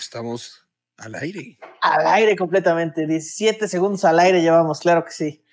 [0.00, 0.66] estamos
[0.96, 1.58] al aire.
[1.80, 3.06] Al aire completamente.
[3.06, 5.44] 17 segundos al aire llevamos, claro que sí.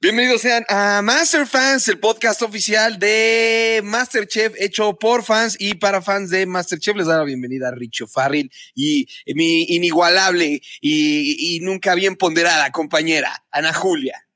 [0.00, 6.02] Bienvenidos sean a Master Fans, el podcast oficial de Masterchef, hecho por fans y para
[6.02, 6.96] fans de Masterchef.
[6.96, 9.06] Les da la bienvenida a Richo Farril y
[9.36, 14.26] mi inigualable y, nunca bien ponderada compañera, Ana Julia.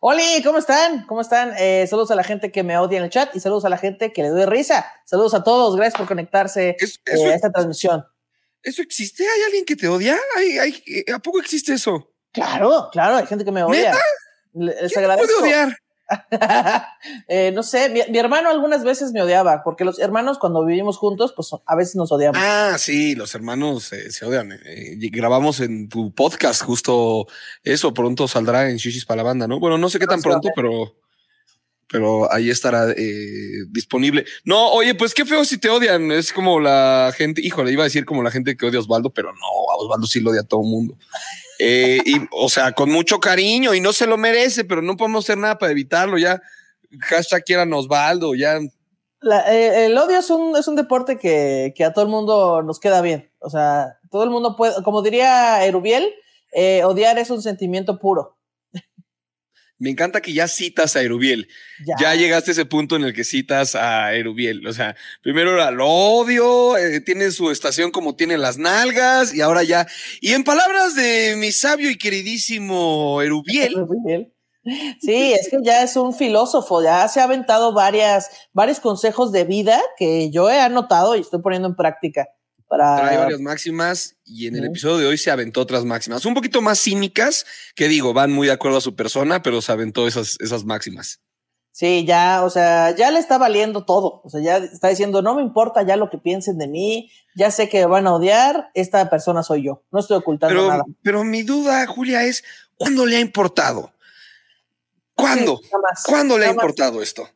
[0.00, 1.04] Hola, ¿cómo están?
[1.06, 1.54] ¿Cómo están?
[1.58, 3.78] Eh, saludos a la gente que me odia en el chat y saludos a la
[3.78, 4.86] gente que le doy risa.
[5.04, 8.06] Saludos a todos, gracias por conectarse eh, a esta transmisión.
[8.62, 9.24] ¿Eso existe?
[9.24, 10.16] ¿Hay alguien que te odia?
[11.12, 12.12] a poco existe eso?
[12.32, 13.92] Claro, claro, hay gente que me odia.
[14.52, 15.26] Les agradezco.
[15.26, 15.76] puede odiar?
[17.28, 21.32] eh, no sé, mi, hermano algunas veces me odiaba, porque los hermanos cuando vivimos juntos,
[21.34, 22.40] pues a veces nos odiamos.
[22.42, 24.52] Ah, sí, los hermanos eh, se odian.
[24.52, 27.26] Eh, grabamos en tu podcast justo
[27.62, 29.60] eso, pronto saldrá en Shishis para la banda, ¿no?
[29.60, 30.94] Bueno, no sé qué tan pronto, pero
[31.90, 34.26] pero ahí estará eh, disponible.
[34.44, 36.12] No, oye, pues qué feo si te odian.
[36.12, 39.10] Es como la gente, híjole, iba a decir como la gente que odia a Osvaldo,
[39.10, 40.98] pero no, a Osvaldo sí lo odia a todo el mundo.
[41.58, 45.24] Eh, y, o sea, con mucho cariño y no se lo merece, pero no podemos
[45.24, 46.18] hacer nada para evitarlo.
[46.18, 46.40] Ya,
[47.00, 48.58] hashtag quieran Osvaldo, ya.
[49.48, 52.78] Eh, el odio es un, es un deporte que, que, a todo el mundo nos
[52.78, 53.32] queda bien.
[53.40, 56.14] O sea, todo el mundo puede, como diría Erubiel,
[56.52, 58.37] eh, odiar es un sentimiento puro.
[59.78, 61.48] Me encanta que ya citas a Erubiel.
[62.00, 62.14] Ya.
[62.14, 64.66] llegaste a ese punto en el que citas a Erubiel.
[64.66, 69.40] O sea, primero era lo odio, eh, tiene su estación como tiene las nalgas y
[69.40, 69.86] ahora ya.
[70.20, 73.74] Y en palabras de mi sabio y queridísimo Erubiel.
[75.00, 79.44] Sí, es que ya es un filósofo, ya se ha aventado varias, varios consejos de
[79.44, 82.28] vida que yo he anotado y estoy poniendo en práctica.
[82.68, 86.60] Trae varias máximas y en el episodio de hoy se aventó otras máximas, un poquito
[86.60, 90.36] más cínicas, que digo, van muy de acuerdo a su persona, pero se aventó esas,
[90.40, 91.20] esas máximas.
[91.72, 94.20] Sí, ya, o sea, ya le está valiendo todo.
[94.24, 97.50] O sea, ya está diciendo, no me importa ya lo que piensen de mí, ya
[97.52, 99.84] sé que van a odiar, esta persona soy yo.
[99.92, 100.84] No estoy ocultando nada.
[101.02, 102.42] Pero mi duda, Julia, es
[102.76, 103.92] ¿cuándo le ha importado?
[105.14, 105.60] ¿Cuándo?
[106.04, 107.28] ¿Cuándo le ha importado esto?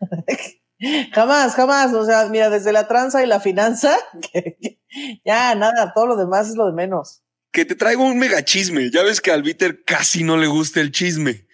[1.12, 1.92] Jamás, jamás.
[1.92, 3.96] O sea, mira, desde la tranza y la finanza,
[5.24, 7.22] ya nada, todo lo demás es lo de menos.
[7.52, 8.90] Que te traigo un mega chisme.
[8.90, 11.46] Ya ves que al Viter casi no le gusta el chisme.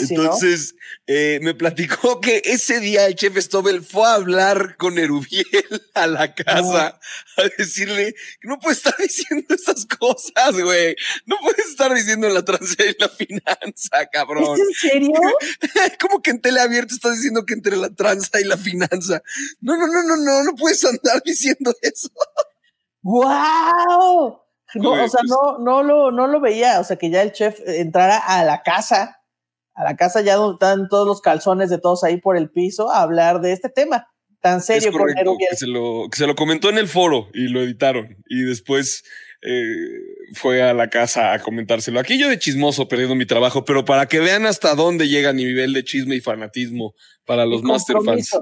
[0.00, 0.74] Entonces,
[1.06, 5.46] eh, me platicó que ese día el chef Stobel fue a hablar con Erubiel
[5.94, 6.98] a la casa
[7.36, 10.96] a decirle que no puede estar diciendo esas cosas, güey.
[11.26, 14.58] No puedes estar diciendo la transa y la finanza, cabrón.
[14.58, 15.20] ¿Es en serio?
[16.00, 19.22] ¿Cómo que en teleabierto estás diciendo que entre la tranza y la finanza?
[19.60, 22.08] No, no, no, no, no, no puedes andar diciendo eso.
[23.02, 24.42] ¡Wow!
[24.74, 26.80] No, o sea, pues no, no lo, no lo veía.
[26.80, 29.17] O sea, que ya el chef entrara a la casa
[29.78, 32.90] a la casa ya donde están todos los calzones de todos ahí por el piso
[32.90, 34.08] a hablar de este tema
[34.40, 34.90] tan serio.
[34.92, 39.04] que, se lo, que se lo comentó en el foro y lo editaron y después
[39.40, 39.74] eh,
[40.34, 42.00] fue a la casa a comentárselo.
[42.00, 45.44] Aquí yo de chismoso perdiendo mi trabajo, pero para que vean hasta dónde llega mi
[45.44, 48.36] nivel de chisme y fanatismo para los master fans.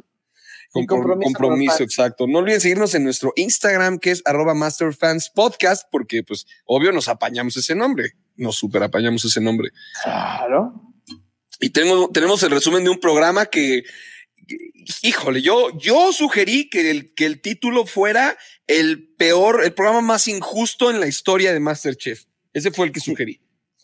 [0.73, 2.27] Con, compromiso, compromiso exacto.
[2.27, 7.57] No olviden seguirnos en nuestro Instagram, que es arroba masterfanspodcast, porque pues obvio nos apañamos
[7.57, 8.13] ese nombre.
[8.37, 9.71] Nos super apañamos ese nombre.
[10.03, 10.96] Claro.
[11.61, 13.85] Y tengo, tenemos el resumen de un programa que,
[15.03, 18.37] híjole, yo, yo sugerí que el, que el título fuera
[18.67, 22.25] el peor, el programa más injusto en la historia de Masterchef.
[22.53, 23.41] Ese fue el que sugerí.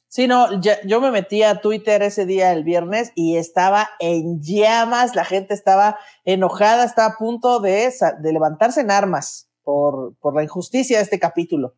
[0.09, 5.15] Sí, no, yo me metí a Twitter ese día, el viernes, y estaba en llamas,
[5.15, 7.91] la gente estaba enojada, estaba a punto de,
[8.21, 11.77] de levantarse en armas por, por la injusticia de este capítulo.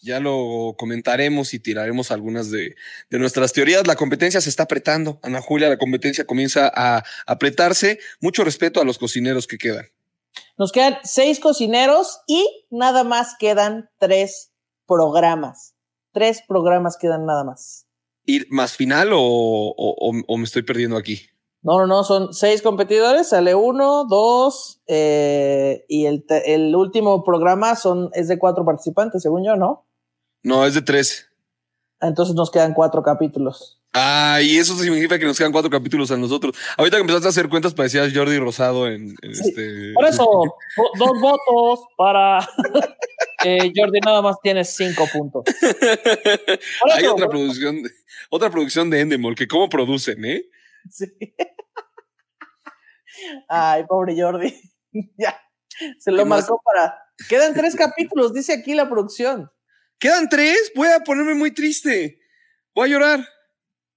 [0.00, 2.76] Ya lo comentaremos y tiraremos algunas de,
[3.10, 3.86] nuestras teorías.
[3.86, 5.18] La competencia se está apretando.
[5.22, 7.98] Ana Julia, la competencia comienza a apretarse.
[8.20, 9.86] Mucho respeto a los cocineros que quedan.
[10.56, 14.52] Nos quedan seis cocineros y nada más quedan tres
[14.86, 15.74] programas.
[16.12, 17.86] Tres programas quedan nada más.
[18.24, 21.22] ¿Y más final o, me estoy perdiendo aquí?
[21.62, 27.74] No, no, no, son seis competidores, sale uno, dos, eh, y el, el, último programa
[27.74, 29.87] son, es de cuatro participantes, según yo, ¿no?
[30.42, 31.28] No, es de tres.
[32.00, 33.78] Entonces nos quedan cuatro capítulos.
[33.94, 36.54] Ah, y eso significa que nos quedan cuatro capítulos a nosotros.
[36.76, 39.92] Ahorita que empezaste a hacer cuentas parecías Jordi Rosado en, este.
[39.94, 40.42] Por eso,
[40.98, 42.38] dos votos para
[43.44, 45.44] eh, Jordi nada más tiene cinco puntos.
[46.94, 47.82] Hay otra producción,
[48.30, 50.44] otra producción de Endemol, que cómo producen, ¿eh?
[50.90, 51.06] Sí.
[53.48, 54.54] Ay, pobre Jordi.
[55.16, 55.40] ya.
[55.98, 56.94] Se lo marcó para.
[57.28, 59.50] Quedan tres capítulos, dice aquí la producción.
[59.98, 62.20] Quedan tres, voy a ponerme muy triste.
[62.74, 63.28] Voy a llorar.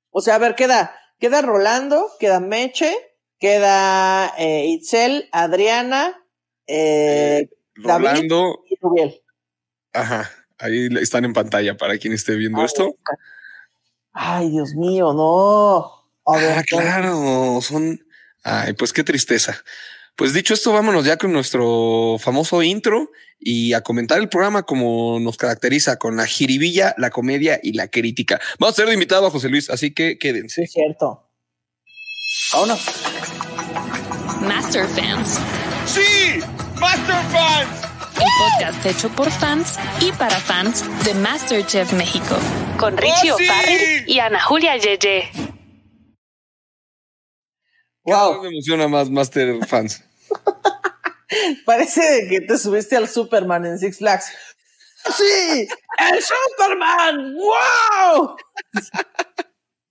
[0.09, 2.95] O sea, a ver, queda, queda Rolando, queda Meche,
[3.39, 6.19] queda eh, Itzel, Adriana,
[6.65, 8.63] eh, Rolando,
[9.93, 12.95] Ajá, ahí están en pantalla para quien esté viendo esto.
[14.11, 16.03] Ay, Dios mío, no.
[16.25, 17.99] ah, claro, son.
[18.43, 19.63] Ay, pues qué tristeza.
[20.21, 23.09] Pues dicho esto, vámonos ya con nuestro famoso intro
[23.39, 27.87] y a comentar el programa como nos caracteriza con la jiribilla, la comedia y la
[27.87, 28.39] crítica.
[28.59, 30.61] Vamos a ser de invitado a José Luis, así que quédense.
[30.61, 31.27] Es cierto.
[32.53, 32.85] Vámonos.
[34.41, 35.39] Master Fans.
[35.87, 36.39] Sí,
[36.79, 37.81] Master Fans.
[38.13, 42.37] El podcast hecho por fans y para fans de Masterchef México.
[42.77, 43.47] Con Richie ¡Oh, sí!
[44.05, 45.31] Y Ana Julia Yeye.
[48.03, 48.43] Wow.
[48.43, 50.10] me emociona más Master Fans.
[51.65, 54.25] Parece que te subiste al Superman en Six Flags.
[55.17, 55.67] ¡Sí!
[55.97, 57.33] ¡El Superman!
[57.35, 58.35] ¡Wow!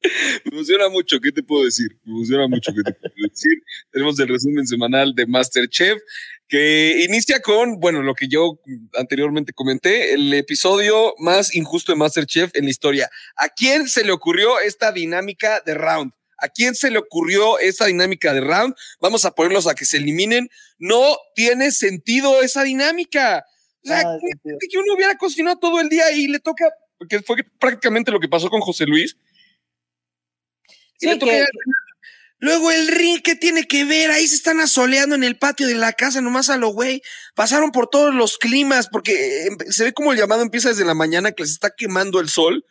[0.03, 1.89] Me emociona mucho, ¿qué te puedo decir?
[2.05, 3.63] Me emociona mucho, ¿qué te puedo decir?
[3.93, 6.01] Tenemos el resumen semanal de Masterchef
[6.49, 8.61] que inicia con, bueno, lo que yo
[8.95, 13.11] anteriormente comenté, el episodio más injusto de Masterchef en la historia.
[13.37, 16.13] ¿A quién se le ocurrió esta dinámica de round?
[16.41, 18.75] ¿A quién se le ocurrió esa dinámica de round?
[19.01, 20.49] Vamos a ponerlos a que se eliminen.
[20.79, 23.45] No tiene sentido esa dinámica.
[23.85, 24.03] O sea,
[24.43, 26.67] que, que uno hubiera cocinado todo el día y le toca,
[26.99, 29.17] porque fue prácticamente lo que pasó con José Luis.
[31.01, 31.47] Y Sí, le toca que- ya-
[32.43, 34.11] Luego el ring, ¿qué tiene que ver?
[34.11, 37.03] Ahí se están asoleando en el patio de la casa, nomás a lo güey.
[37.35, 40.95] Pasaron por todos los climas, porque eh, se ve como el llamado empieza desde la
[40.95, 42.65] mañana que les está quemando el sol.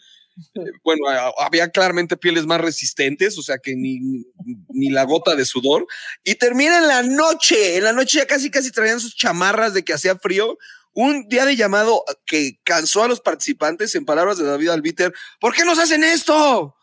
[0.55, 1.01] Eh, Bueno,
[1.39, 4.25] había claramente pieles más resistentes, o sea que ni, ni-
[4.69, 5.85] ni la gota de sudor.
[6.23, 7.77] Y termina en la noche.
[7.77, 10.57] En la noche ya casi, casi traían sus chamarras de que hacía frío.
[10.93, 15.13] Un día de llamado que cansó a los participantes, en palabras de David Albiter.
[15.39, 16.75] ¿Por qué nos hacen esto?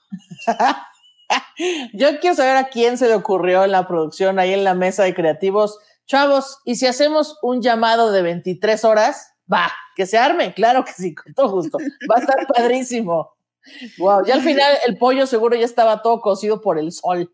[1.93, 5.03] Yo quiero saber a quién se le ocurrió en la producción, ahí en la mesa
[5.05, 5.79] de creativos.
[6.07, 9.33] Chavos, ¿y si hacemos un llamado de 23 horas?
[9.53, 11.79] Va, que se arme, claro que sí, con todo gusto.
[12.11, 13.36] Va a estar padrísimo.
[13.99, 17.33] Wow, ya al final el pollo seguro ya estaba todo cocido por el sol.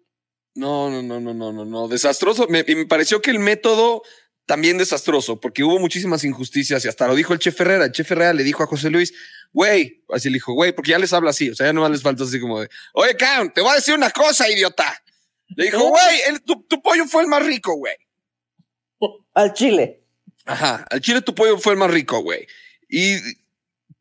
[0.54, 1.88] No, no, no, no, no, no, no.
[1.88, 2.46] Desastroso.
[2.48, 4.02] Me, y me pareció que el método
[4.46, 7.86] también desastroso, porque hubo muchísimas injusticias y hasta lo dijo el chef Herrera.
[7.86, 9.14] El chef Herrera le dijo a José Luis,
[9.52, 12.02] güey, así le dijo, güey, porque ya les habla así, o sea, ya no les
[12.02, 15.02] falta así como de, oye, Count, te voy a decir una cosa, idiota.
[15.56, 17.94] Le dijo, güey, tu, tu pollo fue el más rico, güey.
[19.34, 20.02] Al chile.
[20.44, 22.46] Ajá, al chile tu pollo fue el más rico, güey.
[22.88, 23.16] Y,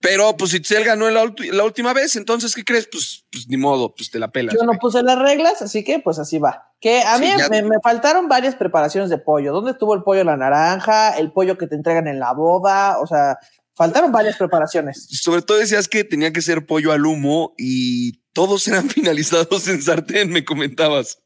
[0.01, 2.87] pero pues Itzel ganó la, la última vez, entonces, ¿qué crees?
[2.91, 4.55] Pues, pues ni modo, pues te la pelas.
[4.55, 6.73] Yo no puse las reglas, así que pues así va.
[6.81, 9.53] Que a mí me, me faltaron varias preparaciones de pollo.
[9.53, 11.11] ¿Dónde estuvo el pollo a la naranja?
[11.11, 12.99] El pollo que te entregan en la boda.
[12.99, 13.37] O sea,
[13.75, 15.07] faltaron varias preparaciones.
[15.21, 19.83] sobre todo decías que tenía que ser pollo al humo y todos eran finalizados en
[19.83, 21.19] sartén, me comentabas.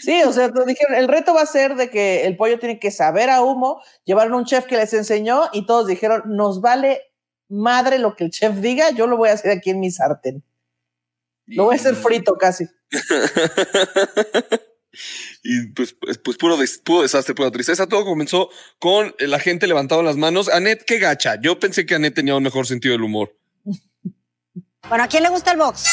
[0.00, 2.80] Sí, o sea, te dijeron, el reto va a ser de que el pollo tiene
[2.80, 3.82] que saber a humo.
[4.04, 7.02] Llevaron un chef que les enseñó y todos dijeron, nos vale
[7.48, 10.42] madre lo que el chef diga, yo lo voy a hacer aquí en mi sartén.
[11.46, 12.66] Lo voy a hacer frito casi.
[15.42, 17.86] Y pues, pues, pues puro, des- puro desastre, pura tristeza.
[17.86, 18.48] Todo comenzó
[18.78, 20.48] con la gente levantando las manos.
[20.48, 21.38] Anet, qué gacha.
[21.40, 23.36] Yo pensé que Anet tenía un mejor sentido del humor.
[24.88, 25.84] Bueno, ¿a quién le gusta el box?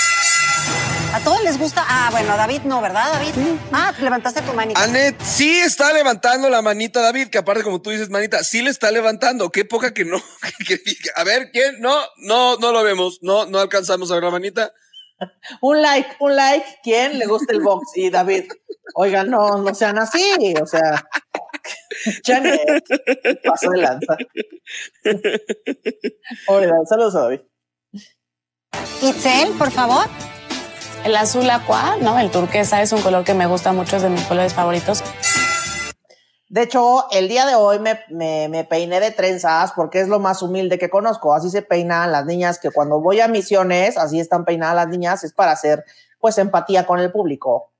[1.13, 1.85] ¿A todos les gusta?
[1.87, 3.33] Ah, bueno, David no, ¿verdad, David?
[3.71, 4.81] Ah, levantaste tu manita.
[4.81, 8.71] Anet sí está levantando la manita, David, que aparte, como tú dices, manita, sí le
[8.71, 9.51] está levantando.
[9.51, 10.17] Qué poca que no.
[10.67, 11.79] que- que- a ver, ¿quién?
[11.81, 13.19] No, no, no lo vemos.
[13.21, 14.73] No, no alcanzamos a ver la manita.
[15.61, 16.65] Un like, un like.
[16.83, 17.91] ¿Quién le gusta el box?
[17.95, 18.45] Y David,
[18.95, 20.53] oigan, no, no sean así.
[20.61, 21.05] O sea,
[22.25, 22.83] Janet,
[23.45, 24.17] pasó de lanza.
[26.47, 27.39] Pobre David, saludos a David.
[29.01, 30.07] Itzel, por favor.
[31.05, 32.17] El azul aqua, ¿no?
[32.17, 35.03] El turquesa es un color que me gusta mucho, es de mis colores favoritos.
[36.47, 40.19] De hecho, el día de hoy me, me, me peiné de trenzas porque es lo
[40.19, 41.33] más humilde que conozco.
[41.33, 45.23] Así se peinan las niñas que cuando voy a misiones, así están peinadas las niñas,
[45.23, 45.83] es para hacer
[46.19, 47.73] pues empatía con el público.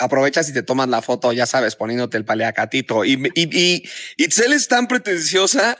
[0.00, 3.04] aprovechas y te tomas la foto, ya sabes, poniéndote el paleacatito.
[3.04, 3.84] Y, y, y
[4.16, 5.76] Itzel es tan pretenciosa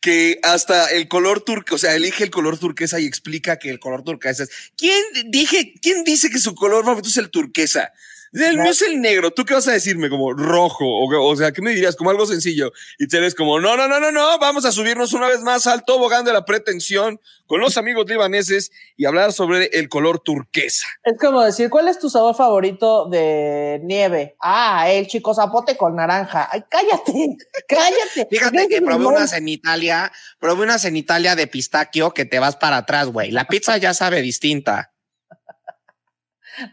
[0.00, 3.80] que hasta el color turquesa, o sea, elige el color turquesa y explica que el
[3.80, 4.50] color turquesa es.
[4.76, 7.92] ¿Quién dije, quién dice que su color favorito es el turquesa?
[8.32, 9.30] El mío es el negro.
[9.30, 10.08] ¿Tú qué vas a decirme?
[10.08, 10.84] Como rojo.
[10.84, 11.96] O, o sea, ¿qué me dirías?
[11.96, 12.72] Como algo sencillo.
[12.98, 14.38] Y eres como, no, no, no, no, no.
[14.38, 18.70] Vamos a subirnos una vez más al tobogán de la pretensión con los amigos libaneses
[18.96, 20.86] y hablar sobre el color turquesa.
[21.02, 24.36] Es como decir, ¿cuál es tu sabor favorito de nieve?
[24.40, 26.48] Ah, el chico zapote con naranja.
[26.52, 27.36] Ay, cállate,
[27.68, 28.28] cállate.
[28.30, 32.56] Fíjate que probé unas en Italia, probé unas en Italia de pistaquio que te vas
[32.56, 33.30] para atrás, güey.
[33.30, 34.92] La pizza ya sabe distinta.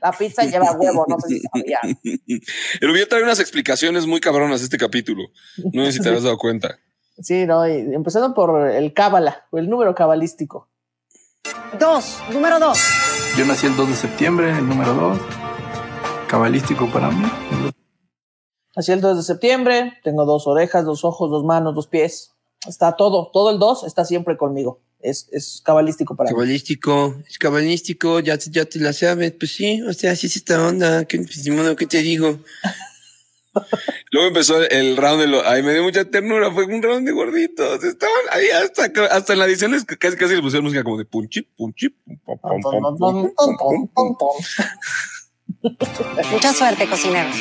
[0.01, 1.79] La pizza lleva huevo, no sé si sabía.
[2.81, 5.29] El video trae unas explicaciones muy cabronas este capítulo.
[5.73, 6.79] No sé si te has dado cuenta.
[7.21, 10.69] Sí, no, y empezando por el cábala, el número cabalístico.
[11.79, 12.79] Dos, número dos.
[13.37, 15.19] Yo nací el 2 de septiembre, el número 2.
[16.27, 17.25] Cabalístico para mí.
[18.75, 22.33] Nací el 2 de septiembre, tengo dos orejas, dos ojos, dos manos, dos pies.
[22.67, 28.19] Está todo, todo el 2 está siempre conmigo es, es cabalístico para Cabalístico, es cabalístico,
[28.19, 29.31] ya, ya te la sabes.
[29.33, 31.05] Pues sí, o sea, así es esta onda.
[31.05, 31.23] ¿Qué,
[31.77, 32.39] ¿qué te digo?
[34.11, 35.45] Luego empezó el round de los.
[35.45, 36.51] Ay, me dio mucha ternura.
[36.51, 37.83] Fue un round de gorditos.
[37.83, 41.05] Estaban ahí hasta, hasta en la edición les, casi, casi les pusieron música como de
[41.05, 41.95] punchip, punchip.
[42.25, 44.17] Pum, pum, pum,
[46.31, 47.35] Mucha suerte, cocineros.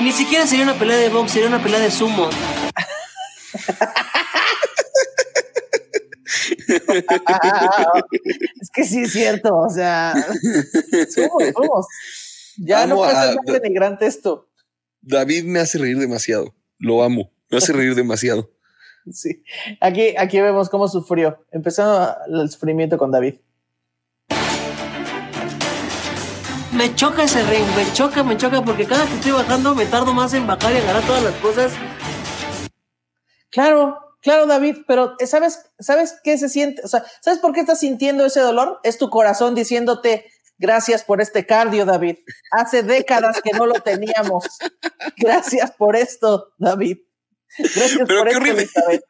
[0.00, 2.30] Ni siquiera sería una pelea de box, sería una pelea de sumo.
[8.60, 10.14] es que sí es cierto, o sea,
[11.14, 11.86] somos, somos.
[12.58, 13.14] Ya Amo no puede
[13.46, 14.48] ser denigrante esto.
[15.02, 18.50] David me hace reír demasiado, lo amo, me hace reír demasiado.
[19.12, 19.44] Sí.
[19.80, 21.38] Aquí, aquí vemos cómo sufrió.
[21.52, 23.36] Empezando el sufrimiento con David.
[26.72, 30.12] Me choca ese ring, me choca, me choca, porque cada que estoy bajando me tardo
[30.12, 31.72] más en bajar y agarrar todas las cosas.
[33.50, 36.82] Claro, claro, David, pero eh, ¿sabes, ¿sabes qué se siente?
[36.84, 38.80] O sea, ¿sabes por qué estás sintiendo ese dolor?
[38.82, 40.26] Es tu corazón diciéndote,
[40.58, 42.16] gracias por este cardio, David.
[42.50, 44.44] Hace décadas que no lo teníamos.
[45.16, 46.98] Gracias por esto, David.
[47.56, 49.00] Gracias Pero por qué esto, horrible.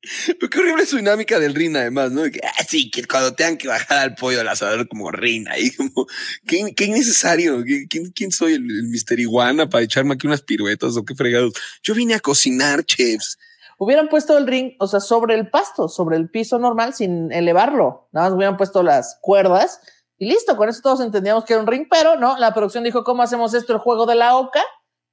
[0.38, 2.22] Pero qué horrible su dinámica del Rina, además, ¿no?
[2.30, 5.74] Que, ah, sí, que cuando tengan que bajar al pollo al asador como Rina, y
[5.74, 6.06] como,
[6.46, 10.42] qué, qué innecesario, ¿Qué- ¿Quién, quién soy el, el Mister Iguana para echarme aquí unas
[10.42, 11.54] piruetas o qué fregados?
[11.82, 13.38] Yo vine a cocinar, chefs.
[13.80, 18.08] Hubieran puesto el ring, o sea, sobre el pasto, sobre el piso normal, sin elevarlo.
[18.12, 19.80] Nada más hubieran puesto las cuerdas
[20.18, 20.56] y listo.
[20.56, 23.54] Con eso todos entendíamos que era un ring, pero no, la producción dijo, ¿cómo hacemos
[23.54, 23.72] esto?
[23.72, 24.60] El juego de la oca.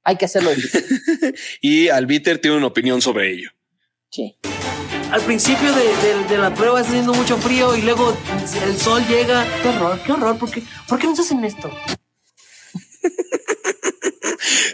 [0.02, 0.50] Hay que hacerlo.
[1.60, 3.50] Y Albiter tiene una opinión sobre ello.
[4.10, 4.36] Sí.
[5.12, 8.12] Al principio de, de- de la prueba está haciendo mucho frío y luego
[8.64, 9.44] el sol llega.
[9.62, 11.70] Qué horror, qué horror, ¿por qué, ¿por qué nos hacen esto?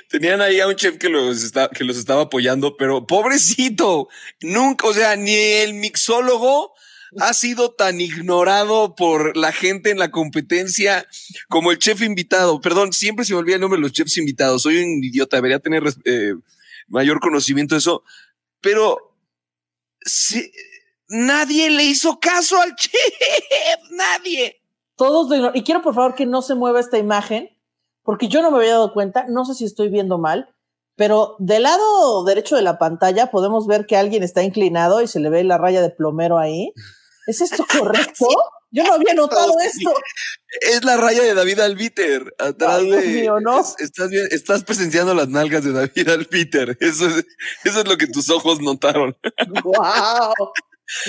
[0.09, 4.09] Tenían ahí a un chef que los, estaba apoyando, pero pobrecito,
[4.41, 6.75] nunca, o sea, ni el mixólogo
[7.19, 11.07] ha sido tan ignorado por la gente en la competencia
[11.49, 12.61] como el chef invitado.
[12.61, 14.63] Perdón, siempre se me olvida el nombre de los chefs invitados.
[14.63, 16.35] Soy un idiota, debería tener eh,
[16.89, 18.03] mayor conocimiento de eso,
[18.61, 19.17] pero
[21.09, 22.93] nadie le hizo caso al chef,
[23.91, 24.61] nadie.
[24.97, 25.57] Todos ignoran.
[25.57, 27.51] Y quiero por favor que no se mueva esta imagen,
[28.03, 30.49] porque yo no me había dado cuenta, no sé si estoy viendo mal,
[30.97, 35.21] pero del lado derecho de la pantalla podemos ver que alguien está inclinado y se
[35.21, 36.73] le ve la raya de plomero ahí.
[37.27, 38.27] ¿Es esto correcto?
[38.75, 39.67] Yo no había notado Sí.
[39.69, 39.93] esto.
[40.63, 42.35] Es la raya de David Albiter.
[42.39, 43.09] Atrás Ay, Dios de.
[43.09, 43.61] mío, ¿no?
[43.61, 46.77] es- Estás, estás presenciando las nalgas de David Albiter.
[46.81, 47.25] Eso es,
[47.65, 49.15] eso es lo que tus ojos notaron.
[49.63, 49.75] ¡Wow!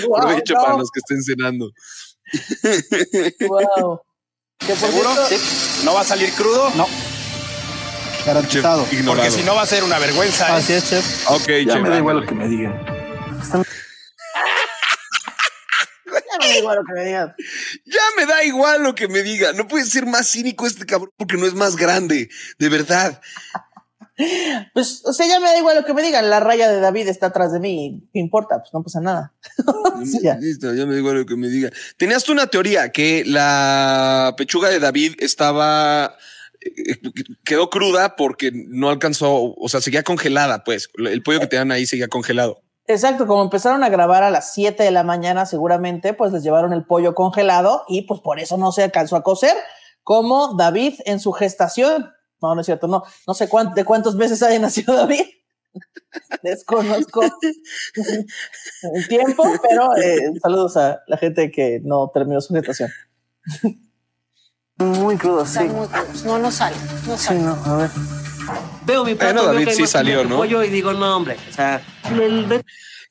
[0.08, 1.70] wow Aprovecho para los que estén cenando.
[3.48, 4.00] wow.
[4.68, 5.10] ¿Seguro?
[5.28, 5.36] Sí.
[5.84, 6.72] ¿No va a salir crudo?
[6.76, 6.88] No.
[8.26, 8.84] Garantizado.
[8.86, 9.24] Chef ignorado.
[9.28, 10.48] Porque si no va a ser una vergüenza.
[10.50, 10.54] ¿eh?
[10.54, 11.06] Así es, chef.
[11.30, 12.86] Ok, Ya chef, me da igual lo que me digan.
[16.06, 17.36] ya me da igual lo que me digan.
[17.86, 19.54] Ya me da igual lo que me diga.
[19.54, 22.30] No puede ser más cínico este cabrón porque no es más grande.
[22.58, 23.22] De verdad.
[24.74, 26.30] Pues, o sea, ya me da igual lo que me digan.
[26.30, 28.08] La raya de David está atrás de mí.
[28.14, 28.60] ¿Qué importa?
[28.60, 29.34] Pues no pasa nada.
[30.40, 31.70] Listo, ya me da igual lo que me diga.
[31.98, 36.16] Tenías tú una teoría que la pechuga de David estaba.
[36.62, 37.00] eh,
[37.44, 40.90] Quedó cruda porque no alcanzó, o sea, seguía congelada, pues.
[40.98, 42.62] El pollo que te dan ahí seguía congelado.
[42.86, 46.74] Exacto, como empezaron a grabar a las 7 de la mañana seguramente, pues les llevaron
[46.74, 49.56] el pollo congelado y pues por eso no se alcanzó a cocer,
[50.04, 52.12] como David en su gestación.
[52.44, 55.22] No, no es cierto, no, no sé cuánto, de cuántos meses haya nacido David.
[56.44, 62.92] Desconozco el tiempo, pero eh, saludos a la gente que no terminó su gestación.
[64.76, 65.60] Muy crudo, sí.
[65.60, 66.24] Están muy crudos.
[66.26, 66.76] No, no sale.
[67.08, 67.40] No Sí, sale.
[67.40, 67.90] no, a ver.
[68.86, 70.36] Veo mi plato, Bueno, veo David que sí salió, ¿no?
[70.38, 71.82] pollo y digo, no, hombre, o sea,
[72.12, 72.64] el-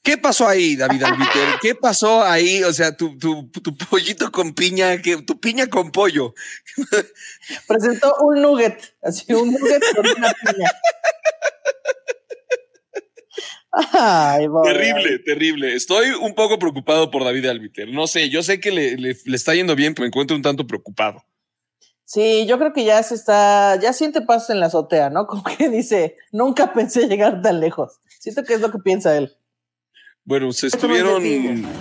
[0.03, 1.49] ¿Qué pasó ahí, David Albiter?
[1.61, 2.63] ¿Qué pasó ahí?
[2.65, 6.35] O sea, tu, tu, tu pollito con piña, que tu piña con pollo.
[7.69, 10.71] Presentó un nugget, así un nugget con una piña.
[13.75, 15.75] Ay, Terrible, terrible.
[15.75, 17.89] Estoy un poco preocupado por David Albiter.
[17.89, 20.43] No sé, yo sé que le, le- le está yendo bien, pero me encuentro un
[20.43, 21.25] tanto preocupado.
[22.05, 25.27] Sí, yo creo que ya se está, ya siente pasos en la azotea, ¿no?
[25.29, 28.01] Como que dice, nunca pensé llegar tan lejos.
[28.19, 29.35] Siento que es lo que piensa él.
[30.25, 31.23] Bueno, se estuvieron.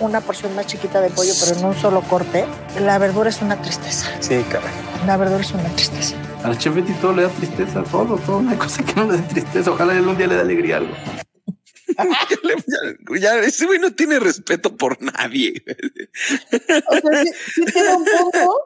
[0.00, 2.44] Una porción más chiquita de pollo, pero en un solo corte.
[2.80, 4.08] La verdura es una tristeza.
[4.20, 4.68] Sí, caray.
[5.06, 6.16] La verdura es una tristeza.
[6.42, 8.42] Al chef Betty todo le da tristeza, todo, todo.
[8.48, 9.70] Hay cosa que no le dé tristeza.
[9.70, 10.94] Ojalá él un día le dé alegría a algo.
[12.66, 15.62] ya, ya- ese güey no tiene respeto por nadie.
[16.88, 18.60] O sea, sí, sí tiene un punto,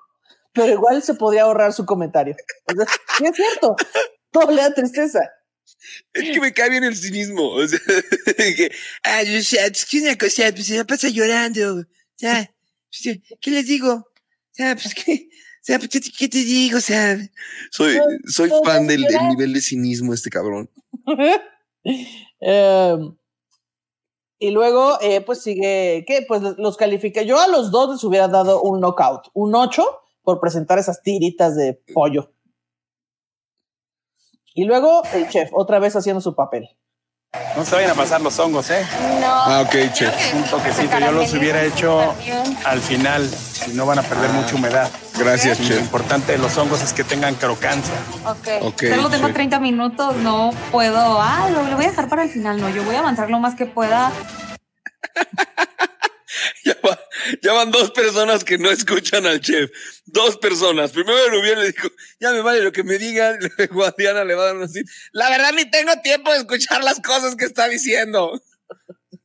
[0.54, 2.34] pero igual se podría ahorrar su comentario.
[2.72, 2.86] O sea,
[3.18, 3.76] sí es cierto.
[4.30, 5.20] Todo le da tristeza.
[6.12, 7.50] Es que me cae bien el cinismo.
[7.50, 7.78] O sea,
[8.36, 8.70] que,
[9.04, 11.80] ah, o sea, es que una cosa, pues se la pasa llorando.
[11.80, 11.84] O
[12.16, 12.52] sea,
[12.90, 13.92] pues, ¿qué les digo?
[13.92, 16.78] O sea, pues que, o sea, pues, ¿qué, te- digo?
[16.78, 17.18] O sea,
[17.70, 20.70] soy, soy fan del, nivel de cinismo este cabrón.
[22.38, 23.16] Em,
[24.38, 26.24] y luego, eh, pues sigue, ¿qué?
[26.26, 27.22] Pues los califica.
[27.22, 29.84] Yo a los dos les hubiera dado un knockout, un 8
[30.22, 32.32] por presentar esas tiritas de pollo.
[34.58, 36.70] Y luego el chef, otra vez haciendo su papel.
[37.54, 38.86] No se vayan a pasar los hongos, ¿eh?
[39.20, 39.26] No.
[39.26, 40.34] Ah, ok, chef.
[40.34, 42.14] Un toquecito, yo los hubiera hecho
[42.64, 44.88] al final, si no van a perder mucha humedad.
[45.18, 45.80] Gracias, Y Lo chef.
[45.82, 47.92] importante de los hongos es que tengan crocancia.
[48.24, 48.48] Ok.
[48.62, 49.34] Ok, Solo tengo chef.
[49.34, 51.20] 30 minutos, no puedo.
[51.20, 52.58] Ah, lo, lo voy a dejar para el final.
[52.58, 54.10] No, yo voy a avanzar lo más que pueda.
[56.64, 57.00] Ya, va-
[57.42, 59.70] ya van dos personas que no escuchan al chef.
[60.04, 60.92] Dos personas.
[60.92, 61.88] Primero Rubiel le dijo,
[62.20, 63.38] ya me vale lo que me digan.
[63.58, 64.82] Luego a Diana le va a dar una así.
[65.12, 68.40] La verdad ni tengo tiempo de escuchar las cosas que está diciendo.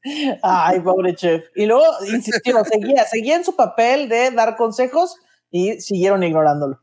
[0.44, 1.44] Ay, pobre chef.
[1.56, 5.16] Y luego insistió, seguía, seguía en su papel de dar consejos
[5.52, 6.82] y siguieron ignorándolo.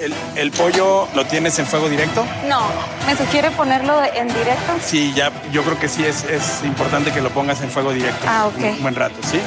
[0.00, 2.26] ¿El, el pollo lo tienes en fuego directo?
[2.48, 2.66] No,
[3.06, 4.72] ¿me sugiere ponerlo en directo?
[4.82, 8.24] Sí, ya, yo creo que sí es, es importante que lo pongas en fuego directo.
[8.26, 8.58] Ah, ok.
[8.78, 9.40] Un buen rato, ¿sí?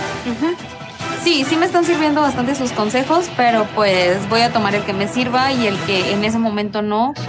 [1.23, 4.93] Sí, sí me están sirviendo bastante sus consejos, pero pues voy a tomar el que
[4.93, 7.13] me sirva y el que en ese momento no.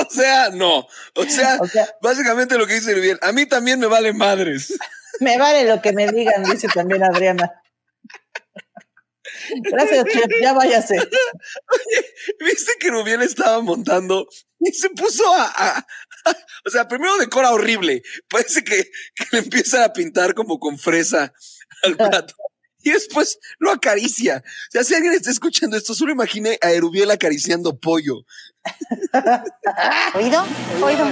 [0.00, 0.86] O sea, no.
[1.14, 4.74] O sea, O sea, básicamente lo que dice Rubiel, a mí también me vale madres.
[5.20, 7.52] me vale lo que me digan, dice también Adriana.
[9.62, 10.96] Gracias, chef, ya váyase.
[12.40, 14.26] ¿Viste que Rubiel estaba montando
[14.60, 15.78] y se puso a, a-
[16.26, 16.36] a-
[16.66, 18.02] o sea, primero decora horrible.
[18.28, 18.84] Parece que,
[19.14, 21.32] que le empieza a pintar como con fresa
[21.82, 22.34] al plato.
[22.82, 24.42] Y después lo acaricia.
[24.46, 28.24] O sea, si alguien está escuchando esto, solo imagine a Erubiel acariciando pollo.
[30.14, 30.44] ¿Oído?
[30.82, 31.06] Oído.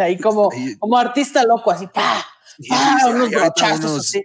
[0.00, 2.26] Ahí como, Ahí- como artista loco, así, ¡pa!
[3.08, 4.22] unos brochazos unos- así.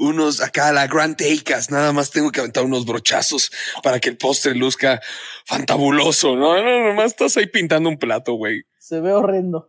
[0.00, 3.50] Unos acá, la Grand Takers, nada más tengo que aventar unos brochazos
[3.82, 5.00] para que el postre luzca
[5.44, 6.36] fantabuloso.
[6.36, 8.62] No, no, nomás estás ahí pintando un plato, güey.
[8.78, 9.68] Se ve horrendo.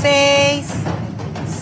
[0.00, 0.66] Seis,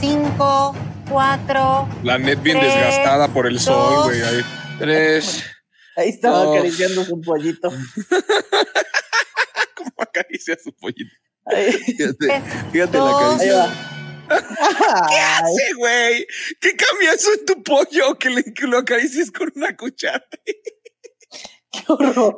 [0.00, 0.74] cinco,
[1.08, 1.88] cuatro.
[2.04, 4.04] La net bien Tres, desgastada por el sol, dos.
[4.06, 4.22] güey.
[4.22, 4.40] ahí.
[4.78, 5.42] Tres.
[5.96, 7.70] Ahí estaba acariciando su pollito.
[9.84, 11.10] ¿Cómo acaricia su pollito?
[11.46, 13.36] Ahí, Fíjate, fíjate la dos.
[13.38, 13.86] caricia.
[14.28, 16.26] Ay, Sí, güey.
[16.60, 20.24] ¿Qué cambia eso en tu pollo que, le, que lo acaricies con una cuchara?
[21.72, 22.36] qué horror.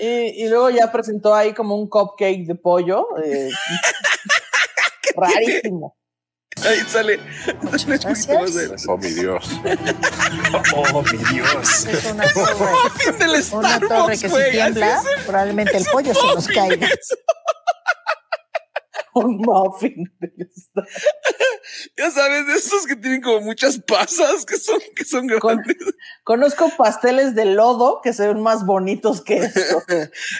[0.00, 3.06] Y luego ya presentó ahí como un cupcake de pollo.
[3.22, 3.50] eh,
[5.16, 5.96] rarísimo.
[6.64, 7.20] Ahí sale.
[7.86, 8.86] gracias.
[8.88, 9.50] Oh, mi Dios.
[10.74, 11.86] Oh, mi Dios.
[11.86, 16.26] Es una torre, Muffin del una Starbucks, torre que si tiembla, probablemente el pollo se
[16.26, 16.88] nos caiga.
[19.14, 20.04] Un muffin.
[21.96, 25.76] Ya sabes, de esos que tienen como muchas pasas que son, que son Con- grandes.
[26.24, 29.82] Conozco pasteles de lodo que se ven más bonitos que esto.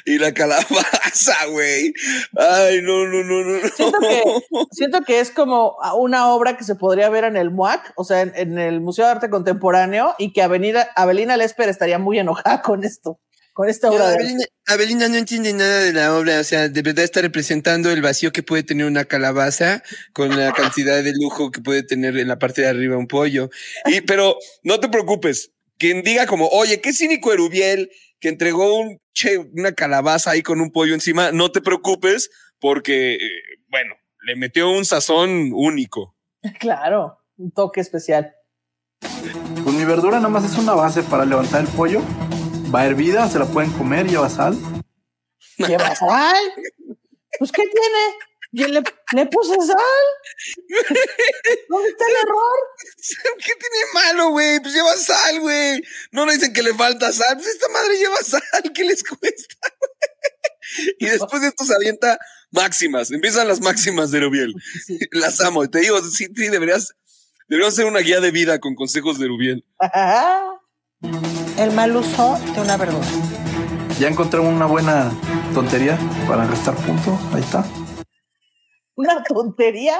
[0.04, 1.92] y la calabaza, güey.
[2.36, 3.68] Ay, no, no, no, no.
[3.68, 4.22] Siento que,
[4.72, 8.20] siento que es como una obra que se podría ver en el MUAC, o sea,
[8.22, 12.62] en, en el Museo de Arte Contemporáneo, y que Avenida, Abelina Lesper estaría muy enojada
[12.62, 13.18] con esto,
[13.52, 14.22] con esta No, obra arte.
[14.24, 18.02] Abelina, Abelina no entiende nada de la obra, o sea, de verdad está representando el
[18.02, 19.82] vacío que puede tener una calabaza
[20.12, 23.50] con la cantidad de lujo que puede tener en la parte de arriba un pollo.
[23.86, 29.00] Y, pero no te preocupes, quien diga como, oye, qué cínico Erubiel que entregó un,
[29.14, 33.18] che, una calabaza ahí con un pollo encima, no te preocupes porque, eh,
[33.68, 33.94] bueno,
[34.26, 36.14] le metió un sazón único.
[36.58, 38.34] Claro, un toque especial.
[39.62, 42.02] Pues mi verdura nada más es una base para levantar el pollo.
[42.72, 44.56] Va hervida, se la pueden comer, lleva sal.
[45.56, 46.36] ¿Lleva sal?
[47.38, 48.18] Pues, ¿qué tiene?
[48.52, 49.78] Yo le, le puse sal.
[51.68, 52.58] ¿Dónde está el error?
[53.38, 54.60] ¿Qué tiene malo, güey?
[54.60, 55.82] Pues lleva sal, güey.
[56.12, 57.36] No le dicen que le falta sal.
[57.36, 58.72] Pues esta madre lleva sal.
[58.74, 59.54] ¿Qué les cuesta?
[60.98, 62.18] y después de esto se avienta
[62.50, 63.10] máximas.
[63.10, 64.54] Empiezan las máximas de Rubiel.
[64.86, 64.98] Sí.
[65.12, 65.68] Las amo.
[65.68, 66.94] Te digo, sí, sí, deberías,
[67.48, 69.64] deberíamos hacer una guía de vida con consejos de Rubiel.
[71.60, 73.06] El mal uso de una verdura.
[73.98, 75.12] Ya encontré una buena
[75.52, 77.20] tontería para restar puntos.
[77.34, 77.66] Ahí está.
[78.94, 79.98] Una tontería.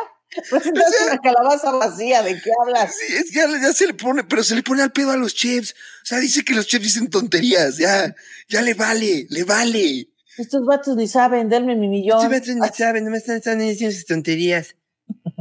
[0.50, 2.94] Presentaste una calabaza vacía, ¿de qué hablas?
[2.96, 5.18] Sí, es que ya, ya se le pone, pero se le pone al pedo a
[5.18, 5.72] los chefs.
[5.72, 7.76] O sea, dice que los chefs dicen tonterías.
[7.76, 8.16] Ya,
[8.48, 10.08] ya le vale, le vale.
[10.38, 12.20] Estos vatos ni saben, denme mi millón.
[12.20, 14.76] Estos vatos ni saben, no me están, están diciendo sus tonterías.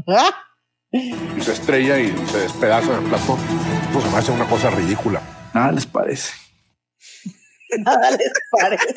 [0.92, 3.38] y se estrella y se despedaza en el plato.
[3.94, 5.39] Pues se me hace una cosa ridícula.
[5.54, 6.32] Nada les parece.
[7.80, 8.96] Nada les parece.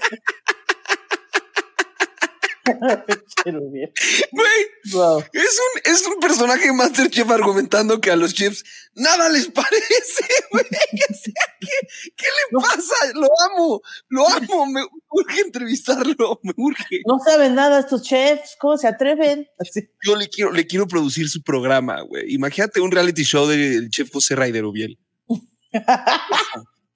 [3.45, 5.21] Güey, Wow.
[5.33, 8.63] es un, es un personaje de Masterchef argumentando que a los chefs
[8.95, 10.65] nada les parece, güey.
[10.65, 11.69] O sea, ¿qué,
[12.17, 12.95] qué le pasa?
[13.15, 14.67] Lo amo, lo amo.
[14.67, 17.01] Me urge entrevistarlo, me urge.
[17.07, 19.49] No saben nada estos chefs, ¿cómo se atreven?
[19.59, 19.89] Así.
[20.07, 22.33] Yo le quiero, le quiero producir su programa, güey.
[22.33, 24.99] Imagínate un reality show del chef José Raider Ubiel.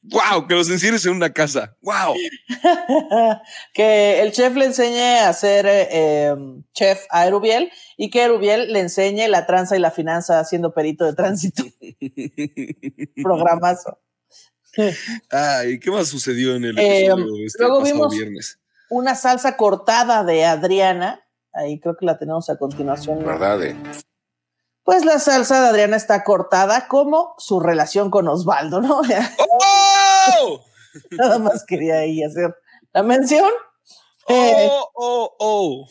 [0.03, 1.77] Wow, que los encierres en una casa.
[1.83, 2.15] Wow.
[3.75, 6.35] que el chef le enseñe a ser eh, eh,
[6.73, 11.05] chef a Erubiel y que Erubiel le enseñe la tranza y la finanza siendo perito
[11.05, 11.65] de tránsito.
[13.23, 13.99] Programazo.
[15.31, 18.59] Ay, ¿qué más sucedió en el Eh, episodio de este luego pasado vimos- viernes?
[18.91, 21.21] Una salsa cortada de Adriana.
[21.53, 23.19] Ahí creo que la tenemos a continuación.
[23.21, 23.27] ¿no?
[23.27, 23.59] ¿Verdad?
[23.59, 23.75] De-
[24.87, 29.01] Pues la salsa de Adriana está cortada como su relación con Osvaldo, ¿no?
[30.40, 30.61] ¡Oh!
[31.11, 32.55] Nada más quería ahí hacer
[32.94, 33.51] la mención.
[34.29, 35.88] Eh, ¡Oh, oh, oh!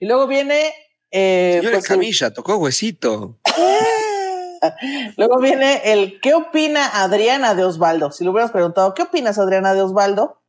[0.00, 0.72] y luego viene.
[1.10, 3.38] eh, Señora pues, el- Camilla, tocó huesito.
[5.16, 8.10] Luego viene el ¿qué opina Adriana de Osvaldo?
[8.10, 10.42] Si le hubiéramos preguntado, ¿qué opinas Adriana de Osvaldo?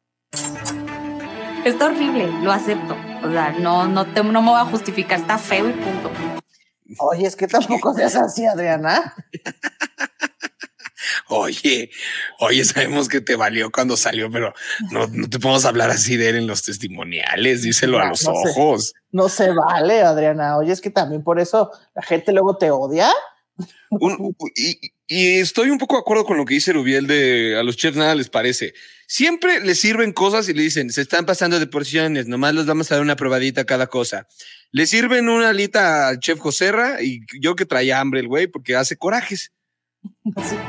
[1.64, 2.96] Está horrible, lo acepto.
[3.24, 6.10] O sea, no, no, te- no me voy a justificar, está feo y punto.
[6.98, 9.14] Oye, es que tampoco seas así, Adriana.
[11.28, 11.92] Oye,
[12.40, 14.54] oye, sabemos que te valió cuando salió, pero
[14.92, 17.62] no, no te podemos hablar así de él en los testimoniales.
[17.62, 18.94] Díselo a No, los no ojos.
[19.12, 20.58] No se vale, Adriana.
[20.58, 23.10] Oye, es que también por eso la gente luego te odia.
[23.90, 27.64] Un- y, y estoy un poco de acuerdo con lo que dice Rubiel de a
[27.64, 28.74] los chefs nada les parece.
[29.08, 32.92] Siempre les sirven cosas y le dicen, se están pasando de porciones, nomás les vamos
[32.92, 34.28] a dar una probadita a cada cosa.
[34.72, 38.76] Le sirven una alita al chef Joserra y yo que traía hambre el güey porque
[38.76, 39.52] hace corajes.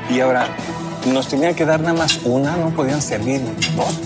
[0.09, 0.47] Y ahora,
[1.05, 3.41] nos tenían que dar nada más una, no podían servir
[3.75, 3.99] dos.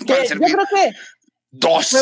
[0.00, 0.92] Yo creo que
[1.50, 1.90] dos.
[1.90, 2.00] Fue,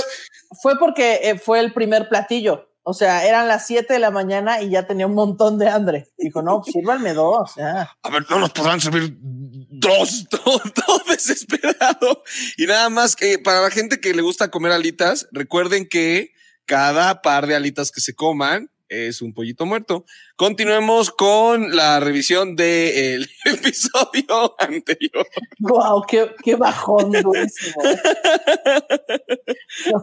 [0.62, 2.67] fue porque eh, fue el primer platillo.
[2.88, 6.08] O sea, eran las 7 de la mañana y ya tenía un montón de hambre.
[6.16, 7.52] Dijo, no, pues, sírvanme dos.
[7.54, 7.92] ya.
[8.02, 12.22] A ver, no nos podrán servir dos, todo, todo desesperado.
[12.56, 16.32] Y nada más que para la gente que le gusta comer alitas, recuerden que
[16.64, 20.04] cada par de alitas que se coman es un pollito muerto.
[20.36, 25.26] Continuemos con la revisión del episodio anterior.
[25.58, 27.82] Wow, qué, qué bajón durísimo.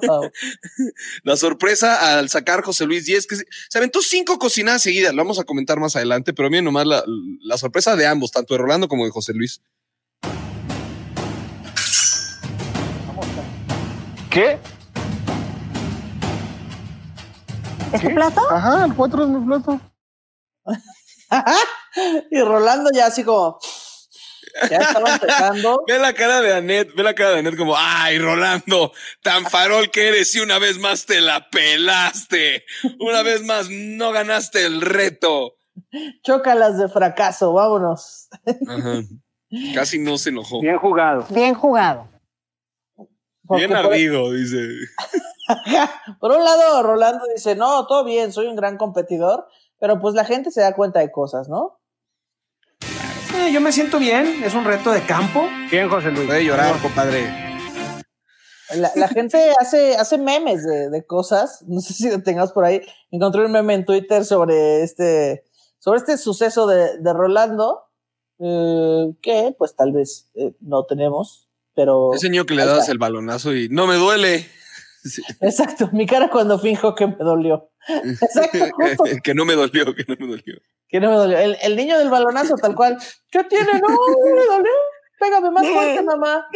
[0.07, 0.31] Wow.
[1.23, 5.23] La sorpresa al sacar José Luis Díez, que se, se aventó cinco cocinadas seguidas, lo
[5.23, 7.03] vamos a comentar más adelante, pero miren nomás la,
[7.41, 9.61] la sorpresa de ambos, tanto de Rolando como de José Luis.
[14.29, 14.59] ¿Qué?
[17.93, 18.41] ¿Es tu plato?
[18.49, 19.79] Ajá, el 4 es mi plato.
[22.31, 23.59] y Rolando ya así como.
[24.69, 25.83] Ya estaba empezando.
[25.87, 29.91] Ve la cara de Anet, ve la cara de Anet como, ay, Rolando, tan farol
[29.91, 32.63] que eres y una vez más te la pelaste.
[32.99, 35.55] Una vez más no ganaste el reto.
[36.23, 38.29] Chócalas de fracaso, vámonos.
[38.67, 39.01] Ajá.
[39.73, 40.61] Casi no se enojó.
[40.61, 41.25] Bien jugado.
[41.29, 42.09] Bien jugado.
[43.49, 44.57] Bien por- ardido, dice.
[46.19, 49.47] Por un lado, Rolando dice, no, todo bien, soy un gran competidor,
[49.79, 51.79] pero pues la gente se da cuenta de cosas, ¿no?
[53.35, 55.47] Eh, yo me siento bien, es un reto de campo.
[55.69, 56.25] Bien, José Luis.
[56.25, 57.25] Puede llorar, compadre.
[58.75, 62.65] La, la gente hace, hace memes de, de cosas, no sé si lo tengas por
[62.65, 62.81] ahí.
[63.11, 65.43] Encontré un meme en Twitter sobre este,
[65.77, 67.83] sobre este suceso de, de Rolando,
[68.39, 71.44] eh, que pues tal vez eh, no tenemos,
[71.75, 72.13] pero...
[72.13, 72.91] Ese niño que le está.
[72.91, 74.49] el balonazo y no me duele.
[75.05, 75.21] Sí.
[75.39, 77.69] Exacto, mi cara cuando finjo que me dolió.
[77.87, 79.03] Exacto, justo.
[79.23, 80.55] que no me dolió, que no me dolió.
[80.87, 81.37] Que no me dolió.
[81.37, 82.97] El, el niño del balonazo, tal cual.
[83.29, 83.71] ¿Qué tiene?
[83.73, 84.71] No, no me dolió.
[85.19, 86.47] Pégame más fuerte, mamá.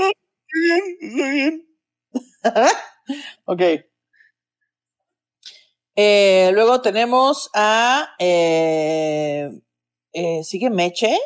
[3.45, 3.61] ok.
[5.95, 8.15] Eh, luego tenemos a.
[8.17, 9.51] eh,
[10.13, 11.19] eh, ¿Sigue Meche?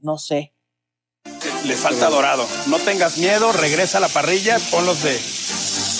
[0.00, 0.54] No sé.
[1.64, 2.48] Le falta dorado.
[2.66, 5.18] No tengas miedo, regresa a la parrilla, ponlos de, de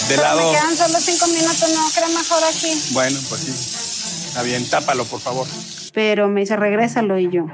[0.08, 0.52] Pero lado.
[0.52, 2.80] me quedan solo cinco minutos, no creo mejor aquí.
[2.92, 4.26] Bueno, pues sí.
[4.28, 5.46] Está bien, tápalo, por favor.
[5.92, 7.44] Pero me dice, regrésalo y yo.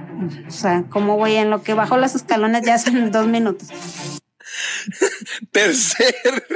[0.46, 3.68] O sea, ¿cómo voy en lo que bajo los escalones ya son dos minutos?
[5.52, 6.46] Tercer,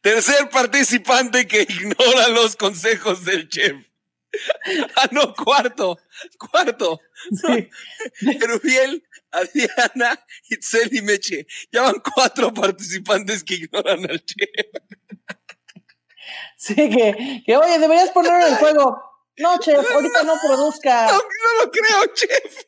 [0.00, 3.76] Tercer participante que ignora los consejos del chef.
[4.96, 5.98] Ah, no, cuarto.
[6.38, 7.00] Cuarto.
[7.32, 7.68] Sí.
[9.32, 11.46] Rubiel, Adriana, Itzel y Meche.
[11.72, 14.48] Ya van cuatro participantes que ignoran al chef.
[16.56, 19.02] Sí, que, que oye, deberías ponerlo en el juego.
[19.38, 21.06] No, chef, ahorita no produzca.
[21.06, 22.64] No, no lo creo, chef.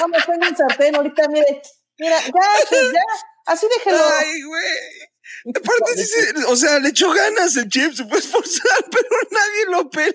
[0.00, 1.62] Vamos, tengo un sartén, ahorita, mire.
[1.98, 3.02] Mira, ya, chef, ya.
[3.46, 4.04] Así déjelo.
[4.18, 5.07] Ay, güey.
[5.48, 9.08] Aparte, sí se- o sea, le echó ganas el chef, se fue a esforzar, pero
[9.30, 10.14] nadie lo peló.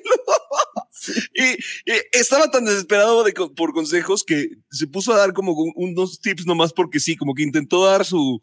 [1.35, 1.43] Y,
[1.91, 6.19] y estaba tan desesperado de por consejos que se puso a dar como un- unos
[6.19, 8.41] tips nomás porque sí, como que intentó dar su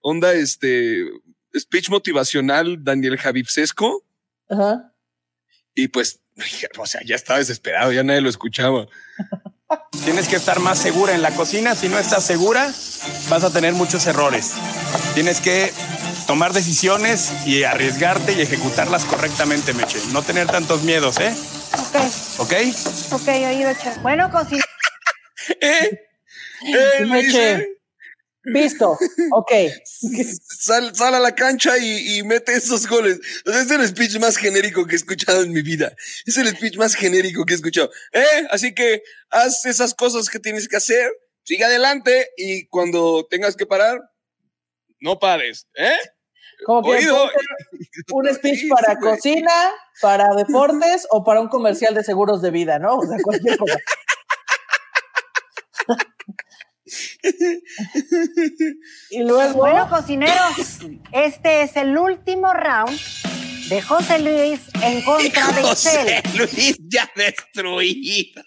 [0.00, 1.04] onda, este,
[1.58, 4.04] speech motivacional Daniel Javipsesco.
[4.48, 4.92] Ajá.
[5.74, 6.20] Y pues,
[6.78, 8.86] o sea, ya estaba desesperado, ya nadie lo escuchaba.
[10.04, 11.76] Tienes que estar más segura en la cocina.
[11.76, 12.72] Si no estás segura,
[13.28, 14.54] vas a tener muchos errores.
[15.14, 15.70] Tienes que
[16.30, 19.98] tomar decisiones y arriesgarte y ejecutarlas correctamente, Meche.
[20.12, 21.34] No tener tantos miedos, ¿eh?
[21.72, 21.96] Ok,
[22.38, 22.52] ¿Ok?
[23.10, 24.00] ok, oído, chef.
[24.00, 24.62] Bueno, cocina.
[25.60, 26.06] ¿Eh?
[26.66, 27.04] ¿Eh?
[27.04, 27.80] Meche.
[28.44, 28.96] Visto.
[29.32, 29.52] Ok.
[29.84, 33.18] sal, sal a la cancha y, y mete esos goles.
[33.44, 35.96] O sea, es el speech más genérico que he escuchado en mi vida.
[36.26, 37.90] Es el speech más genérico que he escuchado.
[38.12, 38.46] ¿Eh?
[38.50, 41.10] Así que haz esas cosas que tienes que hacer,
[41.42, 43.98] sigue adelante y cuando tengas que parar,
[45.00, 45.66] no pares.
[45.74, 45.98] ¿Eh?
[46.64, 47.28] Como que Oído.
[48.12, 49.52] un speech para cocina,
[50.00, 52.96] para deportes o para un comercial de seguros de vida, ¿no?
[52.96, 53.78] O sea, cualquier cosa.
[59.10, 59.54] Y luego.
[59.54, 60.80] Bueno, cocineros,
[61.12, 62.98] este es el último round
[63.68, 66.22] de José Luis en contra de José.
[66.34, 68.42] Luis ya destruido.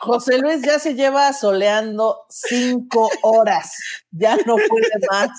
[0.00, 3.72] José Luis ya se lleva soleando cinco horas.
[4.10, 5.30] Ya no puede más.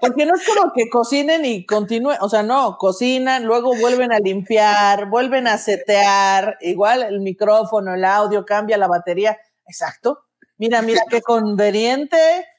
[0.00, 4.18] Porque no es como que cocinen y continúen, o sea, no, cocinan, luego vuelven a
[4.18, 9.38] limpiar, vuelven a setear, igual el micrófono, el audio, cambia la batería.
[9.66, 10.24] Exacto.
[10.56, 12.16] Mira, mira qué conveniente.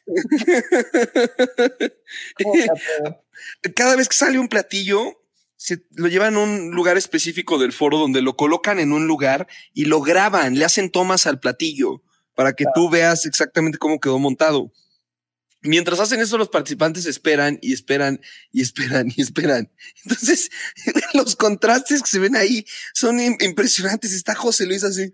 [3.76, 5.22] Cada vez que sale un platillo,
[5.56, 9.46] se lo llevan a un lugar específico del foro donde lo colocan en un lugar
[9.74, 12.02] y lo graban, le hacen tomas al platillo
[12.34, 14.72] para que tú veas exactamente cómo quedó montado.
[15.64, 18.20] Mientras hacen eso, los participantes esperan y esperan
[18.52, 19.72] y esperan y esperan.
[20.04, 20.50] Entonces,
[21.14, 24.12] los contrastes que se ven ahí son im- impresionantes.
[24.14, 25.14] Está José Luis así,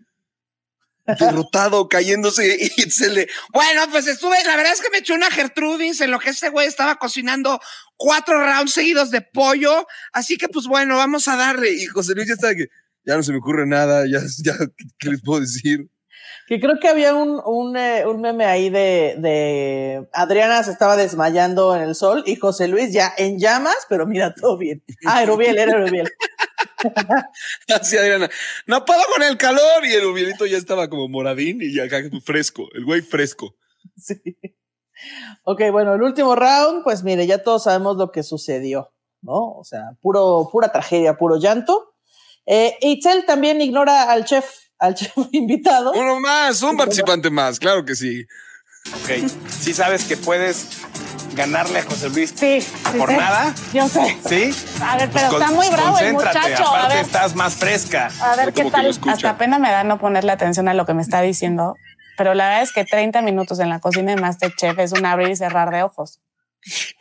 [1.20, 5.32] derrotado, cayéndose y se le, Bueno, pues estuve, la verdad es que me eché una
[5.32, 7.60] Gertrudis en lo que este güey estaba cocinando
[7.96, 9.86] cuatro rounds seguidos de pollo.
[10.12, 11.74] Así que, pues bueno, vamos a darle.
[11.74, 12.68] Y José Luis ya está que
[13.06, 15.90] ya no se me ocurre nada, ya, ya, ¿qué, qué les puedo decir?
[16.48, 20.96] Que creo que había un, un, eh, un meme ahí de, de Adriana se estaba
[20.96, 24.82] desmayando en el sol y José Luis ya en llamas, pero mira, todo bien.
[25.06, 26.10] Ah, Erubiel, era Erubiel.
[27.68, 28.30] Así Adriana,
[28.66, 29.86] no puedo con el calor.
[29.86, 33.56] Y el ubielito ya estaba como moradín y ya acá fresco, el güey fresco.
[33.98, 34.16] Sí.
[35.44, 39.52] Ok, bueno, el último round, pues mire, ya todos sabemos lo que sucedió, ¿no?
[39.52, 41.94] O sea, puro, pura tragedia, puro llanto.
[42.46, 45.92] Eh, Itzel también ignora al chef, al chef invitado.
[45.94, 48.26] Uno más, un participante más, claro que sí.
[49.04, 49.30] Ok.
[49.60, 50.68] Sí sabes que puedes
[51.34, 53.18] ganarle a José Luis Sí, sí por sé.
[53.18, 53.54] nada.
[53.74, 54.18] Yo sé.
[54.28, 54.52] ¿Sí?
[54.82, 56.64] A ver, pero Pues está muy bravo el concéntrate, muchacho.
[56.64, 58.10] A Aparte ver, estás más fresca.
[58.22, 58.88] A ver qué tal.
[59.10, 61.76] hasta pena me da no ponerle atención a lo que me está diciendo.
[62.18, 65.30] Pero la verdad es que 30 minutos en la cocina de Masterchef es un abrir
[65.30, 66.20] y cerrar de ojos.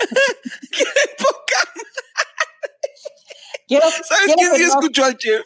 [3.69, 5.45] Quiero, ¿Sabes quiero quién sí no- escuchó al chef?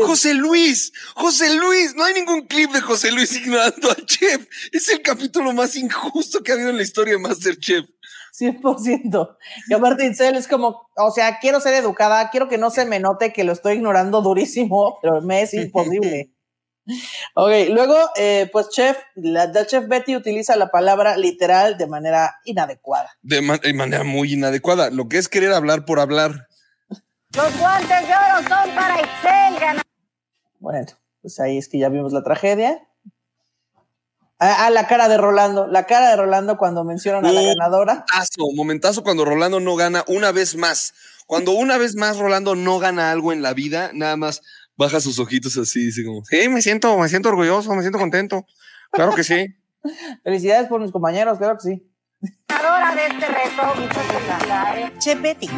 [0.00, 4.46] José Luis, José Luis, no hay ningún clip de José Luis ignorando al chef.
[4.72, 7.86] Es el capítulo más injusto que ha habido en la historia de Masterchef.
[8.38, 9.36] 100%.
[9.68, 12.98] Y aparte Itzel es como, o sea, quiero ser educada, quiero que no se me
[12.98, 16.32] note que lo estoy ignorando durísimo, pero me es imposible.
[17.34, 22.34] Ok, luego, eh, pues chef, la, la chef Betty utiliza la palabra literal de manera
[22.44, 23.10] inadecuada.
[23.22, 24.90] De, de manera muy inadecuada.
[24.90, 26.48] Lo que es querer hablar por hablar.
[27.34, 29.82] Los guantes de oro son para Itzel, ganadora.
[30.58, 30.86] Bueno,
[31.22, 32.86] pues ahí es que ya vimos la tragedia.
[34.38, 37.94] Ah, ah, la cara de Rolando, la cara de Rolando cuando mencionan a la ganadora.
[37.94, 40.94] Momentazo, momentazo cuando Rolando no gana una vez más.
[41.26, 44.42] Cuando una vez más Rolando no gana algo en la vida, nada más
[44.76, 48.44] baja sus ojitos así, dice como, sí, me siento, me siento orgulloso, me siento contento.
[48.90, 49.46] Claro que sí.
[50.24, 51.92] Felicidades por mis compañeros, claro que sí.
[52.48, 54.98] Ganadora de este reto, muchas felicidades.
[54.98, 55.50] Che Betty,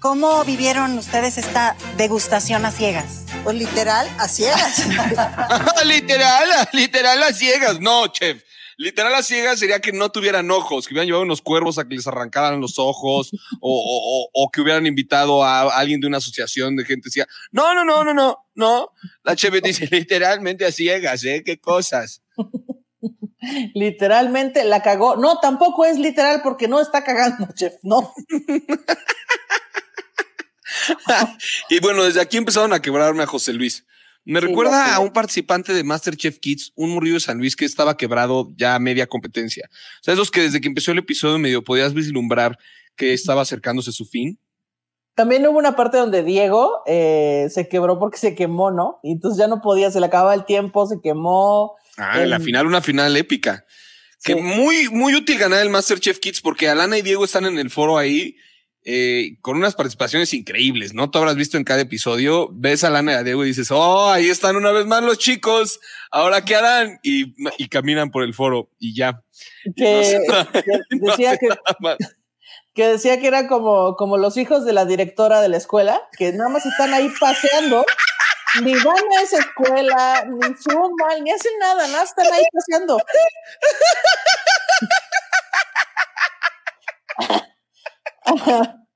[0.00, 3.24] ¿cómo vivieron ustedes esta degustación a ciegas?
[3.44, 4.86] Pues literal, a ciegas.
[5.84, 7.80] literal, literal a ciegas.
[7.80, 8.42] No, chef.
[8.76, 11.96] Literal a ciegas sería que no tuvieran ojos, que hubieran llevado unos cuervos a que
[11.96, 16.16] les arrancaran los ojos o, o- o- o que hubieran invitado a alguien de una
[16.16, 17.08] asociación de gente.
[17.08, 18.92] Decía, no, no, no, no, no, no.
[19.22, 21.42] La chef dice literalmente a ciegas, ¿eh?
[21.44, 22.22] Qué cosas.
[23.74, 25.16] Literalmente la cagó.
[25.16, 27.74] No, tampoco es literal porque no está cagando, chef.
[27.82, 28.14] No.
[31.68, 33.84] Y bueno, desde aquí empezaron a quebrarme a José Luis.
[34.24, 37.64] Me Sí, recuerda a un participante de Masterchef Kids, un morrillo de San Luis que
[37.64, 39.68] estaba quebrado ya a media competencia.
[39.72, 42.58] O sea, esos que desde que empezó el episodio medio podías vislumbrar
[42.96, 44.38] que estaba acercándose su fin.
[45.14, 49.00] También hubo una parte donde Diego eh, se quebró porque se quemó, ¿no?
[49.02, 51.76] Y entonces ya no podía, se le acababa el tiempo, se quemó.
[51.96, 53.64] Ah, en la final, una final épica.
[54.22, 57.70] Que muy, muy útil ganar el Masterchef Kids porque Alana y Diego están en el
[57.70, 58.36] foro ahí
[58.84, 61.10] eh, con unas participaciones increíbles, ¿no?
[61.10, 64.10] Tú habrás visto en cada episodio, ves a Alana y a Diego y dices, oh,
[64.10, 66.98] ahí están una vez más los chicos, ¿ahora qué harán?
[67.02, 69.22] Y, y caminan por el foro y ya.
[69.76, 71.96] Que, No sé- que no decía que, nada más.
[72.74, 76.32] que decía que era como, como los hijos de la directora de la escuela, que
[76.32, 77.84] nada más están ahí paseando,
[78.62, 82.98] ni van a esa escuela, ni suben mal, ni hacen nada, nada, están ahí paseando.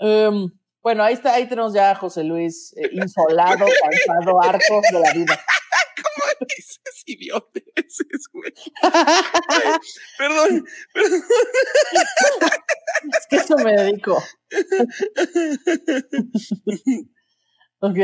[0.00, 0.48] Em,
[0.80, 5.12] bueno, ahí está, ahí tenemos ya a José Luis eh, insolado, cansado, harto de la
[5.12, 5.40] vida.
[5.96, 8.52] ¿Cómo dices idioteces, güey?
[10.18, 11.22] Perdón, perdón.
[13.18, 14.22] Es que eso me dedico.
[17.80, 17.98] ok.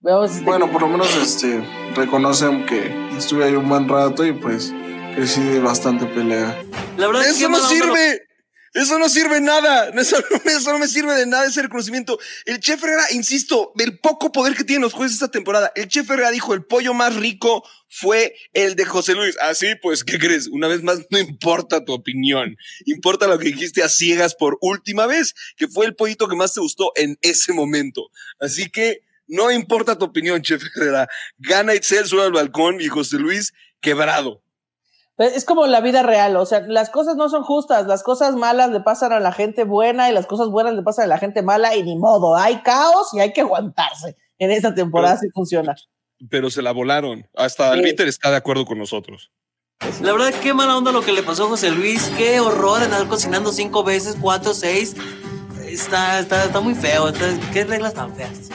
[0.00, 0.30] Veamos.
[0.32, 1.62] este- Bueno, por lo menos este
[1.94, 4.72] reconocen que estuve ahí un buen rato y pues
[5.14, 6.60] que sí de bastante pelea.
[6.96, 8.23] La verdad es que Eso no sirve.
[8.74, 9.88] Eso no sirve nada.
[9.94, 12.18] Eso no, me sirve de nada ese reconocimiento.
[12.44, 16.10] El chef Herrera, insisto, del poco poder que tienen los jueces esta temporada, el chef
[16.10, 19.36] Herrera dijo el pollo más rico fue el de José Luis.
[19.40, 20.48] Así pues, ¿qué crees?
[20.48, 22.56] Una vez más, no importa tu opinión.
[22.86, 26.52] Importa lo que dijiste a ciegas por última vez, que fue el pollito que más
[26.52, 28.10] te gustó en ese momento.
[28.40, 31.08] Así que no importa tu opinión, chef Herrera.
[31.38, 34.43] Gana Itzel, sube al balcón y José Luis quebrado.
[35.16, 38.70] Es como la vida real, o sea, las cosas no son justas, las cosas malas
[38.70, 41.42] le pasan a la gente buena y las cosas buenas le pasan a la gente
[41.42, 44.16] mala y ni modo, hay caos y hay que aguantarse.
[44.38, 45.76] En esta temporada sí funciona.
[46.30, 47.28] Pero se la volaron.
[47.36, 47.84] Hasta el Sí.
[47.84, 49.30] Víter está de acuerdo con nosotros.
[50.00, 52.10] La verdad, qué mala onda lo que le pasó a José Luis.
[52.16, 54.96] Qué horror andar cocinando cinco veces, cuatro, seis.
[55.64, 57.08] Está, está, está muy feo.
[57.08, 58.48] está- qué reglas tan feas.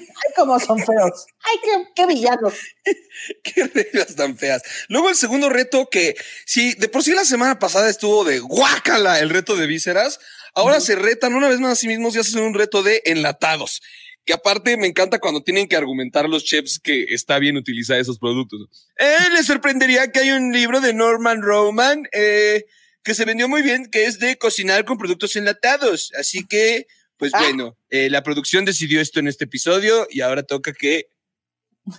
[0.00, 1.26] Ay, cómo son feos.
[1.40, 2.54] Ay, qué, qué villanos.
[3.42, 4.62] Qué reglas tan feas.
[4.88, 9.20] Luego el segundo reto que, si de por sí la semana pasada estuvo de guácala
[9.20, 10.18] el reto de vísceras,
[10.54, 13.82] ahora se retan una vez más a sí mismos y hacen un reto de enlatados.
[14.24, 18.18] Que aparte me encanta cuando tienen que argumentar los chefs que está bien utilizar esos
[18.18, 18.88] productos.
[18.96, 22.64] Eh, les sorprendería que hay un libro de Norman Roman eh,
[23.02, 26.12] que se vendió muy bien, que es de cocinar con productos enlatados.
[26.18, 26.86] Así que,
[27.30, 31.06] pues bueno, eh, la producción decidió esto en este episodio y ahora toca que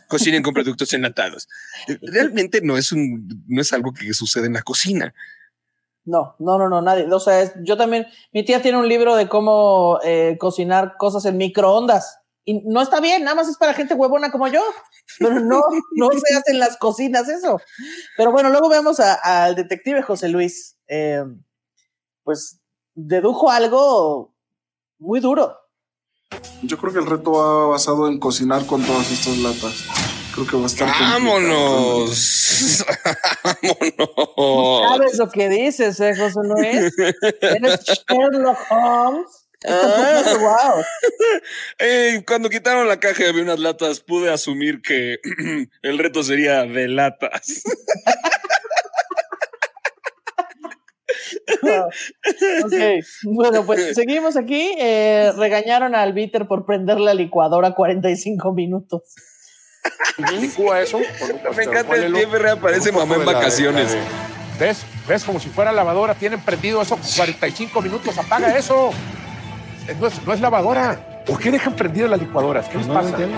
[0.09, 1.47] cocinen con productos enlatados.
[2.01, 5.13] Realmente no es un, no es algo que sucede en la cocina.
[6.03, 7.05] No, no, no, no, nadie.
[7.09, 11.23] O sea, es- yo también, mi tía tiene un libro de cómo eh, cocinar cosas
[11.23, 12.17] en microondas.
[12.43, 14.61] Y no está bien, nada más es para gente huevona como yo.
[15.19, 15.61] Pero no,
[15.95, 17.61] no se hace en las cocinas eso.
[18.17, 20.75] Pero bueno, luego vemos al detective José Luis.
[20.87, 21.23] eh,
[22.23, 22.59] pues
[22.95, 24.32] dedujo algo
[25.03, 25.59] muy duro.
[26.63, 29.83] Yo creo que el reto va basado en cocinar con todas estas latas.
[30.33, 30.87] Creo que va a estar.
[30.87, 32.85] ¡Vámonos!
[33.43, 34.89] ¡Vámonos!
[34.89, 36.93] ¿Sabes lo que dices, eh, José Luis?
[37.41, 39.43] Eres Sherlock Holmes.
[39.65, 40.23] Ah.
[40.39, 40.83] wow.
[41.79, 45.19] Eh, cuando quitaron la caja y había unas latas, pude asumir que
[45.81, 47.63] el reto sería de latas.
[52.65, 52.73] Ok,
[53.23, 54.73] bueno, pues seguimos aquí.
[54.79, 59.01] Eh, regañaron al Bitter por prender la licuadora 45 minutos.
[60.39, 60.99] Licúa eso.
[61.57, 63.97] Me encanta el jefe reaparece mamá en vacaciones.
[64.59, 64.85] ¿Ves?
[65.07, 65.23] ¿Ves?
[65.23, 66.15] Como si fuera lavadora.
[66.15, 68.17] Tienen prendido eso 45 minutos.
[68.17, 68.91] Apaga eso.
[69.87, 71.23] Eh, No es, no es lavadora.
[71.25, 72.67] ¿Por qué dejan prendidas las licuadoras?
[72.69, 73.09] ¿Qué les No, no pasa?
[73.11, 73.37] entiendo.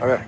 [0.00, 0.20] A ver.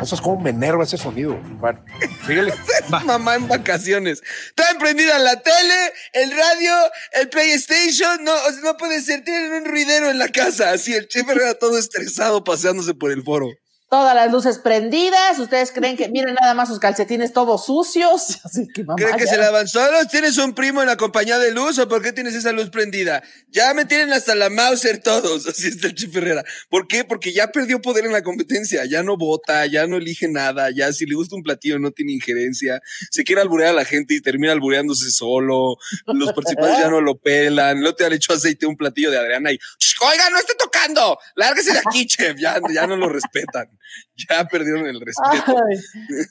[0.00, 1.36] Eso es como me enerva ese sonido.
[1.58, 1.84] Bueno,
[2.26, 2.52] síguele.
[3.04, 4.22] mamá en vacaciones.
[4.48, 6.72] Está emprendida la tele, el radio,
[7.12, 8.22] el PlayStation.
[8.24, 9.24] No, o sea, no puede ser.
[9.24, 10.72] Tienen un ruidero en la casa.
[10.72, 13.48] Así el chef era todo estresado paseándose por el foro.
[13.88, 15.38] Todas las luces prendidas.
[15.38, 18.38] Ustedes creen que, miren nada más sus calcetines todos sucios.
[18.44, 19.30] Así que, mamá, ¿Creen que ya.
[19.30, 20.08] se lavan solos?
[20.08, 23.22] ¿Tienes un primo en la compañía de luz o por qué tienes esa luz prendida?
[23.48, 26.44] Ya me tienen hasta la Mauser todos, así está el Chip Herrera.
[26.68, 27.04] ¿Por qué?
[27.04, 30.92] Porque ya perdió poder en la competencia, ya no vota, ya no elige nada, ya
[30.92, 32.80] si le gusta un platillo no tiene injerencia,
[33.10, 35.76] se quiere alburear a la gente y termina albureándose solo,
[36.06, 39.18] los participantes ya no lo pelan, no te han hecho aceite a un platillo de
[39.18, 43.08] Adriana y, "Shh, oiga, no esté tocando, lárguese de aquí, chef, ya, ya no lo
[43.08, 43.68] respetan,
[44.28, 45.56] ya perdieron el respeto.
[45.68, 45.78] Ay,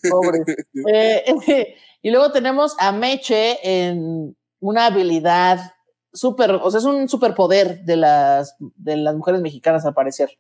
[0.10, 0.40] pobre.
[0.94, 5.74] Eh, y luego tenemos a Meche en una habilidad
[6.14, 10.38] súper, o sea, es un superpoder de las, de las mujeres mexicanas al parecer.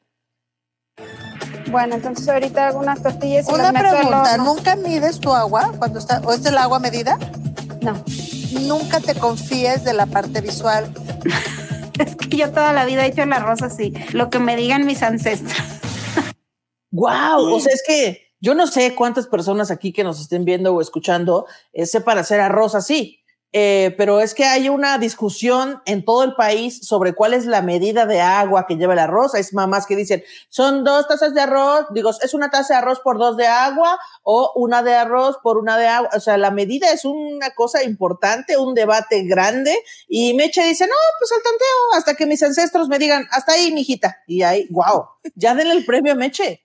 [1.69, 4.45] Bueno, entonces ahorita hago unas tortillas y Una las meto al pregunta, horno.
[4.45, 7.17] ¿nunca mides tu agua cuando está, o es el agua medida?
[7.81, 8.03] No.
[8.61, 10.91] Nunca te confíes de la parte visual.
[11.99, 14.85] Es que yo toda la vida he hecho el arroz así, lo que me digan
[14.85, 15.55] mis ancestros.
[16.95, 17.53] ¡Wow!
[17.53, 20.81] O sea, es que yo no sé cuántas personas aquí que nos estén viendo o
[20.81, 23.25] escuchando eh, sepan hacer arroz así,
[23.57, 27.61] eh, pero es que hay una discusión en todo el país sobre cuál es la
[27.61, 29.33] medida de agua que lleva el arroz.
[29.33, 32.99] Hay mamás que dicen, son dos tazas de arroz, digo, es una taza de arroz
[32.99, 36.09] por dos de agua o una de arroz por una de agua.
[36.13, 39.73] O sea, la medida es una cosa importante, un debate grande.
[40.09, 43.71] Y Meche dice, no, pues al tanteo, hasta que mis ancestros me digan, hasta ahí,
[43.71, 44.17] mijita.
[44.27, 46.64] Y ahí, wow, ya denle el premio a Meche.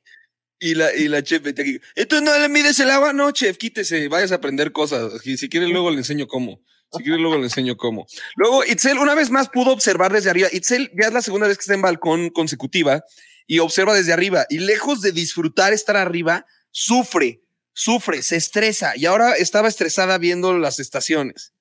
[0.62, 1.80] Y la, y la chef vete aquí.
[1.94, 3.14] ¿Esto no le mides el agua?
[3.14, 5.26] No, chef, quítese, vayas a aprender cosas.
[5.26, 6.60] Y si quiere, luego le enseño cómo.
[6.92, 8.06] Si quiere, luego le enseño cómo.
[8.36, 10.48] Luego, Itzel una vez más pudo observar desde arriba.
[10.52, 13.02] Itzel ya es la segunda vez que está en balcón consecutiva
[13.46, 14.44] y observa desde arriba.
[14.50, 17.42] Y lejos de disfrutar estar arriba, sufre,
[17.72, 18.96] sufre, se estresa.
[18.96, 21.54] Y ahora estaba estresada viendo las estaciones.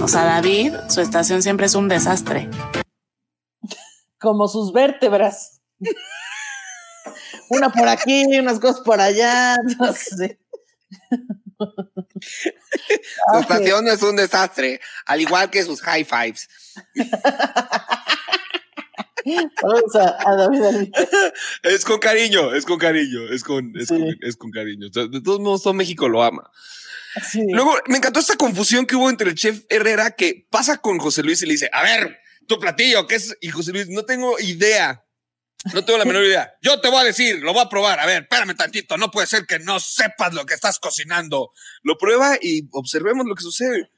[0.00, 2.48] O sea, David, su estación siempre es un desastre.
[4.18, 5.60] Como sus vértebras.
[7.50, 9.56] Una por aquí, unas cosas por allá.
[9.78, 10.40] No sé.
[13.32, 16.48] Su estación es un desastre, al igual que sus high fives.
[19.62, 20.92] Vamos a, a David.
[21.62, 24.88] Es con cariño, es con cariño, es con, es con, es con cariño.
[24.88, 26.50] De todos modos, todo México lo ama.
[27.34, 31.22] Luego, me encantó esta confusión que hubo entre el chef Herrera que pasa con José
[31.22, 33.36] Luis y le dice, a ver, tu platillo, ¿qué es?
[33.40, 35.04] Y José Luis, no tengo idea.
[35.74, 36.54] No tengo la menor idea.
[36.62, 38.00] Yo te voy a decir, lo voy a probar.
[38.00, 38.96] A ver, espérame tantito.
[38.96, 41.52] No puede ser que no sepas lo que estás cocinando.
[41.82, 43.90] Lo prueba y observemos lo que sucede.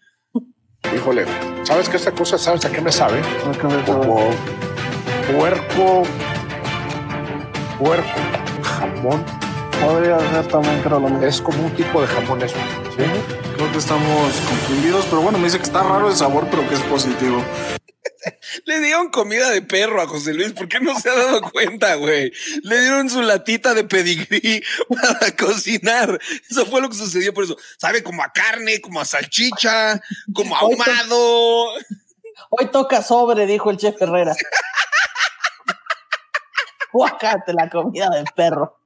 [0.94, 1.26] Híjole,
[1.64, 3.20] ¿sabes que esta cosa, sabes a qué me sabe?
[3.60, 4.30] Como
[5.32, 6.02] puerco,
[7.78, 8.20] puerco,
[8.62, 9.24] jamón.
[9.80, 11.24] Podría ser también, creo, lo mismo.
[11.24, 12.56] Es como un tipo de jamón eso,
[12.96, 13.04] ¿sí?
[13.54, 16.74] Creo que estamos confundidos, pero bueno, me dice que está raro el sabor, pero que
[16.74, 17.44] es positivo.
[18.64, 20.52] Le dieron comida de perro a José Luis.
[20.52, 22.32] ¿Por qué no se ha dado cuenta, güey?
[22.62, 24.62] Le dieron su latita de pedigrí
[25.02, 26.18] para cocinar.
[26.48, 27.56] Eso fue lo que sucedió por eso.
[27.78, 30.00] Sabe como a carne, como a salchicha,
[30.34, 31.74] como a ahumado.
[32.50, 34.34] Hoy toca sobre, dijo el chef Herrera.
[36.92, 38.80] Guacate la comida del perro.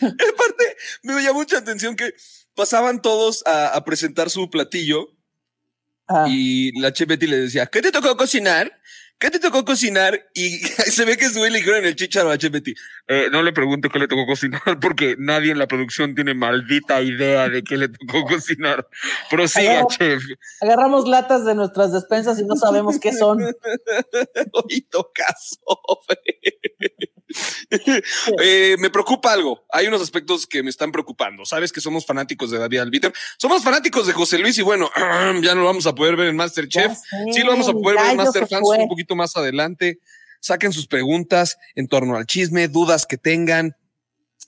[0.00, 2.14] Aparte, me llamó mucha atención que
[2.54, 5.13] pasaban todos a, a presentar su platillo
[6.28, 8.72] y la chef Betty le decía, ¿qué te tocó cocinar?
[9.18, 10.20] ¿Qué te tocó cocinar?
[10.34, 10.58] Y
[10.92, 12.74] se ve que sube le dijeron el chicharo a chef Betty.
[13.06, 17.00] "Eh, no le pregunto qué le tocó cocinar porque nadie en la producción tiene maldita
[17.00, 18.86] idea de qué le tocó cocinar.
[19.30, 20.22] Prosiga, chef.
[20.60, 23.40] Agarramos latas de nuestras despensas y no sabemos qué son.
[24.52, 26.34] Hoy toca sobre.
[28.40, 29.64] Eh, me preocupa algo.
[29.72, 31.44] Hay unos aspectos que me están preocupando.
[31.44, 33.12] Sabes que somos fanáticos de David Albiter.
[33.38, 34.90] Somos fanáticos de José Luis y bueno,
[35.42, 36.92] ya no lo vamos a poder ver en Masterchef.
[37.32, 38.78] Sí lo vamos a poder ver en fue.
[38.78, 39.98] un poquito más adelante.
[40.40, 43.76] Saquen sus preguntas en torno al chisme, dudas que tengan,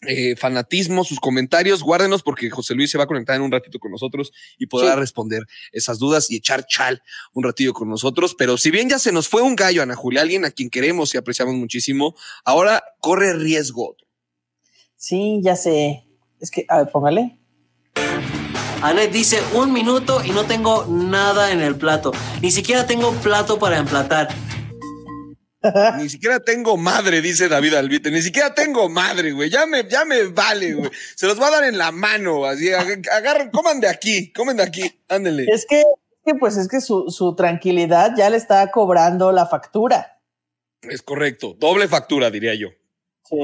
[0.03, 3.79] eh, fanatismo, sus comentarios, guárdenos porque José Luis se va a conectar en un ratito
[3.79, 5.01] con nosotros y podrá Sí.
[5.01, 5.43] responder
[5.73, 8.35] esas dudas y echar chal un ratillo con nosotros.
[8.37, 11.15] Pero si bien ya se nos fue un gallo, Ana Julia, alguien a quien queremos
[11.15, 13.97] y apreciamos muchísimo, ahora corre riesgo.
[14.97, 16.05] Sí, ya sé.
[16.41, 17.39] Es que, a ver, póngale.
[18.83, 22.13] Anet dice un minuto y no tengo nada en el plato.
[22.43, 24.29] Ni siquiera tengo plato para emplatar.
[25.97, 28.11] Ni siquiera tengo madre, dice David Albite.
[28.11, 29.51] Ni siquiera tengo madre, güey.
[29.51, 30.91] Ya me, ya me vale, güey.
[31.17, 32.45] Se los va a dar en la mano.
[32.45, 35.01] Así, ag- agarren, coman de aquí, comen de aquí.
[35.09, 35.47] Ándele.
[35.53, 35.87] Es que, es
[36.25, 40.21] que, pues es que su, su tranquilidad ya le está cobrando la factura.
[40.83, 41.57] Es correcto.
[41.59, 42.69] Doble factura, diría yo.
[43.25, 43.37] Sí.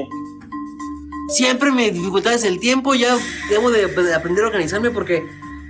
[1.29, 2.95] Siempre mi dificultad es el tiempo.
[2.95, 3.17] Ya
[3.49, 5.23] debo de, de aprender a organizarme porque,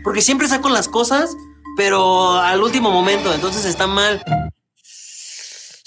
[0.04, 1.36] porque siempre saco las cosas,
[1.78, 3.34] pero al último momento.
[3.34, 4.22] Entonces está mal.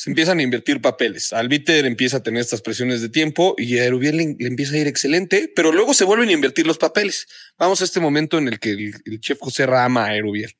[0.06, 1.32] Se empiezan a invertir papeles.
[1.32, 4.78] Albiter empieza a tener estas presiones de tiempo y a Erubiel le, le empieza a
[4.78, 7.26] ir excelente, pero luego se vuelven a invertir los papeles.
[7.58, 10.52] Vamos a este momento en el que el, el chef José ama a Erubiel.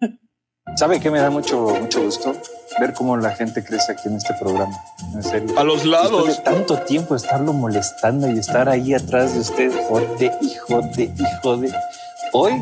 [0.76, 2.42] ¿Sabe qué me da mucho, mucho gusto?
[2.80, 4.76] Ver cómo la gente crece aquí en este programa.
[5.14, 5.56] En serio.
[5.56, 6.26] A los lados.
[6.26, 11.04] Después de tanto tiempo estarlo molestando y estar ahí atrás de usted, joder, hijo de,
[11.04, 11.72] hijo de.
[12.32, 12.54] Hoy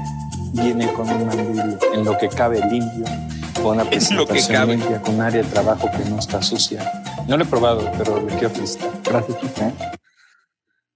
[0.53, 3.07] viene con un mandil en lo que cabe limpio,
[3.63, 4.77] con una En lo que presentación cabe.
[4.77, 6.91] limpia, con un área de trabajo que no está sucia.
[7.29, 8.91] No lo he probado, pero le quiero felicitar.
[9.05, 9.75] Gracias, ¿eh?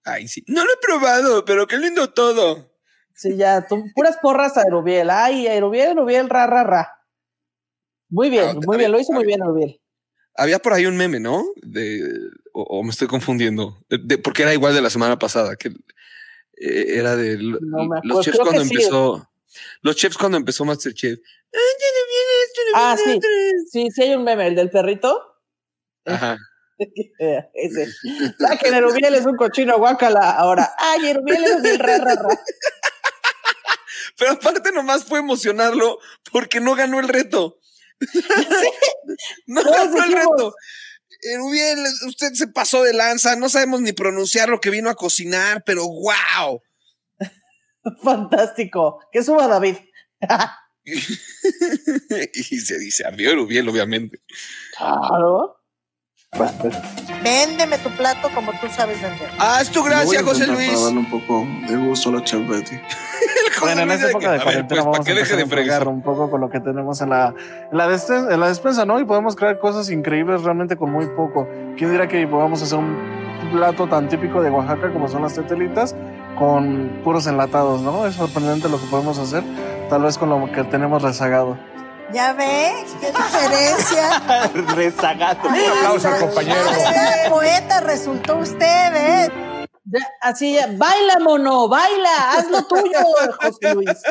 [0.05, 0.45] Ay, sí.
[0.49, 2.73] No lo he probado, pero qué lindo todo.
[3.15, 5.09] Sí, ya, tú- puras porras a Erubiel.
[5.11, 6.89] Ay, Erubiel, Erubiel, ra, ra, ra.
[8.09, 9.81] Muy bien, muy bien, lo hizo muy bien Erubiel.
[10.37, 11.45] Había por ahí un meme, ¿no?
[11.63, 12.03] De,
[12.53, 15.69] o, o me estoy confundiendo, De- de- porque era igual de la semana pasada, que
[15.69, 18.69] eh, era de lo- No me acuerdo, los chefs cuando sí.
[18.73, 19.31] empezó,
[19.83, 21.21] los chefs cuando empezó Masterchef.
[22.75, 23.21] Ah, sí,
[23.71, 25.23] sí, sí hay un meme, el del perrito.
[26.05, 26.37] Ajá.
[27.21, 27.87] Eh, Ese.
[28.49, 30.75] Ah, que Erubiel es un cochino guacala ahora.
[30.77, 32.41] Ay, Erubiel es un ra, ra, ra.
[34.19, 35.99] Pero aparte nomás fue emocionarlo
[36.33, 37.59] porque no ganó el reto.
[39.47, 40.55] no Todos ganó el reto.
[41.23, 45.63] Erubiel, usted se pasó de lanza, no sabemos ni pronunciar lo que vino a cocinar,
[45.65, 46.61] pero wow.
[48.03, 49.01] Fantástico.
[49.13, 49.77] Que suba David.
[52.35, 54.21] y se dice, ardió Erubiel, obviamente.
[54.77, 55.57] Claro.
[57.23, 59.31] Véndeme tu plato como tú sabes vender.
[59.39, 60.71] Haz tu Lo voy gracia, a José intentar Luis.
[60.73, 62.77] Para darle un poco de gusto a la chef Betty.
[63.61, 65.33] Bueno, en esta de época que- de ver, cuarentena pues, vamos ¿para qué a deje
[65.35, 65.89] empezar de fregar?
[65.89, 67.33] un poco con lo que tenemos en la,
[67.71, 68.99] en la, despen- en la despensa, ¿no?
[68.99, 71.49] Y podemos crear cosas increíbles realmente con muy poco.
[71.77, 72.97] ¿Quién dirá que podamos hacer un
[73.53, 75.95] plato tan típico de Oaxaca como son las tetelitas
[76.39, 78.07] con puros enlatados, ¿no?
[78.07, 79.43] Es sorprendente lo que podemos hacer,
[79.89, 81.59] tal vez con lo que tenemos rezagado.
[82.13, 82.73] ¿Ya ve?
[83.01, 84.23] ¿Qué diferencia?
[84.75, 85.49] rezagado.
[85.49, 86.61] Un aplauso al compañero.
[87.31, 89.31] Poeta resultó usted, ¿eh?
[89.87, 92.99] Ya, así, ya, baila, mono, baila, haz lo tuyo,
[93.41, 94.03] José Luis.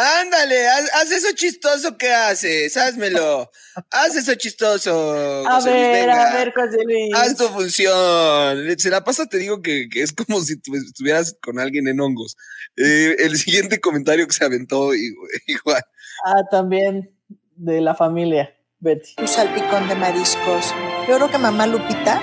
[0.00, 3.50] Ándale, haz, haz eso chistoso que haces, házmelo.
[3.90, 5.44] Haz eso chistoso.
[5.44, 6.30] A Luis, ver, venga.
[6.30, 7.12] a ver, José Luis.
[7.14, 8.78] Haz tu función.
[8.78, 12.00] Se la pasa, te digo que, que es como si tu- estuvieras con alguien en
[12.00, 12.36] hongos.
[12.76, 15.82] Eh, el siguiente comentario que se aventó, igual.
[16.24, 17.10] Ah, también
[17.56, 19.14] de la familia, Betty.
[19.18, 20.66] Un salpicón de mariscos.
[21.08, 22.20] Yo creo que mamá Lupita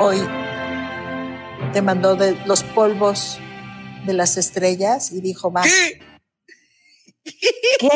[0.00, 0.16] hoy
[1.74, 3.38] te mandó de los polvos
[4.06, 5.62] de las estrellas y dijo, va.
[5.62, 6.00] ¿Qué?
[7.24, 7.88] ¿Qué?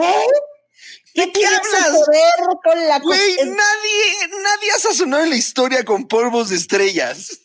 [1.14, 1.86] ¿De qué tiene hablas?
[1.86, 6.50] eso que ver con la Güey, nadie, nadie ha sazonado en la historia con polvos
[6.50, 7.40] de estrellas.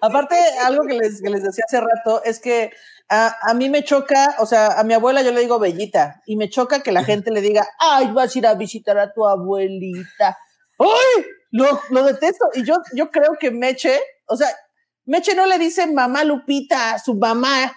[0.00, 2.70] Aparte, algo que les, que les decía hace rato es que
[3.08, 6.36] a, a mí me choca, o sea, a mi abuela yo le digo bellita, y
[6.36, 9.26] me choca que la gente le diga, ay, vas a ir a visitar a tu
[9.26, 10.38] abuelita.
[10.78, 11.24] ¡Ay!
[11.50, 12.46] Lo, lo detesto.
[12.54, 14.48] Y yo, yo creo que Meche, o sea,
[15.04, 17.72] Meche no le dice mamá Lupita a su mamá.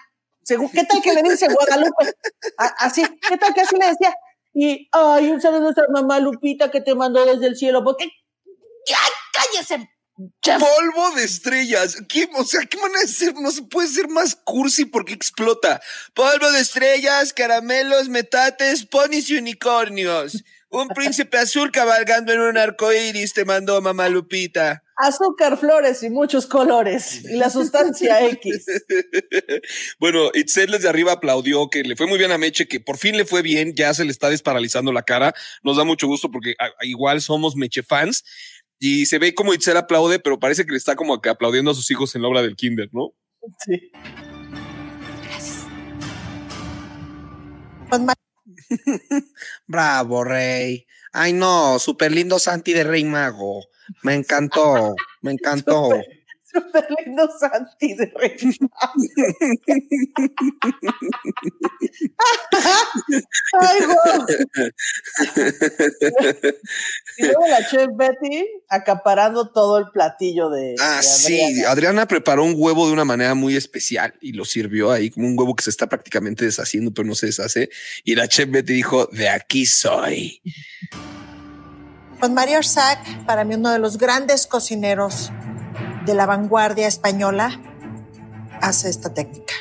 [0.47, 2.13] ¿Qué tal que le dice Guadalupe?
[2.57, 4.13] A- así, ¿qué tal que así le decía?
[4.53, 8.09] Y, ay, un saludo a mamá Lupita que te mandó desde el cielo, porque,
[8.87, 8.97] ¡ya,
[9.33, 9.89] cállese!
[10.41, 10.61] chef!
[10.61, 11.97] Polvo de estrellas.
[12.07, 12.29] ¿Qué?
[12.35, 13.33] O sea, ¿qué manera de ser?
[13.35, 15.81] No se puede ser más cursi porque explota.
[16.13, 20.43] Polvo de estrellas, caramelos, metates, ponis y unicornios.
[20.69, 24.84] Un príncipe azul cabalgando en un arco iris te mandó mamá Lupita.
[24.97, 27.23] Azúcar, flores y muchos colores.
[27.25, 28.65] Y la sustancia X.
[29.99, 33.17] Bueno, Itzel desde arriba aplaudió que le fue muy bien a Meche, que por fin
[33.17, 35.33] le fue bien, ya se le está desparalizando la cara.
[35.63, 38.23] Nos da mucho gusto porque igual somos Meche fans.
[38.79, 41.75] Y se ve como Itzel aplaude, pero parece que le está como que aplaudiendo a
[41.75, 43.13] sus hijos en la obra del Kinder, ¿no?
[43.65, 43.91] Sí.
[47.99, 48.13] Ma-
[49.67, 50.85] Bravo, Rey.
[51.13, 53.65] Ay, no, súper lindo Santi de Rey Mago.
[54.03, 56.01] Me encantó, me encantó.
[56.55, 58.13] Súper lindo Santi de.
[63.59, 64.25] Ay, guau.
[67.17, 70.75] Y luego la chef Betty acaparando todo el platillo de.
[70.79, 71.63] Ah, de sí.
[71.65, 75.37] Adriana preparó un huevo de una manera muy especial y lo sirvió ahí como un
[75.37, 77.69] huevo que se está prácticamente deshaciendo, pero no se deshace.
[78.05, 80.41] Y la chef Betty dijo, de aquí soy.
[82.19, 85.31] Pues Mario Arzac, para mí uno de los grandes cocineros
[86.05, 87.59] de la vanguardia española,
[88.61, 89.53] hace esta técnica.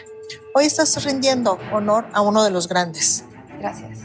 [0.54, 3.24] Hoy estás rindiendo honor a uno de los grandes.
[3.58, 3.98] Gracias.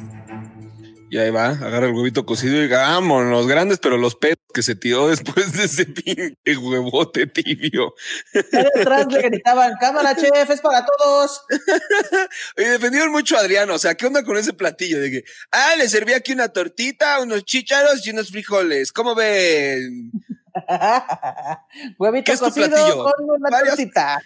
[1.11, 4.38] Y ahí va, agarra el huevito cocido y vámonos, grandes, pero los pedos.
[4.53, 7.93] Que se tiró después de ese pinche huevote tibio.
[8.33, 11.41] Ahí detrás le gritaban, cámara, chef, es para todos.
[12.57, 13.75] Y defendieron mucho a Adriano.
[13.75, 14.99] O sea, ¿qué onda con ese platillo?
[14.99, 18.91] De que, ah, le serví aquí una tortita, unos chícharos y unos frijoles.
[18.91, 20.11] ¿Cómo ven?
[21.99, 23.03] Huevito ¿Qué es tu platillo?
[23.03, 24.19] con una Varias- tortita.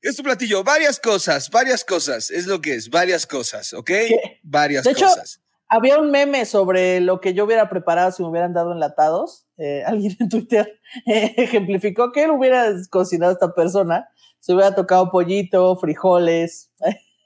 [0.00, 0.62] ¿Qué es tu platillo?
[0.62, 2.30] Varias cosas, varias cosas.
[2.30, 3.90] Es lo que es, varias cosas, ¿ok?
[4.42, 5.40] Varias De hecho, cosas.
[5.68, 9.46] Había un meme sobre lo que yo hubiera preparado si me hubieran dado enlatados.
[9.56, 14.08] Eh, alguien en Twitter eh, ejemplificó que él hubiera cocinado a esta persona.
[14.40, 16.70] Se hubiera tocado pollito, frijoles.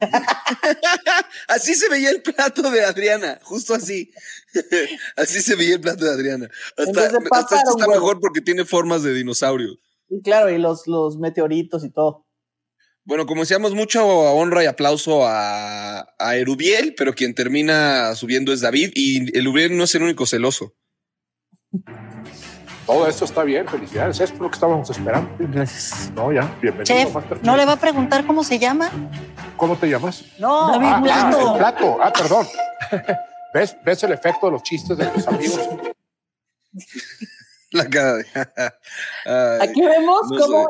[1.49, 4.13] Así se veía el plato de Adriana, justo así.
[5.17, 6.49] así se veía el plato de Adriana.
[6.77, 9.75] Hasta, está mejor porque tiene formas de dinosaurio.
[10.09, 12.28] Y claro, y los, los meteoritos y todo.
[13.09, 18.61] Bueno, como decíamos, mucho honra y aplauso a, a Erubiel, pero quien termina subiendo es
[18.61, 20.75] David y Erubiel no es el único celoso.
[22.85, 24.21] Todo esto está bien, felicidades.
[24.21, 25.35] Es lo que estábamos esperando.
[25.39, 26.11] Gracias.
[26.15, 26.85] No, ya, bienvenido.
[26.85, 27.43] Chef.
[27.43, 28.91] ¿no le va a preguntar cómo se llama?
[29.57, 30.27] ¿Cómo te llamas?
[30.39, 31.53] No, ah, ah, plato.
[31.53, 31.99] el plato.
[32.03, 32.47] Ah, perdón.
[33.55, 35.61] ¿Ves, ¿Ves el efecto de los chistes de tus amigos?
[37.71, 38.27] La cara de.
[39.63, 40.69] Aquí vemos no cómo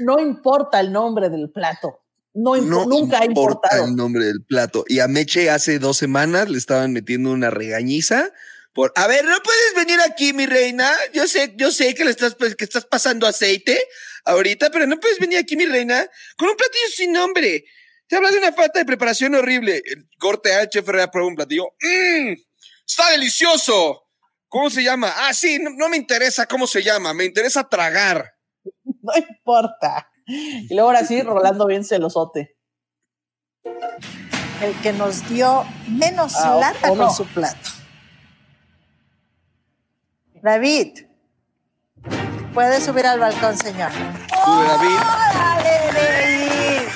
[0.00, 2.00] no importa el nombre del plato.
[2.34, 3.84] No, no nunca ha importa importado.
[3.86, 4.84] el nombre del plato.
[4.86, 8.30] Y a Meche hace dos semanas le estaban metiendo una regañiza
[8.72, 10.88] por, a ver, no puedes venir aquí, mi reina.
[11.12, 13.76] Yo sé, yo sé que le estás, pues, que estás pasando aceite
[14.24, 17.64] ahorita, pero no puedes venir aquí, mi reina, con un platillo sin nombre.
[18.06, 19.82] Te hablas de una falta de preparación horrible.
[19.84, 21.74] El corte A, el chef prueba un platillo.
[21.82, 22.34] ¡Mmm!
[22.86, 24.04] ¡Está delicioso!
[24.48, 25.12] ¿Cómo se llama?
[25.14, 28.37] Ah, sí, no, no me interesa cómo se llama, me interesa tragar.
[29.08, 30.10] No importa.
[30.26, 32.56] Y luego ahora sí, Rolando bien celosote.
[33.64, 36.96] El que nos dio menos Ah, lata no.
[36.96, 37.70] con su plato.
[40.42, 41.06] David,
[42.54, 43.90] puede subir al balcón, señor.
[43.92, 44.96] David.
[44.96, 46.88] ¡Órale, David!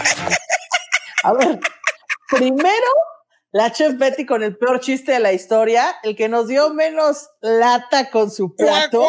[1.24, 1.60] A ver,
[2.30, 2.86] primero
[3.52, 7.28] la chef Betty con el peor chiste de la historia, el que nos dio menos
[7.40, 9.06] lata con su plato.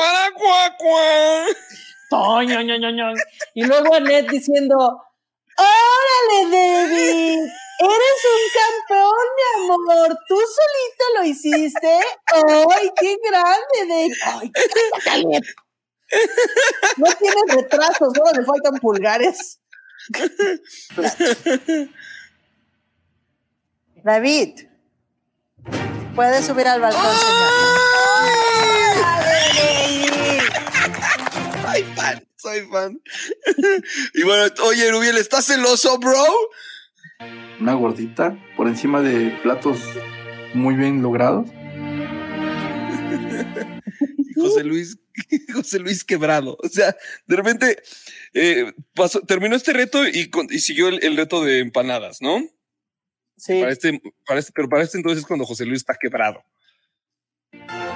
[2.14, 3.14] Toño, ño, ño, ño.
[3.56, 4.76] Y luego Annette diciendo,
[5.58, 7.40] ¡Órale, David!
[7.80, 10.10] Eres un campeón, mi amor.
[10.28, 12.00] Tú solito lo hiciste.
[12.32, 14.14] ¡Ay, qué grande, David!
[14.26, 14.52] ¡Ay,
[15.12, 15.56] Annette!
[16.98, 19.60] No tienes retrasos, solo le faltan pulgares.
[24.04, 24.68] David,
[26.14, 27.93] puede subir al balcón, señor.
[31.74, 33.02] Soy fan, soy fan.
[34.14, 36.24] y bueno, oye, Rubiel, ¿estás celoso, bro?
[37.60, 39.80] Una gordita por encima de platos
[40.54, 41.50] muy bien logrados.
[44.36, 44.98] José Luis,
[45.54, 46.58] José Luis quebrado.
[46.62, 46.96] O sea,
[47.26, 47.82] de repente
[48.34, 52.40] eh, pasó- terminó este reto y, siguió el, el reto de empanadas, ¿no?
[53.38, 53.60] Sí.
[53.62, 56.44] Para este, para este- pero para este entonces es cuando José Luis está quebrado.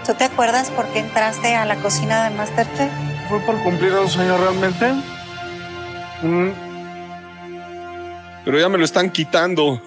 [0.05, 2.91] ¿Tú te acuerdas por qué entraste a la cocina de Masterchef?
[3.29, 4.93] Fue por cumplir un sueño realmente.
[6.21, 6.49] Mm,
[8.45, 9.81] Pero ya me lo están quitando.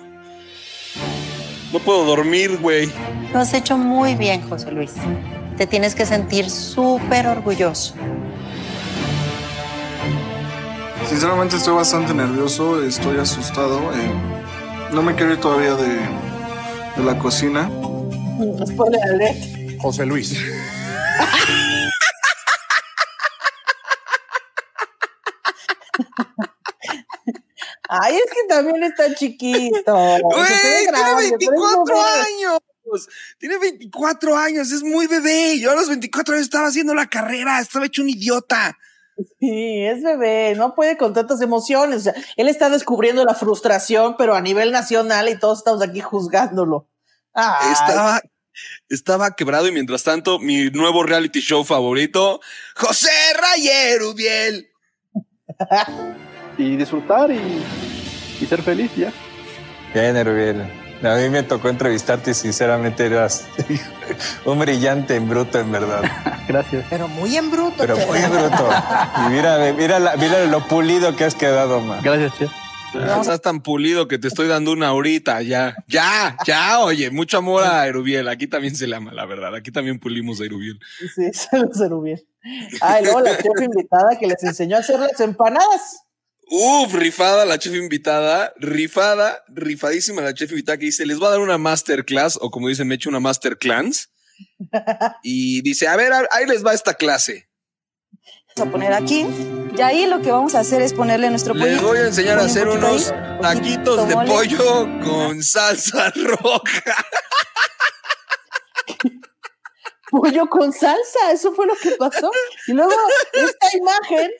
[1.73, 2.91] No puedo dormir, güey.
[3.33, 4.93] Lo has hecho muy bien, José Luis.
[5.57, 7.95] Te tienes que sentir súper orgulloso.
[11.09, 13.79] Sinceramente estoy bastante nervioso, estoy asustado.
[13.95, 14.11] eh,
[14.93, 15.95] no me quiero ir todavía de,
[16.97, 17.71] de la cocina.
[19.81, 20.37] José Luis.
[27.93, 29.93] Ay, es que también está chiquito.
[30.23, 32.01] Güey, tiene grande, pero es 24 bebé.
[32.01, 32.61] años.
[33.39, 35.59] Tiene 24 años, es muy bebé.
[35.59, 38.79] Yo a los 24 años estaba haciendo la carrera, estaba hecho un idiota.
[39.41, 41.97] Sí, es bebé, no puede con tantas emociones.
[41.97, 46.01] O sea, él está descubriendo la frustración, pero a nivel nacional y todos estamos aquí
[46.01, 46.89] juzgándolo.
[47.35, 48.23] Ay, Estaba,
[48.89, 52.41] estaba quebrado y mientras tanto, mi nuevo reality show favorito,
[52.77, 54.71] José Rayer Ubiel.
[56.61, 57.41] Y disfrutar y,
[58.41, 59.13] y ser feliz ya.
[59.95, 60.63] Bien, Erubiel.
[61.03, 63.47] A mí me tocó entrevistarte y sinceramente eras
[64.45, 66.03] un brillante en bruto, en verdad.
[66.49, 66.85] Gracias.
[66.91, 67.77] Pero muy en bruto.
[67.79, 68.69] Pero muy bruto.
[69.27, 72.01] Y mira, mira, la- mira lo pulido que has quedado, man.
[72.03, 72.51] Gracias, chef.
[72.93, 77.39] Ah, Estás tan pulido que te estoy dando una ahorita, ya, ya, ya, oye, mucho
[77.39, 80.81] amor a Erubiel, aquí también se le ama, la verdad, aquí también pulimos a Erubiel.
[81.15, 82.27] Sí, saludos, Erubiel.
[82.81, 86.03] Ah, y luego la chef invitada que les enseñó a hacer las empanadas.
[86.53, 91.31] Uf, rifada la chef invitada, rifada, rifadísima la chef invitada que dice, les voy a
[91.31, 94.11] dar una masterclass, o como dice Meche, una masterclass,
[95.23, 97.49] y dice, a ver, ahí les va esta clase.
[98.57, 99.25] Vamos a poner aquí.
[99.79, 101.67] Y ahí lo que vamos a hacer es ponerle nuestro pollo.
[101.67, 106.97] Les voy a enseñar a hacer unos taquitos de pollo con salsa roja.
[110.11, 112.31] pollo con salsa, eso fue lo que pasó.
[112.67, 112.93] Y luego,
[113.33, 114.31] esta imagen,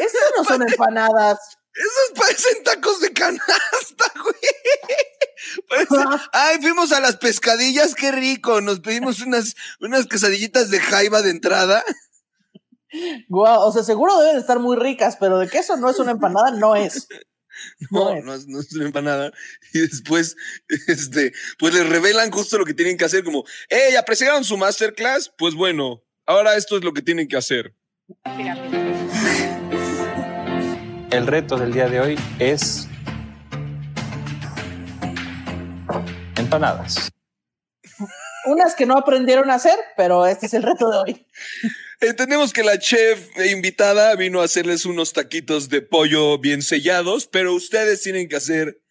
[0.00, 1.38] esas no son empanadas.
[1.74, 4.36] Esos parecen tacos de canasta, güey.
[6.32, 8.60] ay, fuimos a las pescadillas, qué rico.
[8.60, 11.84] Nos pedimos unas, unas quesadillitas de jaiba de entrada.
[13.28, 16.12] Guau, o sea, seguro deben estar muy ricas, pero de que eso no es una
[16.12, 17.08] empanada, no es.
[17.90, 19.32] No, no es, no es una empanada.
[19.72, 20.36] Y después,
[20.88, 23.96] este, pues les revelan justo lo que tienen que hacer, como, ¡eh!
[23.96, 25.32] ¿Apreciaron su masterclass?
[25.38, 27.72] Pues bueno, ahora esto es lo que tienen que hacer.
[31.14, 32.88] El reto del día de hoy es
[36.36, 37.08] empanadas.
[38.46, 41.26] Unas que no aprendieron a hacer, pero este es el reto de hoy.
[42.00, 47.54] Entendemos que la chef invitada vino a hacerles unos taquitos de pollo bien sellados, pero
[47.54, 48.82] ustedes tienen que hacer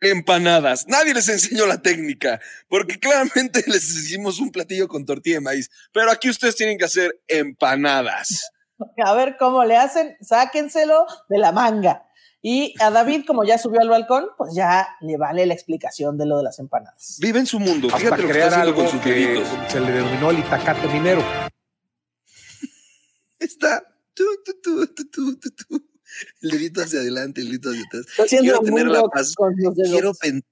[0.00, 0.86] empanadas.
[0.88, 5.70] Nadie les enseñó la técnica, porque claramente les hicimos un platillo con tortilla de maíz,
[5.92, 8.52] pero aquí ustedes tienen que hacer empanadas.
[9.04, 12.04] A ver cómo le hacen, sáquenselo de la manga.
[12.40, 16.26] Y a David, como ya subió al balcón, pues ya le vale la explicación de
[16.26, 17.18] lo de las empanadas.
[17.20, 17.88] Vive en su mundo.
[17.88, 19.48] Hasta Fíjate lo que crear está haciendo algo con sus que deditos.
[19.68, 21.20] se le denominó el itacate minero.
[23.40, 23.82] Está.
[24.14, 25.88] Tú, tú, tú, tú, tú, tú, tú.
[26.40, 28.06] El dedito hacia adelante, el dedito hacia atrás.
[28.28, 29.34] Quiero la paz.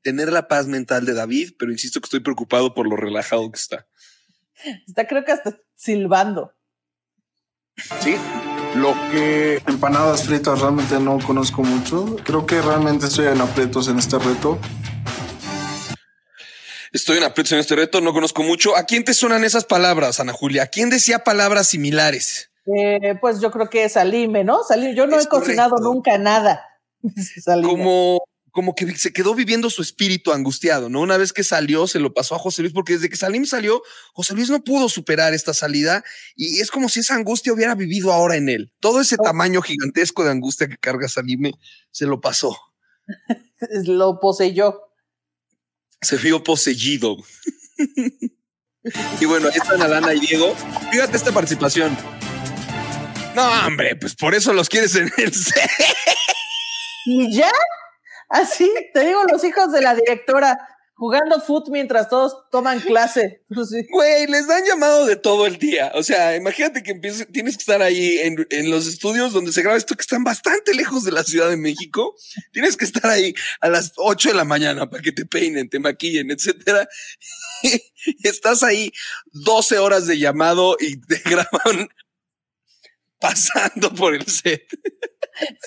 [0.02, 3.58] tener la paz mental de David, pero insisto que estoy preocupado por lo relajado que
[3.58, 3.86] está.
[4.86, 6.52] Está creo que hasta silbando.
[8.00, 8.16] Sí.
[8.74, 9.62] Lo que.
[9.66, 12.16] Empanadas fritas realmente no conozco mucho.
[12.24, 14.58] Creo que realmente estoy en aprietos en este reto.
[16.92, 18.76] Estoy en aprietos en este reto, no conozco mucho.
[18.76, 20.62] ¿A quién te suenan esas palabras, Ana Julia?
[20.64, 22.50] ¿A quién decía palabras similares?
[22.74, 24.62] Eh, pues yo creo que es Salime, ¿no?
[24.62, 26.64] Salime, yo no Es he cocinado nunca nada.
[27.44, 27.68] Salime.
[27.68, 28.20] Como,
[28.56, 31.02] como que se quedó viviendo su espíritu angustiado, ¿no?
[31.02, 33.82] Una vez que salió, se lo pasó a José Luis, porque desde que Salim salió,
[34.14, 36.02] José Luis no pudo superar esta salida
[36.36, 38.72] y es como si esa angustia hubiera vivido ahora en él.
[38.80, 41.52] Todo ese tamaño gigantesco de angustia que carga Salime
[41.90, 42.58] se lo pasó.
[43.84, 44.80] Lo poseyó.
[46.00, 47.18] Se vio poseído.
[49.20, 50.56] y bueno, ahí están Alana y Diego.
[50.90, 51.94] Fíjate esta participación.
[53.34, 55.70] No, hombre, pues por eso los quieres en el set.
[57.04, 57.52] Y ya,
[58.28, 60.58] así, te digo, los hijos de la directora
[60.98, 63.42] jugando foot mientras todos toman clase.
[63.54, 63.68] Pues.
[63.90, 65.92] Güey, les dan llamado de todo el día.
[65.94, 69.60] O sea, imagínate que empieces- tienes que estar ahí en, en los estudios donde se
[69.60, 72.14] graba esto, que están bastante lejos de la Ciudad de México.
[72.50, 75.78] Tienes que estar ahí a las 8 de la mañana para que te peinen, te
[75.80, 76.88] maquillen, etcétera.
[78.22, 78.90] Estás ahí
[79.32, 81.88] 12 horas de llamado y te graban
[83.28, 84.66] pasando por el set.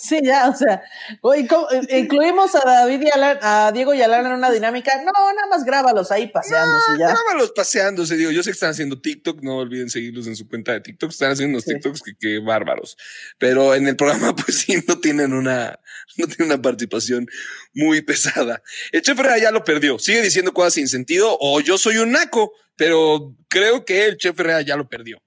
[0.01, 0.81] Sí, ya, o sea,
[1.21, 4.91] oye, ¿cómo- eh, incluimos a David y Alan- a Diego y Alan en una dinámica.
[5.03, 7.09] No, nada más grábalos ahí paseándose ya.
[7.09, 10.71] Grábalos paseándose, digo, yo sé que están haciendo TikTok, no olviden seguirlos en su cuenta
[10.71, 12.97] de TikTok, están haciendo unos TikToks que, que bárbaros,
[13.37, 15.79] pero en el programa pues sí no tienen una,
[16.17, 17.27] no tienen una participación
[17.73, 18.63] muy pesada.
[18.91, 22.11] El chef Herrera ya lo perdió, sigue diciendo cosas sin sentido o yo soy un
[22.11, 25.21] naco, pero creo que el chef Herrera ya lo perdió.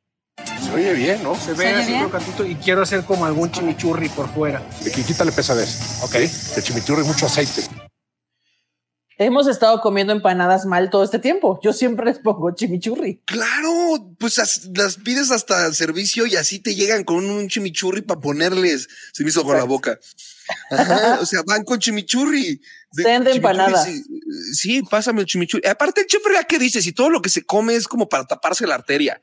[0.73, 1.35] Se oye bien, ¿no?
[1.35, 4.62] Se ve así crocantito y quiero hacer como algún chimichurri por fuera.
[4.87, 6.01] Aquí quítale pesadez.
[6.03, 6.14] Ok.
[6.14, 7.62] El chimichurri, mucho aceite.
[9.18, 11.61] Hemos estado comiendo empanadas mal todo este tiempo.
[11.62, 13.20] Yo siempre les pongo chimichurri.
[13.27, 18.01] Claro, pues as- las pides hasta el servicio y así te llegan con un chimichurri
[18.03, 18.89] para ponerles.
[19.12, 19.99] Se me hizo con la boca.
[20.70, 22.61] Ajá, o sea, van con chimichurri.
[22.93, 23.85] De- de empanada.
[23.85, 24.03] Sí,
[24.55, 25.68] sí, pásame el chimichurri.
[25.68, 26.81] Aparte, el chef ¿qué dice?
[26.81, 29.20] Si todo lo que se come es como para taparse la arteria.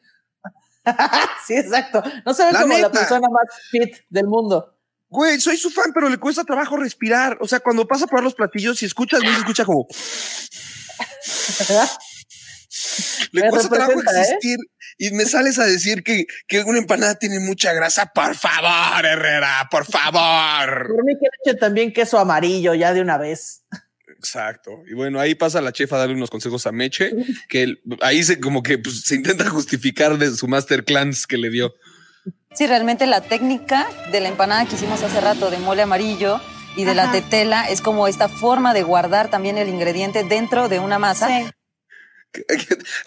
[1.48, 2.04] sí, exacto.
[2.26, 4.76] No se ve La como la persona más fit del mundo.
[5.10, 7.38] Güey, soy su fan, pero le cuesta trabajo respirar.
[7.42, 9.88] O sea, cuando pasa por los platillos, si escuchas se escucha como.
[13.32, 14.22] Le Me cuesta trabajo ¿eh?
[14.22, 14.58] existir.
[14.98, 18.12] Y me sales a decir que, que una empanada tiene mucha grasa.
[18.14, 20.88] Por favor, Herrera, por favor.
[20.88, 23.64] Por mí que le eche también queso amarillo ya de una vez.
[24.20, 24.72] Exacto.
[24.86, 27.12] Y bueno, ahí pasa la chef a darle unos consejos a Meche,
[27.48, 31.50] que él- ahí se como que pues, se intenta justificar de su masterclass que le
[31.50, 31.74] dio.
[32.54, 36.42] Sí, realmente la técnica de la empanada que hicimos hace rato de mole amarillo
[36.76, 40.80] y de la tetela es como esta forma de guardar también el ingrediente dentro de
[40.80, 41.52] una masa.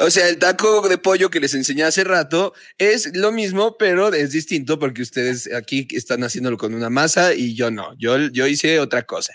[0.00, 4.12] O sea, el taco de pollo que les enseñé hace rato es lo mismo, pero
[4.12, 7.94] es distinto porque ustedes aquí están haciéndolo con una masa y yo no.
[7.98, 9.34] Yo, yo hice otra cosa.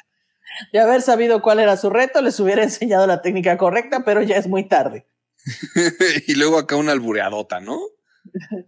[0.74, 4.38] De haber sabido cuál era su reto, les hubiera enseñado la técnica correcta, pero ya
[4.38, 5.06] es muy tarde.
[6.28, 7.80] y luego acá una albureadota, ¿no?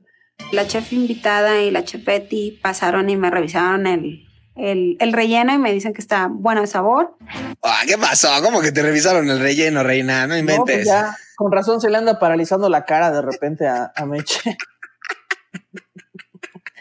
[0.52, 4.26] La chef invitada y la chef Betty pasaron y me revisaron el,
[4.56, 7.18] el, el relleno y me dicen que está bueno de sabor.
[7.62, 8.30] Ah, ¿Qué pasó?
[8.42, 10.22] ¿Cómo que te revisaron el relleno, reina?
[10.28, 10.76] No No, inventes.
[10.78, 14.58] pues ya, con razón se le anda paralizando la cara de repente a, a Meche.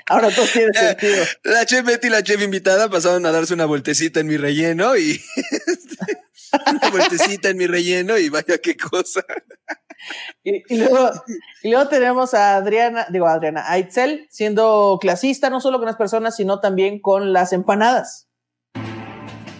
[0.09, 1.25] Ahora todo tiene sentido.
[1.45, 4.97] La chef Betty y la chef invitada pasaron a darse una vueltecita en mi relleno
[4.97, 5.21] y
[6.71, 9.23] una vueltecita en mi relleno y vaya qué cosa.
[10.45, 11.11] Y, y luego,
[11.63, 15.87] y luego tenemos a Adriana, digo a Adriana, a Itzel siendo clasista, no solo con
[15.87, 18.29] las personas, sino también con las empanadas.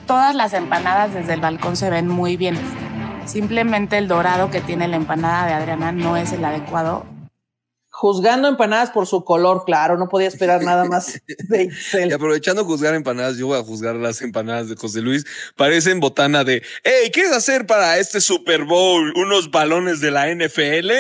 [0.07, 2.57] Todas las empanadas desde el balcón se ven muy bien.
[3.27, 7.05] Simplemente el dorado que tiene la empanada de Adriana no es el adecuado.
[8.01, 12.11] Juzgando empanadas por su color, claro, no podía esperar nada más de Itzel.
[12.11, 15.27] Y aprovechando juzgar empanadas, yo voy a juzgar las empanadas de José Luis.
[15.57, 19.13] Parecen botana de, hey, ¿qué hacer para este Super Bowl?
[19.17, 20.93] ¿Unos balones de la NFL?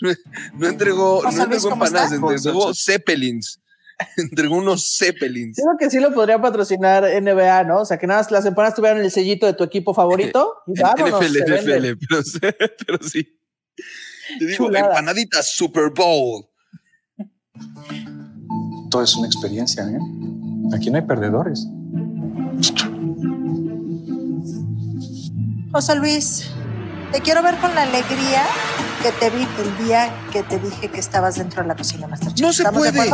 [0.58, 3.62] no entregó, no entregó ¿cómo empanadas, entregó Zeppelins.
[4.18, 5.56] entregó unos Zeppelins.
[5.56, 7.80] Creo que sí lo podría patrocinar NBA, ¿no?
[7.80, 10.78] O sea, que nada más las empanadas tuvieran el sellito de tu equipo favorito y
[10.78, 11.18] vámonos.
[11.18, 11.92] NFL.
[11.94, 12.46] NFL,
[12.86, 13.38] pero sí.
[14.38, 14.88] Te digo, Chulada.
[14.88, 16.46] empanaditas Super Bowl.
[18.90, 19.98] Todo es una experiencia, ¿eh?
[20.74, 21.66] Aquí no hay perdedores.
[25.72, 26.50] José Luis,
[27.12, 28.44] te quiero ver con la alegría
[29.02, 32.40] que te vi el día que te dije que estabas dentro de la cocina Masterchef.
[32.40, 33.10] No se ¿Estamos de puede.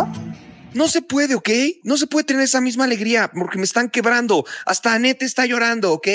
[0.73, 1.51] No se puede, ¿ok?
[1.85, 4.45] No se puede tener esa misma alegría porque me están quebrando.
[4.67, 6.09] Hasta Anet está llorando, ¿ok?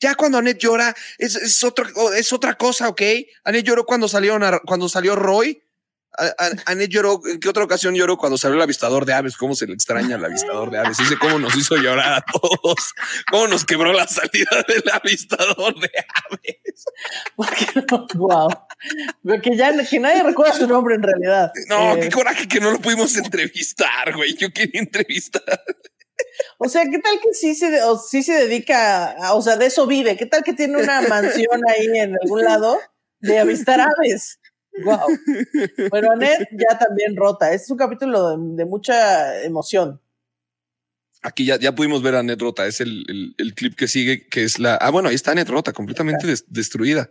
[0.00, 3.02] Ya cuando Anet llora es, es, otro- es otra cosa, ¿ok?
[3.44, 5.62] Anet lloró cuando, salieron a- cuando salió Roy.
[6.16, 8.16] A- a- Anet lloró, ¿en qué otra ocasión lloró?
[8.16, 9.36] Cuando salió el avistador de aves.
[9.36, 10.98] ¿Cómo se le extraña el avistador de aves?
[10.98, 12.92] Ese cómo nos hizo llorar a todos.
[13.30, 15.90] ¿Cómo nos quebró la salida del avistador de
[16.30, 16.84] aves?
[18.14, 18.48] Wow.
[19.42, 21.52] Que ya que nadie recuerda su nombre en realidad.
[21.68, 24.34] No, Eh, qué coraje que no lo pudimos entrevistar, güey.
[24.36, 25.62] Yo quería entrevistar.
[26.58, 29.56] O sea, ¿qué tal que sí se, de- o sí se dedica, a- o sea,
[29.56, 30.16] de eso vive?
[30.16, 32.78] ¿Qué tal que tiene una mansión ahí en algún lado
[33.20, 34.38] de avistar aves?
[34.84, 35.00] Wow.
[35.90, 37.52] Bueno, Anet ya también rota.
[37.52, 40.00] Este es un capítulo de, de mucha emoción.
[41.22, 42.64] Aquí ya, ya pudimos ver a Net Rota.
[42.66, 44.76] Es el, el- el clip que sigue, que es la.
[44.76, 47.10] Ah, bueno, ahí está Net Rota, completamente des- destruida.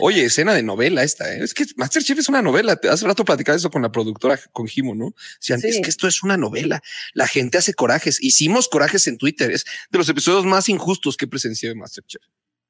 [0.00, 1.32] Oye, escena de novela esta.
[1.34, 1.42] ¿eh?
[1.42, 2.76] Es que Masterchef es una novela.
[2.76, 5.14] Te- Hace rato platicaba eso con la productora, con Jimo, ¿no?
[5.40, 5.68] Decían, Sí.
[5.68, 6.82] es que esto es una novela.
[7.14, 8.22] La gente hace corajes.
[8.22, 9.50] Hicimos corajes en Twitter.
[9.50, 12.22] Es de los episodios más injustos que he presenciado de Masterchef.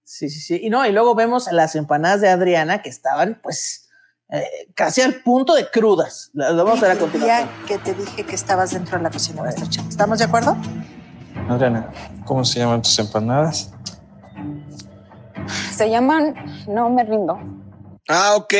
[0.04, 0.60] Sí, sí, sí.
[0.62, 3.88] Y no, y luego vemos las empanadas de Adriana que estaban, pues,
[4.30, 6.30] eh, casi al punto de crudas.
[6.32, 7.48] Las vamos a ver a El continuación.
[7.48, 9.86] día que te dije que estabas dentro de la cocina Masterchef.
[9.88, 10.56] ¿Estamos de acuerdo?
[11.48, 11.90] Adriana,
[12.24, 13.70] ¿cómo se llaman tus empanadas?
[15.74, 16.34] Se llaman
[16.68, 17.38] No me rindo.
[18.08, 18.54] Ah, ok.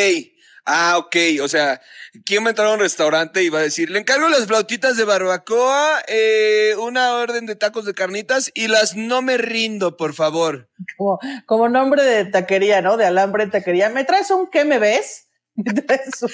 [0.71, 1.17] Ah, ok.
[1.43, 1.81] O sea,
[2.27, 4.99] ¿quién va a entrar a un restaurante y va a decir, le encargo las flautitas
[4.99, 10.13] de barbacoa, eh, una orden de tacos de carnitas y las no me rindo, por
[10.13, 10.69] favor?
[10.99, 12.99] Como, como nombre de taquería, ¿no?
[12.99, 13.89] De alambre de taquería.
[13.89, 15.29] ¿Me traes un qué me ves?
[15.57, 16.31] ¿Me traes un-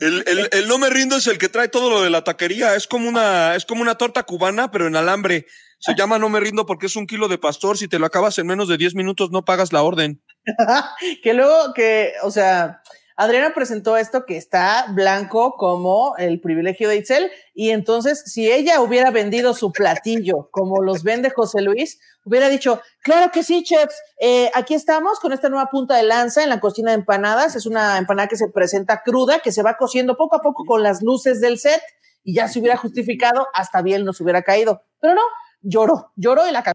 [0.00, 2.74] El, el- el no me rindo es el que trae todo lo de la taquería.
[2.74, 5.46] Es como una, es como una torta cubana, pero en alambre.
[5.78, 7.76] Se llama no me rindo porque es un kilo de pastor.
[7.78, 10.22] Si te lo acabas en menos de 10 minutos, no pagas la orden.
[11.22, 12.82] que luego que, o sea,
[13.16, 18.82] Adriana presentó esto que está blanco como el privilegio de Itzel y entonces si ella
[18.82, 23.96] hubiera vendido su platillo como los vende José Luis, hubiera dicho, claro que sí, chefs,
[24.20, 27.64] eh, aquí estamos con esta nueva punta de lanza en la cocina de empanadas, es
[27.64, 31.02] una empanada que se presenta cruda, que se va cociendo poco a poco con las
[31.02, 31.80] luces del set
[32.22, 35.22] y ya se hubiera justificado, hasta bien nos hubiera caído, pero no,
[35.68, 36.74] lloró, lloró y la cagó.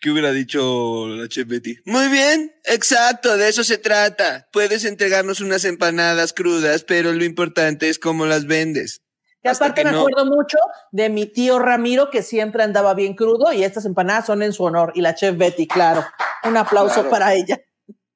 [0.00, 1.76] ¿Qué hubiera dicho la chef Betty?
[1.84, 4.48] Muy bien, exacto, de eso se trata.
[4.52, 9.00] Puedes entregarnos unas empanadas crudas, pero lo importante es cómo las vendes.
[9.42, 10.58] Que aparte que me no- acuerdo mucho
[10.90, 14.64] de mi tío Ramiro, que siempre andaba bien crudo, y estas empanadas son en su
[14.64, 14.92] honor.
[14.96, 16.04] Y la chef Betty, claro.
[16.44, 17.10] Un aplauso Claro.
[17.10, 17.60] para ella.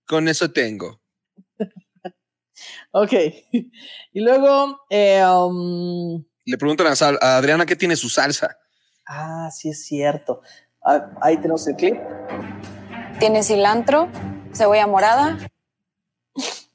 [0.06, 1.00] Con eso tengo.
[2.92, 3.12] Ok.
[3.52, 6.90] Y luego, eh, um, Le preguntan a,
[7.26, 8.56] a Adriana qué tiene su salsa.
[9.06, 10.42] Ah, sí es cierto.
[10.84, 11.96] Ah, ahí tenemos el clip.
[13.18, 14.08] Tiene cilantro,
[14.52, 15.38] cebolla morada.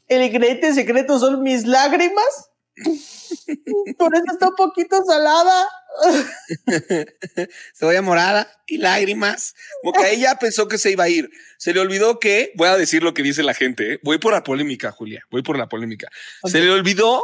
[0.07, 2.49] El ingrediente secreto son mis lágrimas.
[3.97, 5.67] Por eso está un poquito salada.
[7.75, 9.55] Cebolla morada y lágrimas.
[9.82, 11.29] Como que ella pensó que se iba a ir.
[11.57, 13.99] Se le olvidó que, voy a decir lo que dice la gente, ¿eh?
[14.03, 16.07] voy por la polémica, Julia, voy por la polémica.
[16.43, 17.23] Se le olvidó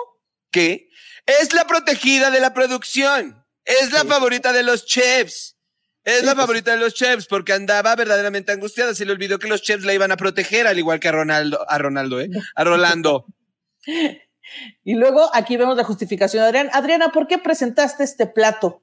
[0.51, 0.89] que
[1.25, 5.55] es la protegida de la producción, es la favorita de los chefs,
[6.03, 6.43] Es la pues.
[6.45, 8.95] favorita de los chefs porque andaba verdaderamente angustiada.
[8.95, 11.69] Se le olvidó que los chefs la iban a proteger, al igual que a Ronaldo,
[11.69, 12.29] a Ronaldo, ¿eh?
[12.55, 13.25] A Rolando.
[14.85, 16.69] Y luego aquí vemos la justificación de Adriana.
[16.73, 18.81] Adriana, ¿por qué presentaste este plato?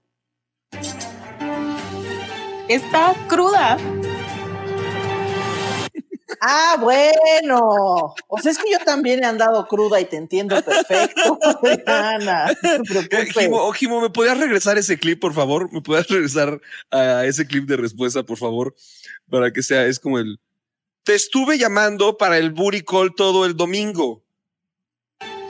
[2.69, 3.79] Está cruda.
[6.47, 8.15] Ah, bueno.
[8.29, 12.47] O sea, es que yo también he andado cruda y te entiendo perfecto, Adriana.
[12.47, 13.33] No te Eh, preocupes.
[13.33, 15.73] Jimo, oh, Jimo, ¿me podías regresar ese clip, por favor?
[15.73, 18.75] ¿Me podías regresar a ese clip de respuesta, por favor?
[19.31, 20.39] Para que sea, es como el...
[21.03, 24.23] Te estuve llamando para el booty call todo el domingo.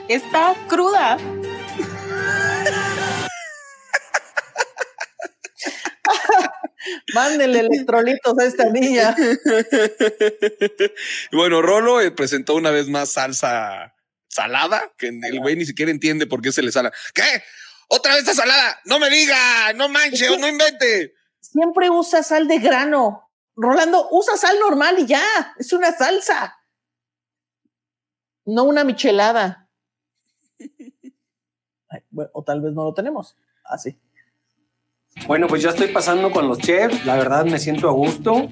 [0.07, 1.17] Está cruda.
[7.13, 9.15] Mándenle electrolitos a esta niña.
[11.31, 13.93] Y bueno, Rolo eh, presentó una vez más salsa
[14.27, 16.91] salada, que el güey ni siquiera entiende por qué se le sala.
[17.13, 17.43] ¿Qué?
[17.87, 18.79] ¿Otra vez esta salada?
[18.85, 21.13] No me diga, no manche, o no invente.
[21.39, 23.31] Siempre usa sal de grano.
[23.55, 25.23] Rolando, usa sal normal y ya.
[25.57, 26.57] Es una salsa.
[28.45, 29.69] No una michelada.
[31.89, 33.37] Ay, bueno, o tal vez no lo tenemos.
[33.63, 33.97] Así.
[35.27, 37.05] Bueno, pues ya estoy pasando con los chefs.
[37.05, 38.49] La verdad me siento a gusto.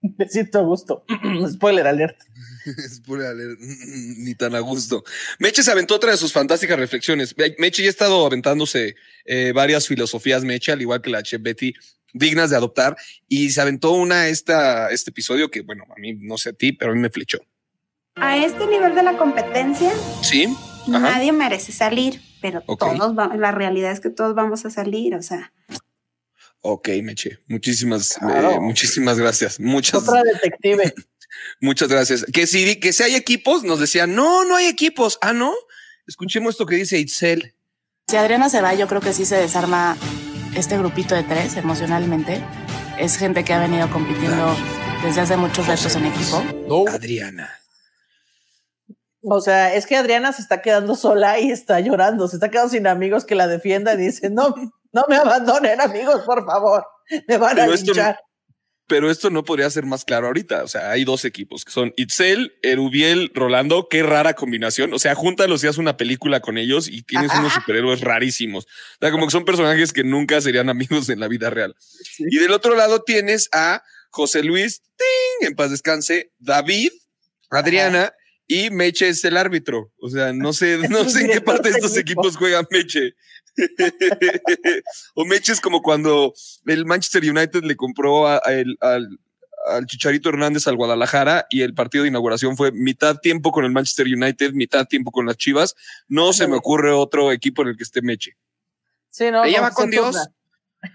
[0.00, 1.04] Me siento a gusto.
[1.52, 2.16] Spoiler alert.
[2.88, 3.58] Spoiler alert,
[4.18, 5.04] Ni tan a gusto.
[5.38, 7.34] Meche se aventó otra de sus fantásticas reflexiones.
[7.58, 8.94] Meche ya ha estado aventándose
[9.24, 11.74] eh, varias filosofías, Meche, al igual que la chef Betty,
[12.12, 12.96] dignas de adoptar.
[13.26, 16.72] Y se aventó una esta, este episodio que, bueno, a mí no sé a ti,
[16.72, 17.38] pero a mí me flechó.
[18.14, 19.92] A este nivel de la competencia,
[20.22, 20.48] Sí.
[20.96, 21.10] Ajá.
[21.12, 25.22] nadie merece salir, pero todos va- la realidad es que todos vamos a salir, o
[25.22, 25.52] sea.
[26.60, 27.38] Ok, Meche.
[27.46, 28.50] Muchísimas, Claro.
[28.52, 29.60] eh, muchísimas gracias.
[29.60, 30.92] Muchas, Otra detective.
[31.60, 32.24] muchas gracias.
[32.32, 35.18] Que si, que si hay equipos, nos decían, no, no hay equipos.
[35.22, 35.52] Ah, no.
[36.06, 37.54] Escuchemos esto que dice Itzel.
[38.08, 39.96] Si Adriana se va, yo creo que sí se desarma
[40.56, 42.42] este grupito de tres emocionalmente.
[42.98, 44.56] Es gente que ha venido compitiendo
[45.04, 46.42] desde hace muchos retos en equipo.
[46.90, 47.57] Adriana.
[49.22, 52.28] O sea, es que Adriana se está quedando sola y está llorando.
[52.28, 54.54] Se está quedando sin amigos que la defiendan y dice, no,
[54.92, 56.84] no me abandonen, amigos, por favor.
[57.26, 58.20] Me van a esto, linchar.
[58.86, 60.62] pero esto no podría ser más claro ahorita.
[60.62, 63.88] O sea, hay dos equipos que son Itzel, Erubiel, Rolando.
[63.88, 64.92] Qué rara combinación.
[64.94, 68.66] O sea, júntalos y haz una película con ellos y tienes unos superhéroes rarísimos.
[68.66, 71.74] O sea, como que son personajes que nunca serían amigos en la vida real.
[72.18, 75.48] Y del otro lado tienes a José Luis, ¡ting!
[75.48, 76.92] en paz descanse, David,
[77.50, 78.12] Adriana
[78.48, 79.92] y Meche es el árbitro.
[80.00, 83.14] O sea, no sé, no sé en qué parte de estos equipos juega Meche.
[85.14, 86.32] o Meche es como cuando
[86.66, 89.06] el Manchester United le compró a- a el- al,
[89.66, 93.70] al Chicharito Hernández al Guadalajara y el partido de inauguración fue mitad tiempo con el
[93.72, 95.74] Manchester United, mitad tiempo con las Chivas.
[96.08, 98.36] No se me ocurre otro equipo en el que esté Meche.
[99.10, 100.12] Sí, no, Ella no, va con Dios.
[100.16, 100.34] turna.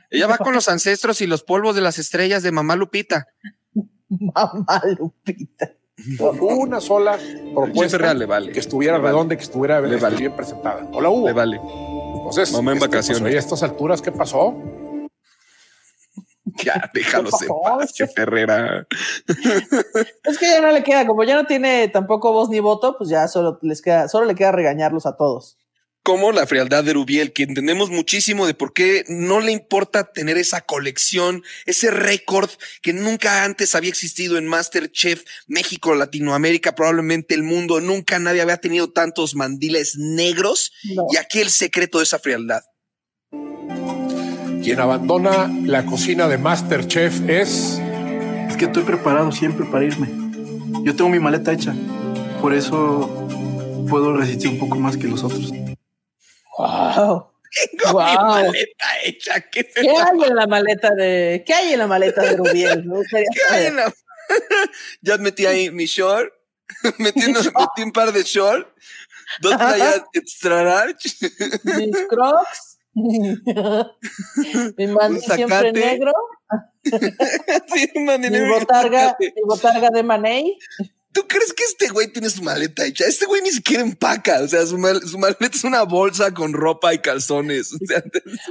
[0.09, 3.27] Ella va con los ancestros y los polvos de las estrellas de mamá Lupita.
[4.09, 5.73] Mamá Lupita.
[6.41, 7.17] Una sola
[7.53, 8.51] propuesta real le vale.
[8.51, 10.17] que estuviera Le redonda que estuviera Le vale.
[10.17, 10.87] bien presentada.
[10.91, 11.27] ¿O la hubo?
[11.27, 11.57] Le vale.
[12.17, 13.21] Entonces, Mamá en este, vacaciones.
[13.21, 14.55] pues, oye, a estas alturas, ¿qué pasó?
[16.63, 18.85] Ya, déjalos en paz, Che Ferrera.
[20.23, 23.09] Es que ya no le queda, como ya no tiene tampoco voz ni voto, pues
[23.09, 25.57] ya solo les queda, solo le queda regañarlos a todos.
[26.03, 30.37] Como la frialdad de Rubiel, que entendemos muchísimo de por qué no le importa tener
[30.37, 32.49] esa colección, ese récord
[32.81, 37.79] que nunca antes había existido en Masterchef México, Latinoamérica, probablemente el mundo.
[37.79, 40.73] Nunca nadie había tenido tantos mandiles negros.
[40.83, 42.63] Y aquí el secreto de esa frialdad.
[44.61, 47.79] Quien abandona la cocina de Masterchef es.
[48.49, 50.09] Es que estoy preparado siempre para irme.
[50.83, 51.73] Yo tengo mi maleta hecha.
[52.41, 53.27] Por eso
[53.89, 55.53] puedo resistir un poco más que los otros.
[56.57, 57.29] Wow.
[57.81, 59.41] Tengo mi maleta hecha.
[59.51, 62.83] ¿Qué, ¿Qué hay en la maleta de, qué hay en la maleta de Rubiel?
[63.11, 63.93] ¿Qué hay en la-
[65.01, 66.33] ya metí ahí mi short,
[66.97, 68.67] metí, unos- metí un par de short,
[69.41, 71.09] dos playas extra large,
[71.63, 72.77] Mis crocs.
[72.95, 73.37] Mi
[75.19, 75.71] siempre zacate.
[75.73, 76.11] negro.
[76.83, 80.57] Sí, Mi botarga, mi botarga de Manei.
[81.13, 83.05] ¿Tú crees que este güey tiene su maleta hecha?
[83.05, 84.39] Este güey ni siquiera empaca.
[84.41, 87.71] O sea, su, mal- su maleta es una bolsa con ropa y calzones.
[87.73, 88.03] O sea,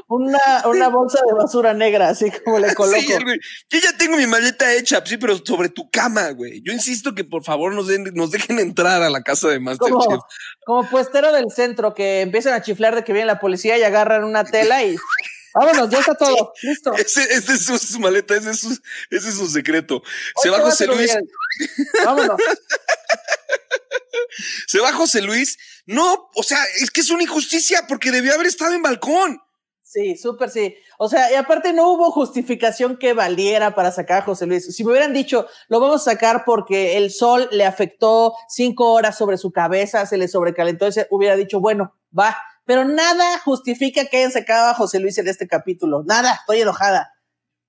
[0.08, 2.98] Una, una bolsa de basura negra, así como le coloco.
[3.00, 3.38] sí, güey,
[3.70, 6.62] Yo ya tengo mi maleta hecha, sí, pero sobre tu cama, güey.
[6.64, 9.96] Yo insisto que por favor nos, den- nos dejen entrar a la casa de Masterchef.
[10.04, 10.26] como,
[10.64, 14.24] como puestero del centro que empiezan a chiflar de que viene la policía y agarran
[14.24, 14.96] una tela y
[15.54, 16.92] vámonos, ya está todo, listo.
[16.94, 18.70] Ese, ese es su, su maleta, ese es su,
[19.10, 20.02] ese es su secreto.
[20.42, 21.16] Se va José Luis.
[22.04, 22.40] Vámonos.
[24.66, 25.58] Se va José Luis.
[25.86, 29.40] No, o sea, es que es una injusticia porque debió haber estado en balcón.
[29.92, 30.74] Sí, súper sí.
[30.96, 34.74] O sea, y aparte no hubo justificación que valiera para sacar a José Luis.
[34.74, 39.18] Si me hubieran dicho, lo vamos a sacar porque el sol le afectó cinco horas
[39.18, 42.38] sobre su cabeza, se le sobrecalentó, ese, hubiera dicho, bueno, va.
[42.64, 46.02] Pero nada justifica que hayan sacado a José Luis en este capítulo.
[46.06, 47.12] Nada, estoy enojada.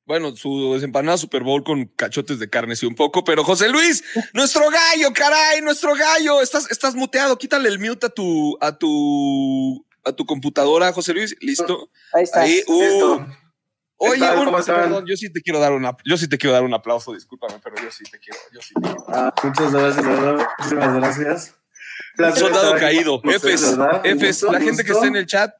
[0.05, 4.03] Bueno, su desempanada Super Bowl con cachotes de carne, sí, un poco, pero José Luis,
[4.33, 6.41] nuestro gallo, caray, nuestro gallo.
[6.41, 7.37] Estás, estás muteado.
[7.37, 11.35] Quítale el mute a tu, a tu, a tu computadora, José Luis.
[11.39, 11.89] Listo.
[12.13, 12.41] Ahí está.
[12.41, 12.81] Ahí, uh.
[12.81, 13.27] Listo.
[13.97, 14.37] Oye, ¿Qué tal?
[14.39, 14.75] un- ¿Cómo están?
[14.81, 17.59] perdón, yo sí te quiero dar una, yo sí te quiero dar un aplauso, discúlpame,
[17.63, 19.05] pero yo sí te quiero, yo sí te quiero.
[19.07, 20.47] Ah, muchas gracias, ¿verdad?
[20.57, 21.55] Muchísimas gracias.
[22.35, 23.41] Soldado caído, Fs,
[24.03, 25.53] Fs, la gente que está en el chat,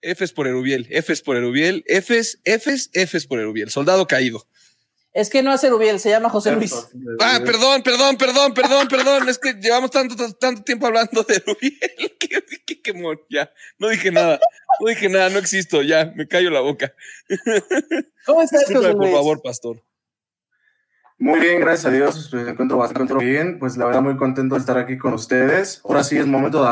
[0.00, 4.46] Fs por Erubiel, Fs por Erubiel, Fs, Fs, Fs por Erubiel, soldado caído.
[5.14, 6.72] Es que no es Erubiel, se llama José Luis.
[7.18, 9.28] Ah, perdón, perdón, perdón, perdón, perdón.
[9.28, 10.14] Es que llevamos tanto,
[10.62, 12.16] tiempo hablando de Rubiel.
[12.20, 14.38] que, que, que mon- ya, no dije nada.
[14.78, 15.82] No dije nada, no existo.
[15.82, 16.94] Ya, me callo la boca.
[18.26, 19.12] ¿Cómo estás, José por Luis?
[19.12, 19.82] favor, pastor.
[21.18, 22.28] Muy bien, gracias a Dios.
[22.30, 23.58] pues, Me encuentro bastante bien.
[23.58, 25.80] Pues la verdad, muy contento de estar aquí con ustedes.
[25.84, 26.68] Ahora sí es momento de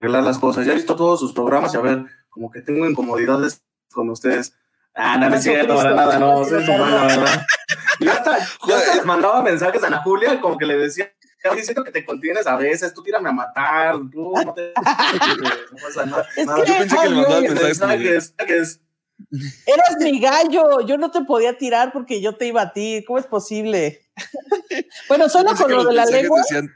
[0.00, 0.66] arreglar las cosas.
[0.66, 4.54] Ya he visto todos sus programas y a ver, como que tengo incomodidades con ustedes.
[4.94, 7.46] Ah, no, no es cierto, para nada, no, madre, la verdad.
[8.00, 11.12] Yo hasta, yo hasta les mandaba mensajes a Ana Julia, como que le decía,
[11.50, 14.72] "Oye, siento que te contienes a veces, tú tírame a matar, tú no te...
[14.76, 16.26] no pasa nada.
[16.36, 18.80] Yo pensé que le no, mensajes, mensajes.
[19.66, 23.02] Eras mi gallo, yo no te podía tirar porque yo te iba a ti.
[23.06, 24.02] ¿Cómo es posible?
[25.08, 26.40] bueno, solo con lo de la lengua.
[26.42, 26.70] Decían,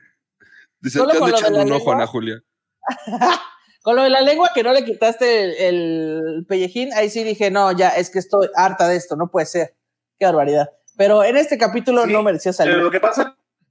[0.81, 1.93] decían Solo con lo de echando la un ojo.
[1.93, 2.43] Ana Julia.
[3.83, 7.51] Con lo de la lengua que no le quitaste el, el pellejín, ahí sí dije,
[7.51, 9.75] no, ya, es que estoy harta de esto, no puede ser.
[10.19, 10.69] Qué barbaridad.
[10.99, 12.75] Pero en este capítulo no mereció salir.
[12.75, 13.29] Pero lo que pasa es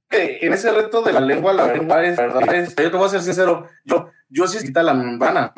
[0.10, 2.56] que en ese reto de la lengua, la lengua es verdad.
[2.56, 5.54] es- yo te voy a ser sincero, yo, yo sí quita la membrana,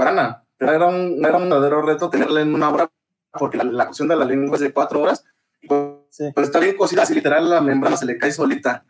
[0.57, 2.91] pero era un, era un verdadero reto tenerla en una hora,
[3.37, 5.23] porque la, la cocción de la lengua es de cuatro horas.
[5.67, 8.85] Pues, pues está bien cocida, así literal la membrana se le cae solita.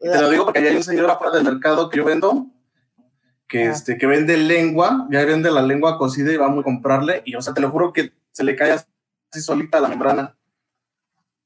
[0.00, 2.46] Y te lo digo porque hay un señor afuera del mercado que yo vendo,
[3.48, 7.34] que, este, que vende lengua, ya vende la lengua cocida y vamos a comprarle, y
[7.36, 10.36] o sea, te lo juro que se le cae así solita la membrana.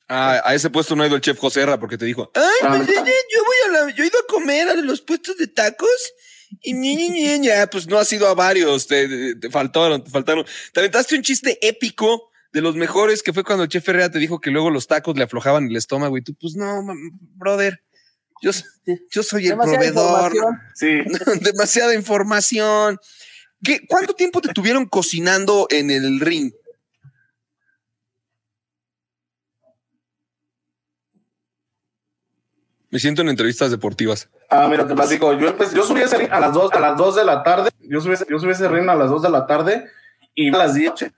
[0.08, 2.78] Ah, a ese puesto no ha ido el chef Joserra porque te dijo, Ah, ay,
[2.78, 5.46] pues, yo, yo voy a la, yo he ido a comer a los puestos de
[5.46, 6.14] tacos
[6.62, 7.66] y ñe".
[7.70, 10.44] pues no has ido a varios, te, te faltaron, te faltaron.
[10.72, 14.18] Te aventaste un chiste épico de los mejores que fue cuando el chef Herrera te
[14.18, 16.82] dijo que luego los tacos le aflojaban el estómago y tú, pues no,
[17.36, 17.82] brother,
[18.40, 18.52] yo,
[19.10, 20.34] yo soy el Demasiada proveedor.
[20.36, 20.60] información.
[20.74, 21.40] Sí.
[21.44, 22.98] Demasiada información.
[23.62, 26.52] ¿Qué, ¿Cuánto tiempo te tuvieron cocinando en el ring?
[32.90, 34.28] Me siento en entrevistas deportivas.
[34.48, 35.32] Ah, mira, te platico.
[35.34, 37.70] Yo, empecé- yo subí ese ring a las 2 a las 2 de la tarde.
[37.80, 39.90] Yo subí, yo subí ese ring a las 2 de la tarde
[40.34, 41.12] y a las 10.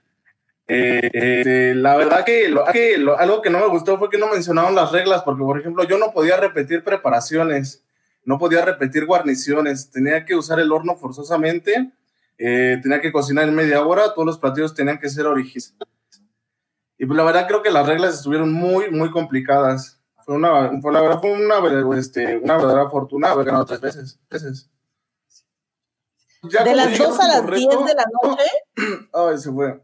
[0.67, 4.17] Eh, eh, la verdad que, lo- que lo- algo que no me gustó fue que
[4.17, 7.83] no mencionaron las reglas, porque por ejemplo yo no podía repetir preparaciones,
[8.23, 11.91] no podía repetir guarniciones, tenía que usar el horno forzosamente,
[12.37, 15.73] eh, tenía que cocinar en media hora, todos los platillos tenían que ser originales.
[16.97, 20.00] Y pues la verdad creo que las reglas estuvieron muy, muy complicadas.
[20.31, 24.17] Fue una, fue, la verdad, fue una, este, una verdadera fortuna haber ganado tres veces.
[24.29, 24.69] veces.
[26.43, 28.43] Ya de las dijeron 2 a las por 10 reto- de la noche.
[29.13, 29.83] Ay, se fue.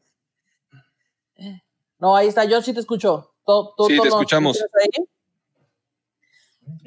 [2.00, 3.34] No, ahí está, yo sí te escucho.
[3.46, 4.64] ¿Tú, tú- Sí, tú te no- escuchamos.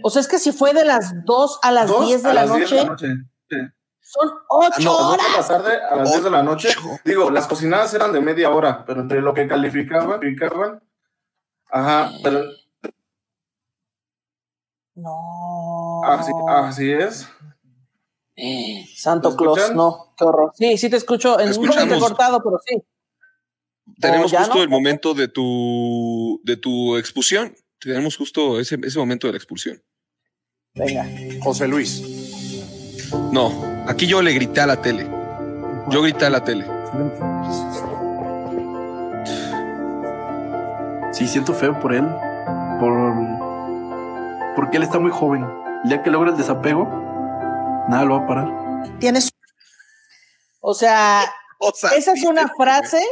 [0.03, 2.33] O sea, es que si fue de las 2 a las Dos 10 de a
[2.35, 3.07] la las 10 noche, de la noche.
[3.51, 3.57] Sí.
[4.01, 5.27] son 8 No, dos horas.
[5.27, 6.69] de la tarde a las 10 de la noche.
[7.05, 10.83] Digo, las cocinadas eran de media hora, pero entre lo que calificaban, calificaban.
[11.71, 12.43] Ajá, pero
[14.95, 16.03] No.
[16.05, 17.29] así, así es.
[18.97, 20.53] Santo ¿Me Claus, no, qué horror.
[20.55, 21.39] Sí, sí te escucho.
[21.39, 22.83] En un momento cortado, pero sí.
[24.01, 24.63] Tenemos justo no.
[24.63, 27.55] el momento de tu, de tu expulsión.
[27.79, 29.83] Tenemos justo ese, ese momento de la expulsión.
[30.75, 31.07] Venga.
[31.43, 32.03] José Luis.
[33.33, 33.53] No,
[33.87, 35.09] aquí yo le grité a la tele.
[35.91, 36.65] Yo grité a la tele.
[41.13, 42.07] Sí, siento feo por él.
[42.79, 43.30] Por.
[44.61, 45.43] Porque él está muy joven.
[45.85, 46.85] El día que logra el desapego,
[47.89, 48.99] nada lo va a parar.
[48.99, 49.31] Tienes
[50.61, 51.33] O sea,
[51.75, 53.03] sea, esa es una frase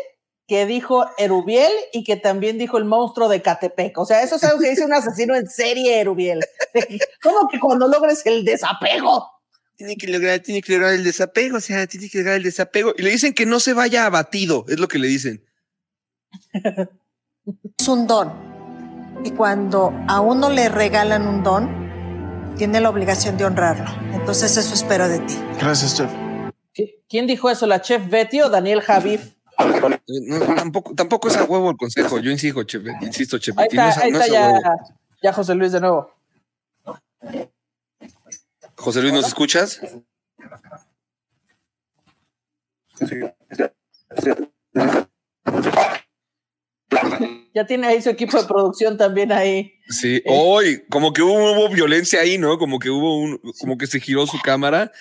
[0.46, 3.96] que dijo Erubiel y que también dijo el monstruo de Catepec.
[3.96, 6.44] O sea, eso es algo que dice un asesino en serie, Erubiel.
[7.22, 9.26] ¿Cómo que cuando logres el desapego?
[9.74, 12.92] Tiene que lograr, tiene que lograr el desapego, o sea, tiene que lograr el desapego.
[12.98, 15.42] Y le dicen que no se vaya abatido, es lo que le dicen.
[17.78, 18.57] es un don.
[19.24, 23.86] Y cuando a uno le regalan un don, tiene la obligación de honrarlo.
[24.12, 25.38] Entonces eso espero de ti.
[25.60, 26.10] Gracias, chef.
[26.74, 27.66] ¿Qui- ¿Quién dijo eso?
[27.66, 29.34] ¿La chef Betty o Daniel Javif?
[30.06, 32.18] No, tampoco, tampoco es a huevo el consejo.
[32.20, 33.60] Yo insisto, Chepe, insisto, Chepe.
[33.62, 34.60] Ahí y no está, es a- ahí no está ya,
[35.22, 36.12] ya José Luis de nuevo.
[38.76, 39.80] José Luis, ¿nos escuchas?
[47.54, 49.72] Ya tiene ahí su equipo de producción también ahí.
[49.88, 52.58] Sí, hoy, como que hubo, hubo violencia ahí, ¿no?
[52.58, 54.92] Como que hubo un, como que se giró su cámara.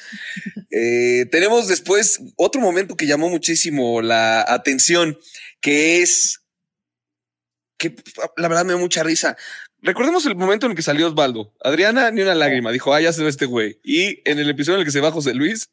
[0.72, 5.18] Eh, tenemos después otro momento que llamó muchísimo la atención,
[5.62, 6.42] que es
[7.78, 7.96] que
[8.38, 9.38] la verdad me dio mucha risa.
[9.82, 11.54] Recordemos el momento en el que salió Osvaldo.
[11.62, 13.80] Adriana, ni una lágrima, dijo, ah, ya se ve este güey.
[13.84, 15.70] Y en el episodio en el que se va José Luis,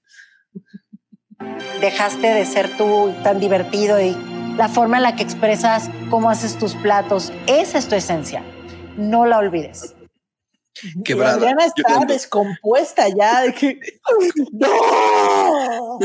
[1.81, 4.17] Dejaste de ser tú tan divertido y
[4.57, 8.43] la forma en la que expresas cómo haces tus platos, esa es tu esencia.
[8.97, 9.95] No la olvides.
[11.05, 11.35] quebrada.
[11.37, 13.79] Adriana está descompuesta ya de que
[14.53, 15.99] ¡No!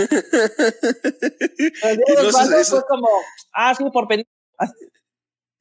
[1.83, 3.07] Adriana Y no, Osvaldo eso- fue como,
[3.53, 4.29] ah, sí, por pendejo.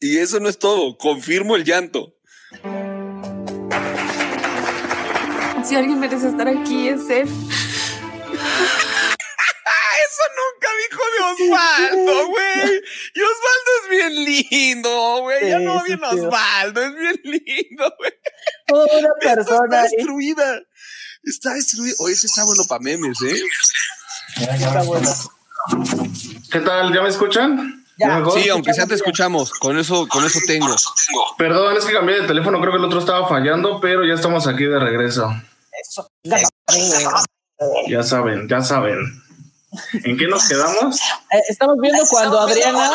[0.01, 2.15] y eso no es todo, confirmo el llanto.
[5.65, 7.29] Si alguien merece estar aquí, es él.
[10.19, 12.83] Eso nunca dijo de Osvaldo, güey.
[13.15, 15.49] Y Osvaldo es bien lindo, güey.
[15.49, 16.17] Ya no bien sí.
[16.19, 18.13] Osvaldo, es bien lindo, güey.
[18.67, 19.89] Toda una persona Está ahí.
[19.97, 20.61] destruida.
[21.23, 21.95] Está destruida.
[22.01, 23.43] Oye, ese está bueno para memes, ¿eh?
[24.41, 25.09] Está bueno.
[26.51, 26.93] ¿Qué tal?
[26.95, 27.85] ¿Ya me escuchan?
[27.99, 28.23] Ya.
[28.33, 29.51] Sí, aunque sea te escuchamos.
[29.53, 30.75] Con eso, con eso tengo.
[31.37, 34.47] Perdón, es que cambié de teléfono, creo que el otro estaba fallando, pero ya estamos
[34.47, 35.33] aquí de regreso.
[35.81, 36.11] Eso.
[37.89, 39.28] Ya saben, ya saben.
[40.05, 40.99] ¿En qué nos quedamos?
[41.31, 42.89] Eh, estamos viendo cuando Adriana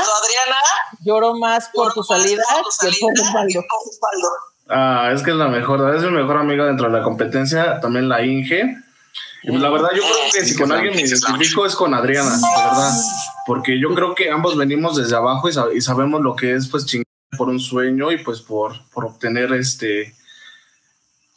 [1.02, 2.42] lloró más por tu salida
[2.82, 3.64] que por Osvaldo.
[4.70, 8.10] Ah, es que es la mejor, es mi mejor amiga dentro de la competencia, también
[8.10, 8.76] la Inge.
[9.44, 12.32] Y pues, la verdad, yo creo que si con alguien me identifico es con Adriana,
[12.42, 12.92] la verdad.
[13.46, 16.68] Porque yo creo que ambos venimos desde abajo y, sab- y sabemos lo que es
[16.70, 17.06] pues chingar
[17.38, 20.16] por un sueño y pues por, por obtener este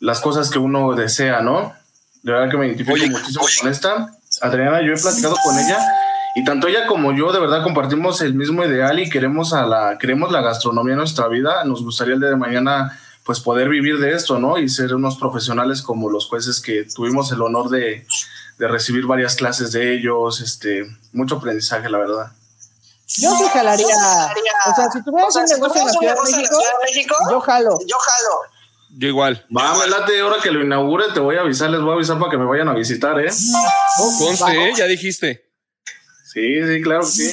[0.00, 1.74] las cosas que uno desea, ¿no?
[2.22, 4.12] De verdad que me identifico muchísimo con esta.
[4.42, 5.78] Adriana, yo he platicado con ella
[6.34, 9.96] y tanto ella como yo de verdad compartimos el mismo ideal y queremos a la
[9.98, 11.64] queremos la gastronomía en nuestra vida.
[11.64, 14.58] Nos gustaría el día de mañana pues poder vivir de esto, ¿no?
[14.58, 18.06] Y ser unos profesionales como los jueces que tuvimos el honor de,
[18.58, 22.32] de recibir varias clases de ellos, este, mucho aprendizaje, la verdad.
[23.08, 23.86] Yo sí jalaría.
[23.86, 27.78] O sea, si tuvieras un negocio en la Ciudad de México, yo jalo.
[27.86, 28.55] Yo jalo.
[28.98, 29.46] Yo igual.
[29.54, 32.18] Va, me late, ahora que lo inaugure, te voy a avisar, les voy a avisar
[32.18, 33.28] para que me vayan a visitar, ¿eh?
[34.18, 34.72] Conste, ¿eh?
[34.74, 35.50] ya dijiste.
[36.32, 37.32] Sí, sí, claro que sí.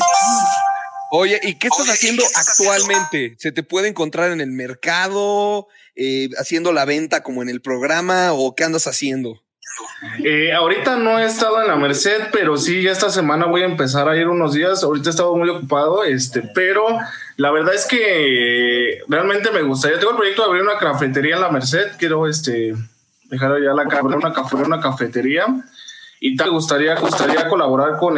[1.12, 3.36] Oye, ¿y qué estás haciendo actualmente?
[3.38, 8.34] ¿Se te puede encontrar en el mercado, eh, haciendo la venta como en el programa
[8.34, 9.43] o qué andas haciendo?
[10.24, 13.66] Eh, ahorita no he estado en la Merced, pero sí, ya esta semana voy a
[13.66, 14.84] empezar a ir unos días.
[14.84, 16.86] Ahorita he estado muy ocupado, este, pero
[17.38, 20.00] la verdad es que realmente me gustaría.
[20.00, 21.94] Tengo el proyecto de abrir una cafetería en la Merced.
[21.98, 22.76] Quiero este,
[23.26, 25.46] dejar ya la una, una cafetería.
[26.20, 28.18] Y me gustaría, gustaría colaborar con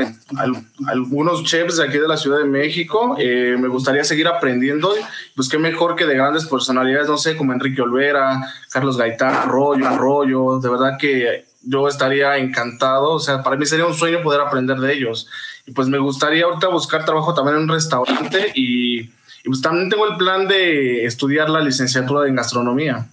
[0.87, 3.15] algunos chefs de aquí de la Ciudad de México.
[3.17, 4.93] Eh, me gustaría seguir aprendiendo.
[5.35, 9.87] Pues qué mejor que de grandes personalidades, no sé, como Enrique Olvera, Carlos Gaitán, Arroyo,
[9.87, 10.59] Arroyo.
[10.59, 13.13] De verdad que yo estaría encantado.
[13.13, 15.27] O sea, para mí sería un sueño poder aprender de ellos.
[15.65, 18.51] Y pues me gustaría ahorita buscar trabajo también en un restaurante.
[18.53, 19.09] Y,
[19.45, 23.09] pues también tengo el plan de estudiar la licenciatura en gastronomía.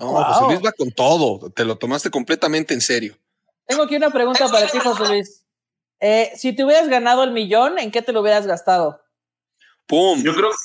[0.00, 1.50] No, José Luis va con todo.
[1.50, 3.16] Te lo tomaste completamente en serio.
[3.66, 5.44] Tengo aquí una pregunta para ti, José Luis.
[6.00, 9.00] Eh, si te hubieras ganado el millón, ¿en qué te lo hubieras gastado?
[9.86, 10.22] ¡Pum!
[10.22, 10.56] Yo creo que,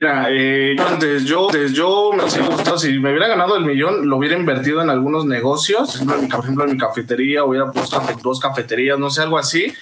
[0.00, 3.64] mira, eh, yo antes yo, antes yo me hubiera gustado, si me hubiera ganado el
[3.64, 6.78] millón, lo hubiera invertido en algunos negocios, por ejemplo, en mi, por ejemplo, en mi
[6.78, 9.72] cafetería, hubiera puesto dos cafeterías, no sé, algo así.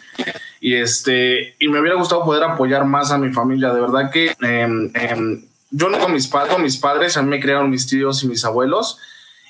[0.60, 3.72] Y este, y me hubiera gustado poder apoyar más a mi familia.
[3.72, 7.30] De verdad que em, em, yo no con mis padres, con mis padres, a mí
[7.30, 8.98] me criaron mis tíos y mis abuelos.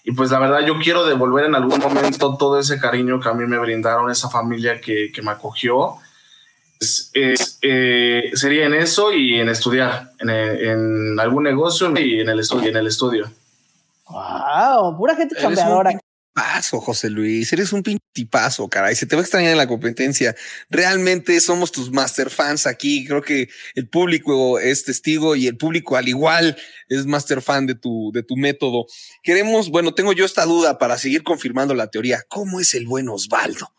[0.04, 3.34] Y pues la verdad yo quiero devolver en algún momento todo ese cariño que a
[3.34, 5.96] mí me brindaron, esa familia que, que me acogió.
[6.80, 12.28] Es- es, eh, sería en eso y en estudiar, en, en algún negocio y en
[12.30, 12.70] el estudio.
[12.70, 13.30] En el estudio.
[14.08, 15.58] Wow, pura gente Eres
[16.40, 18.96] Paso, José Luis, eres un pinche tipazo, caray.
[18.96, 20.34] Se te va a extrañar en la competencia.
[20.70, 23.04] Realmente somos tus master fans aquí.
[23.06, 26.56] Creo que el público es testigo y el público al igual
[26.88, 28.86] es master fan de tu, de tu método.
[29.22, 32.24] Queremos, bueno, tengo yo esta duda para seguir confirmando la teoría.
[32.26, 33.70] ¿Cómo es el buen Osvaldo?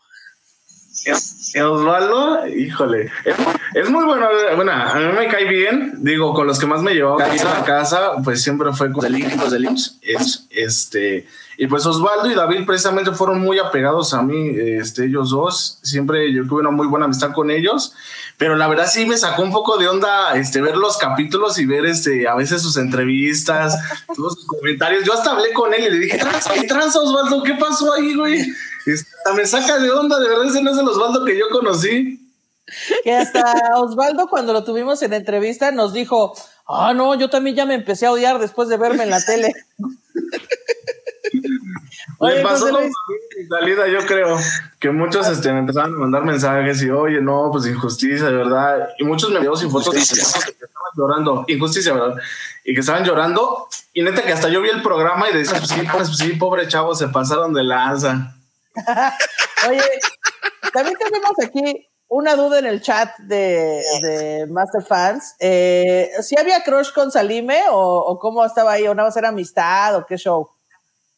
[1.60, 3.34] Osvaldo, híjole, es,
[3.74, 4.28] es muy bueno.
[4.54, 5.94] Bueno, a mí me cae bien.
[5.96, 9.18] Digo, con los que más me llevaba a la casa, pues siempre fue con el
[9.18, 9.98] hijos del IMSS.
[10.00, 11.26] Es, este,
[11.58, 15.78] y pues Osvaldo y David precisamente fueron muy apegados a mí, este, ellos dos.
[15.82, 17.92] Siempre yo tuve una muy buena amistad con ellos.
[18.38, 21.66] Pero la verdad sí me sacó un poco de onda este, ver los capítulos y
[21.66, 23.76] ver este, a veces sus entrevistas,
[24.16, 25.04] todos sus comentarios.
[25.04, 27.42] Yo hasta hablé con él y le dije, "Trans- ¿qué tranza, Osvaldo?
[27.42, 28.40] ¿Qué pasó ahí, güey?
[28.40, 32.18] Hasta me saca de onda, de verdad, ese no es el Osvaldo que yo conocí.
[33.04, 33.44] Que hasta
[33.76, 36.34] Osvaldo, cuando lo tuvimos en entrevista, nos dijo:
[36.66, 39.52] Ah, no, yo también ya me empecé a odiar después de verme en la tele.
[42.20, 43.48] Le Oye, pasó José Luis.
[43.48, 44.36] salida, yo creo,
[44.78, 48.88] que muchos este, me empezaron a mandar mensajes y, oye, no, pues injusticia, de verdad.
[48.98, 50.52] Y muchos me enviaron sin fotos que estaban
[50.96, 52.16] llorando, injusticia, ¿verdad?
[52.64, 53.68] Y que estaban llorando.
[53.92, 56.66] Y neta que hasta yo vi el programa y decía, pues sí, pues sí, pobre
[56.68, 58.34] chavo, se pasaron de lanza.
[59.68, 59.82] Oye,
[60.72, 65.34] también tenemos aquí una duda en el chat de, de Master Fans.
[65.40, 68.86] Eh, ¿Si había crush con Salime o, o cómo estaba ahí?
[68.86, 70.50] ¿O nada más era amistad o qué show?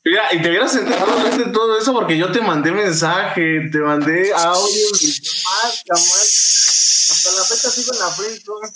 [0.05, 4.33] Mira, y te hubieras enterado de todo eso porque yo te mandé mensaje, te mandé
[4.35, 7.09] audios y jamás, jamás.
[7.11, 8.69] Hasta la fecha sigo en la friendzone.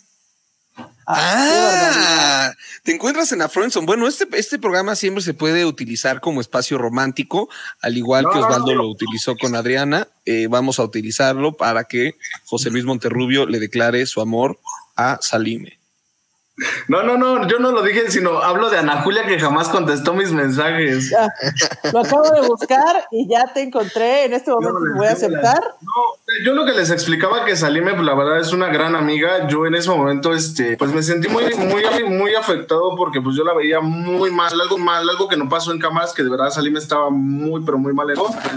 [1.10, 2.52] Ah,
[2.82, 3.86] te encuentras en la Friendzone.
[3.86, 7.48] Bueno, este, este programa siempre se puede utilizar como espacio romántico,
[7.80, 8.82] al igual que No, Osvaldo no.
[8.82, 10.06] lo utilizó con Adriana.
[10.26, 14.60] Eh, vamos a utilizarlo para que José Luis Monterrubio le declare su amor
[14.96, 15.77] a Salime.
[16.88, 20.14] No, no, no, yo no lo dije, sino hablo de Ana Julia que jamás contestó
[20.14, 21.10] mis mensajes.
[21.10, 21.28] Ya,
[21.92, 24.24] lo acabo de buscar y ya te encontré.
[24.24, 25.60] En este momento te voy a aceptar.
[26.44, 29.46] Yo lo que les explicaba que Salime, pues la verdad es una gran amiga.
[29.48, 33.44] Yo en ese momento, este, pues me sentí muy, muy, muy afectado porque pues yo
[33.44, 36.50] la veía muy mal, algo mal, algo que no pasó en cámaras, que de verdad
[36.50, 38.08] Salime estaba muy, pero muy mal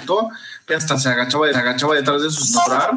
[0.05, 0.29] todo.
[0.65, 2.91] Que hasta se agachaba, se agachaba detrás de su celular.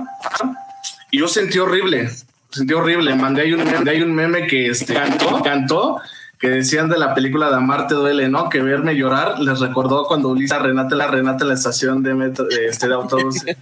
[1.11, 2.11] Y yo sentí horrible,
[2.55, 3.15] sentí horrible.
[3.15, 6.01] Mandé ahí un, mandé ahí un meme que este, cantó, cantó,
[6.39, 8.49] que decían de la película de Amarte duele, ¿no?
[8.49, 12.45] Que verme llorar les recordó cuando Ulisa Renate la Renate en la estación de metro,
[12.47, 13.45] de, este, de autobús.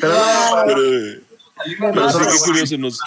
[0.00, 3.00] Pero no, Pero, pero sí, qué curioso, nos,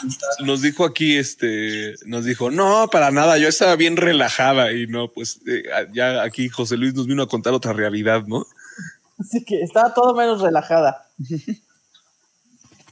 [0.44, 5.08] nos dijo aquí, este, nos dijo, no, para nada, yo estaba bien relajada y no,
[5.08, 8.46] pues eh, ya aquí José Luis nos vino a contar otra realidad, ¿no?
[9.20, 11.08] Así que estaba todo menos relajada.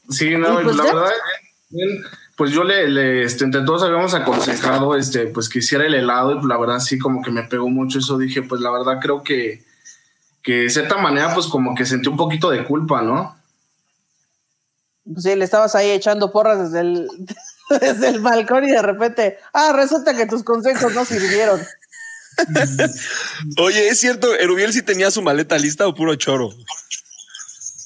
[0.10, 0.94] Sí, no, pues la ya.
[0.94, 1.12] verdad,
[2.36, 6.32] pues yo le, le, este, entre todos habíamos aconsejado, este, pues que hiciera el helado
[6.32, 9.00] y pues, la verdad sí como que me pegó mucho eso, dije, pues la verdad
[9.02, 9.64] creo que,
[10.42, 13.38] que de cierta manera pues como que sentí un poquito de culpa, ¿no?
[15.04, 17.08] Pues sí, le estabas ahí echando porras desde el,
[17.82, 21.60] desde el balcón y de repente, ah, resulta que tus consejos no sirvieron.
[23.58, 26.52] Oye, es cierto, Erubiel sí tenía su maleta lista o puro choro.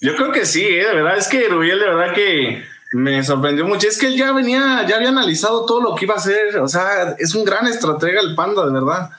[0.03, 0.85] Yo creo que sí, ¿eh?
[0.85, 2.61] de verdad es que Rubiel de verdad que
[2.91, 6.13] me sorprendió mucho, es que él ya venía, ya había analizado todo lo que iba
[6.13, 9.09] a hacer, o sea, es un gran estratega el panda, de verdad.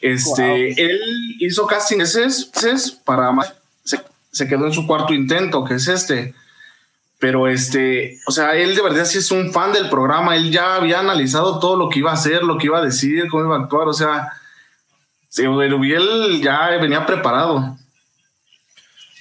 [0.00, 0.74] Este, Wow.
[0.78, 1.00] él
[1.40, 3.52] hizo casting meses meses para más,
[3.84, 4.00] se,
[4.30, 6.32] se quedó en su cuarto intento, que es este.
[7.18, 10.76] Pero este, o sea, él de verdad sí es un fan del programa, él ya
[10.76, 13.56] había analizado todo lo que iba a hacer, lo que iba a decir, cómo iba
[13.56, 14.32] a actuar, o sea,
[15.36, 17.76] Rubiel ya venía preparado.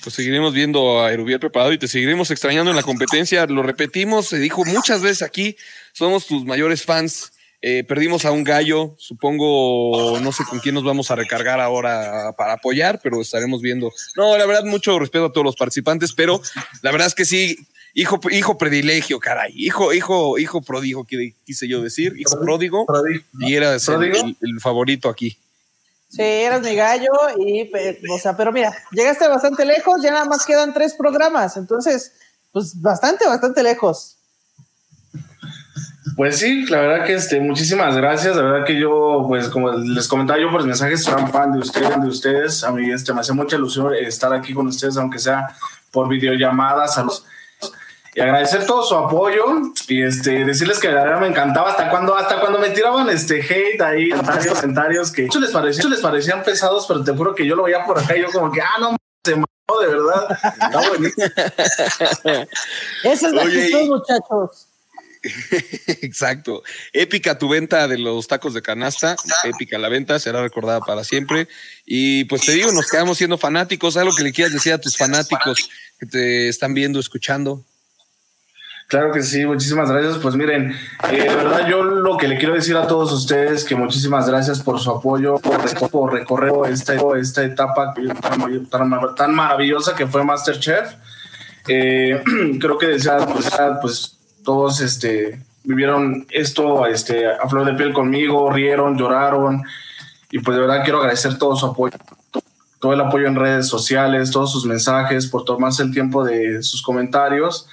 [0.10, 3.45] Pues seguiremos viendo a Erubiel preparado y te seguiremos extrañando en la competencia.
[3.45, 5.56] Lo repetimos, se dijo muchas veces aquí,
[5.94, 7.31] somos tus mayores fans.
[7.61, 12.34] Eh, perdimos a un gallo, supongo, no sé con quién nos vamos a recargar ahora
[12.36, 13.91] para apoyar, pero estaremos viendo.
[14.15, 16.41] No, la verdad, mucho respeto a todos los participantes, pero
[16.81, 17.56] la verdad es que sí,
[17.94, 21.06] hijo, hijo predilegio, caray, hijo, hijo, hijo prodigo,
[21.45, 22.86] quise yo decir, hijo pródigo,
[23.41, 23.77] y era
[24.22, 25.38] el- el favorito aquí.
[26.10, 27.72] Sí, eras mi gallo y,
[28.11, 32.14] o sea, pero mira, llegaste bastante lejos, ya nada más quedan tres programas, entonces,
[32.52, 34.18] pues bastante, bastante lejos.
[36.15, 38.36] Pues sí, la verdad que este, muchísimas gracias.
[38.36, 41.53] La verdad que yo, pues como les comentaba yo por los mensajes, soy un fan
[41.53, 42.64] de ustedes, de ustedes.
[42.65, 45.56] A mí este, me hace mucha ilusión estar aquí con ustedes, aunque sea
[45.91, 46.98] por videollamadas.
[46.98, 47.26] A los,
[48.15, 49.45] y agradecer todo su apoyo
[49.88, 53.41] y este, decirles que la verdad me encantaba hasta cuando, hasta cuando me tiraban este
[53.41, 57.36] hate ahí, comentarios, comentarios que muchos les, parecía, muchos les parecían pesados, pero te juro
[57.36, 59.36] que yo lo veía por acá y yo como que, ah, no, se
[59.77, 60.40] de verdad.
[60.53, 61.26] Está buenísimo.
[63.03, 64.68] Esa es la actitud, muchachos.
[66.02, 66.64] Exacto.
[66.94, 69.15] Épica tu venta de los tacos de canasta.
[69.44, 71.48] Épica la venta, será recordada para siempre.
[71.86, 73.98] Y pues te digo, nos quedamos siendo fanáticos.
[73.98, 75.69] Algo que le quieras decir a tus fanáticos
[75.99, 77.65] que te están viendo, escuchando.
[78.90, 80.18] Claro que sí, muchísimas gracias.
[80.18, 80.72] Pues miren,
[81.11, 84.61] eh, de verdad yo lo que le quiero decir a todos ustedes que muchísimas gracias
[84.64, 90.24] por su apoyo, por, por recorrer esta, esta etapa tan, tan- tan maravillosa que fue
[90.24, 90.95] Masterchef.
[91.68, 92.20] Eh,
[92.60, 92.98] creo que
[93.80, 99.61] pues, todos este, vivieron esto este, a flor de piel conmigo, rieron, lloraron
[100.32, 101.95] y pues de verdad quiero agradecer todo su apoyo
[102.80, 106.82] todo el apoyo en redes sociales, todos sus mensajes, por tomarse el tiempo de sus
[106.82, 107.68] comentarios.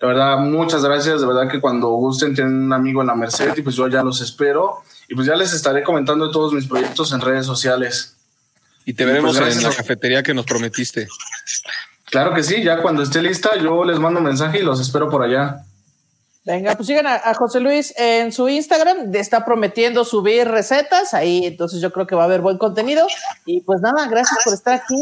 [0.00, 1.20] De verdad, muchas gracias.
[1.20, 4.02] De verdad que cuando gusten tienen un amigo en la Merced y pues yo ya
[4.02, 4.82] los espero.
[5.08, 8.16] Y pues ya les estaré comentando todos mis proyectos en redes sociales.
[8.84, 11.08] Y te pues, veremos en la cafetería que nos prometiste.
[12.04, 15.10] Claro que sí, ya cuando esté lista yo les mando un mensaje y los espero
[15.10, 15.64] por allá.
[16.44, 21.44] Venga, pues sigan a, a José Luis en su Instagram, está prometiendo subir recetas, ahí
[21.44, 23.06] entonces yo creo que va a haber buen contenido.
[23.44, 24.96] Y pues nada, gracias por estar aquí.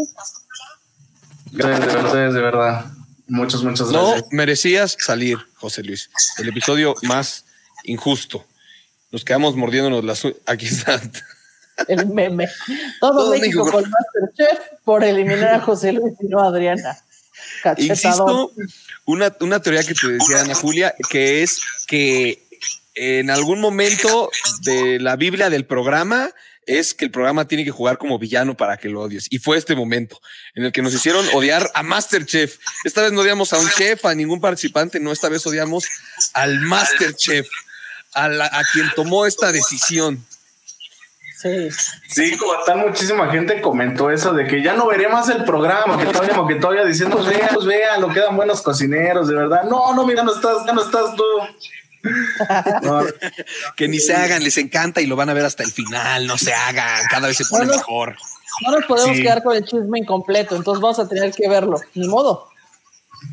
[1.52, 2.86] Gracias de ustedes, de verdad.
[3.28, 4.28] Muchas, muchas No gracias.
[4.32, 6.10] merecías salir, José Luis.
[6.38, 7.44] El episodio más
[7.84, 8.44] injusto.
[9.10, 11.00] Nos quedamos mordiéndonos las Aquí está.
[11.88, 12.48] El meme.
[13.00, 13.70] Todo, Todo México México.
[13.82, 16.98] con Masterchef por eliminar a José Luis y no a Adriana.
[17.62, 17.90] Cachetador.
[17.90, 18.52] Insisto,
[19.04, 22.42] una, una teoría que te decía Ana Julia, que es que
[22.94, 24.30] en algún momento
[24.62, 26.30] de la Biblia del programa
[26.66, 29.26] es que el programa tiene que jugar como villano para que lo odies.
[29.30, 30.20] Y fue este momento
[30.54, 32.58] en el que nos hicieron odiar a Masterchef.
[32.84, 35.84] Esta vez no odiamos a un chef, a ningún participante, no, esta vez odiamos
[36.34, 37.46] al Masterchef,
[38.12, 40.24] a, la- a quien tomó esta decisión.
[41.40, 41.68] Sí.
[42.08, 45.98] Sí, como tal, muchísima gente comentó eso de que ya no veré más el programa,
[45.98, 49.64] que todavía, que todavía diciendo, vean, vean, lo quedan buenos cocineros, de verdad.
[49.64, 51.22] No, no, mira, no estás, ya no estás tú.
[52.82, 53.02] No,
[53.76, 56.38] Que ni se hagan, les encanta y lo van a ver hasta el final, no
[56.38, 58.16] se hagan, cada vez se pone mejor.
[58.64, 59.22] No nos podemos Sí.
[59.22, 61.78] quedar con el chisme incompleto, entonces vamos a tener que verlo.
[61.94, 62.48] Ni modo.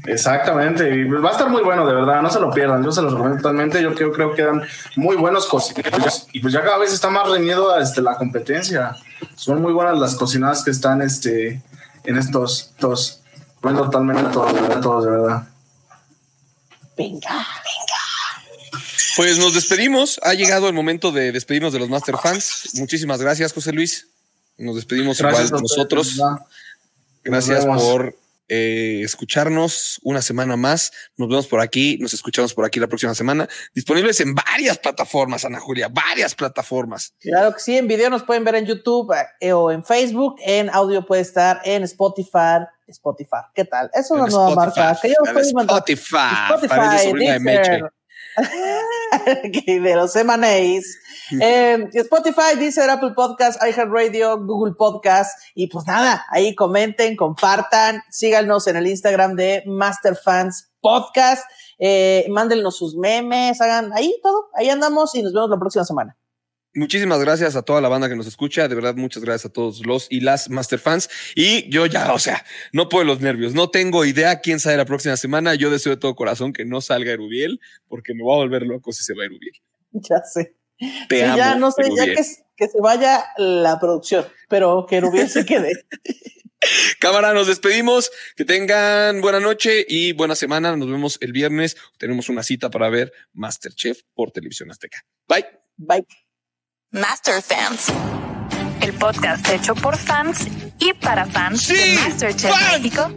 [0.06, 2.92] Exactamente, y pues va a estar muy bueno, de verdad, no se lo pierdan, yo
[2.92, 4.64] se los recomiendo totalmente, yo creo, creo que quedan
[4.96, 8.96] muy buenos cocineros y pues ya cada vez está más reñido este, la competencia,
[9.36, 11.62] son muy buenas las cocinadas que están este,
[12.06, 13.22] en estos, estos,
[13.62, 15.44] bueno, totalmente todos, de verdad, todos, de verdad.
[16.98, 17.46] Venga.
[19.16, 20.20] Pues nos despedimos.
[20.24, 22.72] Ha llegado el momento de despedirnos de los Master Fans.
[22.76, 24.08] Muchísimas gracias, José Luis.
[24.58, 26.20] Nos despedimos Gracias igual nosotros.
[27.24, 28.16] Gracias Nos por
[28.50, 30.92] eh, escucharnos una semana más.
[31.18, 33.48] Nos vemos por aquí, nos escuchamos por aquí la próxima semana.
[33.74, 37.14] Disponibles en varias plataformas, Ana Julia, varias plataformas.
[37.20, 40.70] Claro que sí, en video nos pueden ver en YouTube eh, o en Facebook, en
[40.70, 42.66] audio puede estar en Spotify.
[42.86, 43.90] Spotify, ¿qué tal?
[43.94, 45.02] Es una nueva Spotify, marca.
[45.02, 47.40] que yo estoy mandando- Spotify, parece sobrina
[49.82, 50.86] de los M&A's.
[51.42, 55.40] Eh, Spotify, Deezer, Apple Podcast, iHeartRadio, Google Podcast.
[55.56, 61.44] Y pues nada, ahí comenten, compartan, síganos en el Instagram de Masterfans Podcast.
[61.80, 62.28] Eh,
[62.72, 64.50] sus memes, hagan ahí todo.
[64.56, 66.18] Ahí andamos y nos vemos la próxima semana.
[66.76, 68.68] Muchísimas gracias a toda la banda que nos escucha.
[68.68, 71.10] De verdad, muchas gracias a todos los y las Master Fans.
[71.36, 73.54] Y yo ya, o sea, no puedo los nervios.
[73.54, 75.54] No tengo idea quién sale la próxima semana.
[75.56, 78.92] Yo deseo de todo corazón que no salga Erubiel, porque me voy a volver loco
[78.92, 79.54] si se va Erubiel.
[79.92, 80.56] Ya sé.
[81.08, 81.38] Te Sí, amo.
[81.38, 82.16] ya no sé, ya Erubiel.
[82.16, 82.24] que,
[82.58, 85.86] que se vaya la producción, pero que Rubiel se quede.
[87.00, 88.10] Cámara, nos despedimos.
[88.36, 90.76] Que tengan buena noche y buena semana.
[90.76, 91.78] Nos vemos el viernes.
[91.98, 95.06] Tenemos una cita para ver Masterchef por Televisión Azteca.
[95.28, 95.46] Bye.
[95.78, 96.08] Bye.
[96.94, 97.88] Master Fans.
[98.80, 100.46] El podcast hecho por fans
[100.78, 103.12] y para fans de Masterchef México.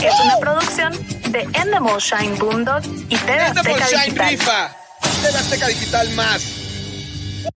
[0.00, 0.92] Que es una producción
[1.30, 4.30] de Endemol Shine Boondog y TV Endemol Azteca Shine Digital.
[4.30, 4.76] rifa.
[5.22, 6.63] TV Azteca Digital más.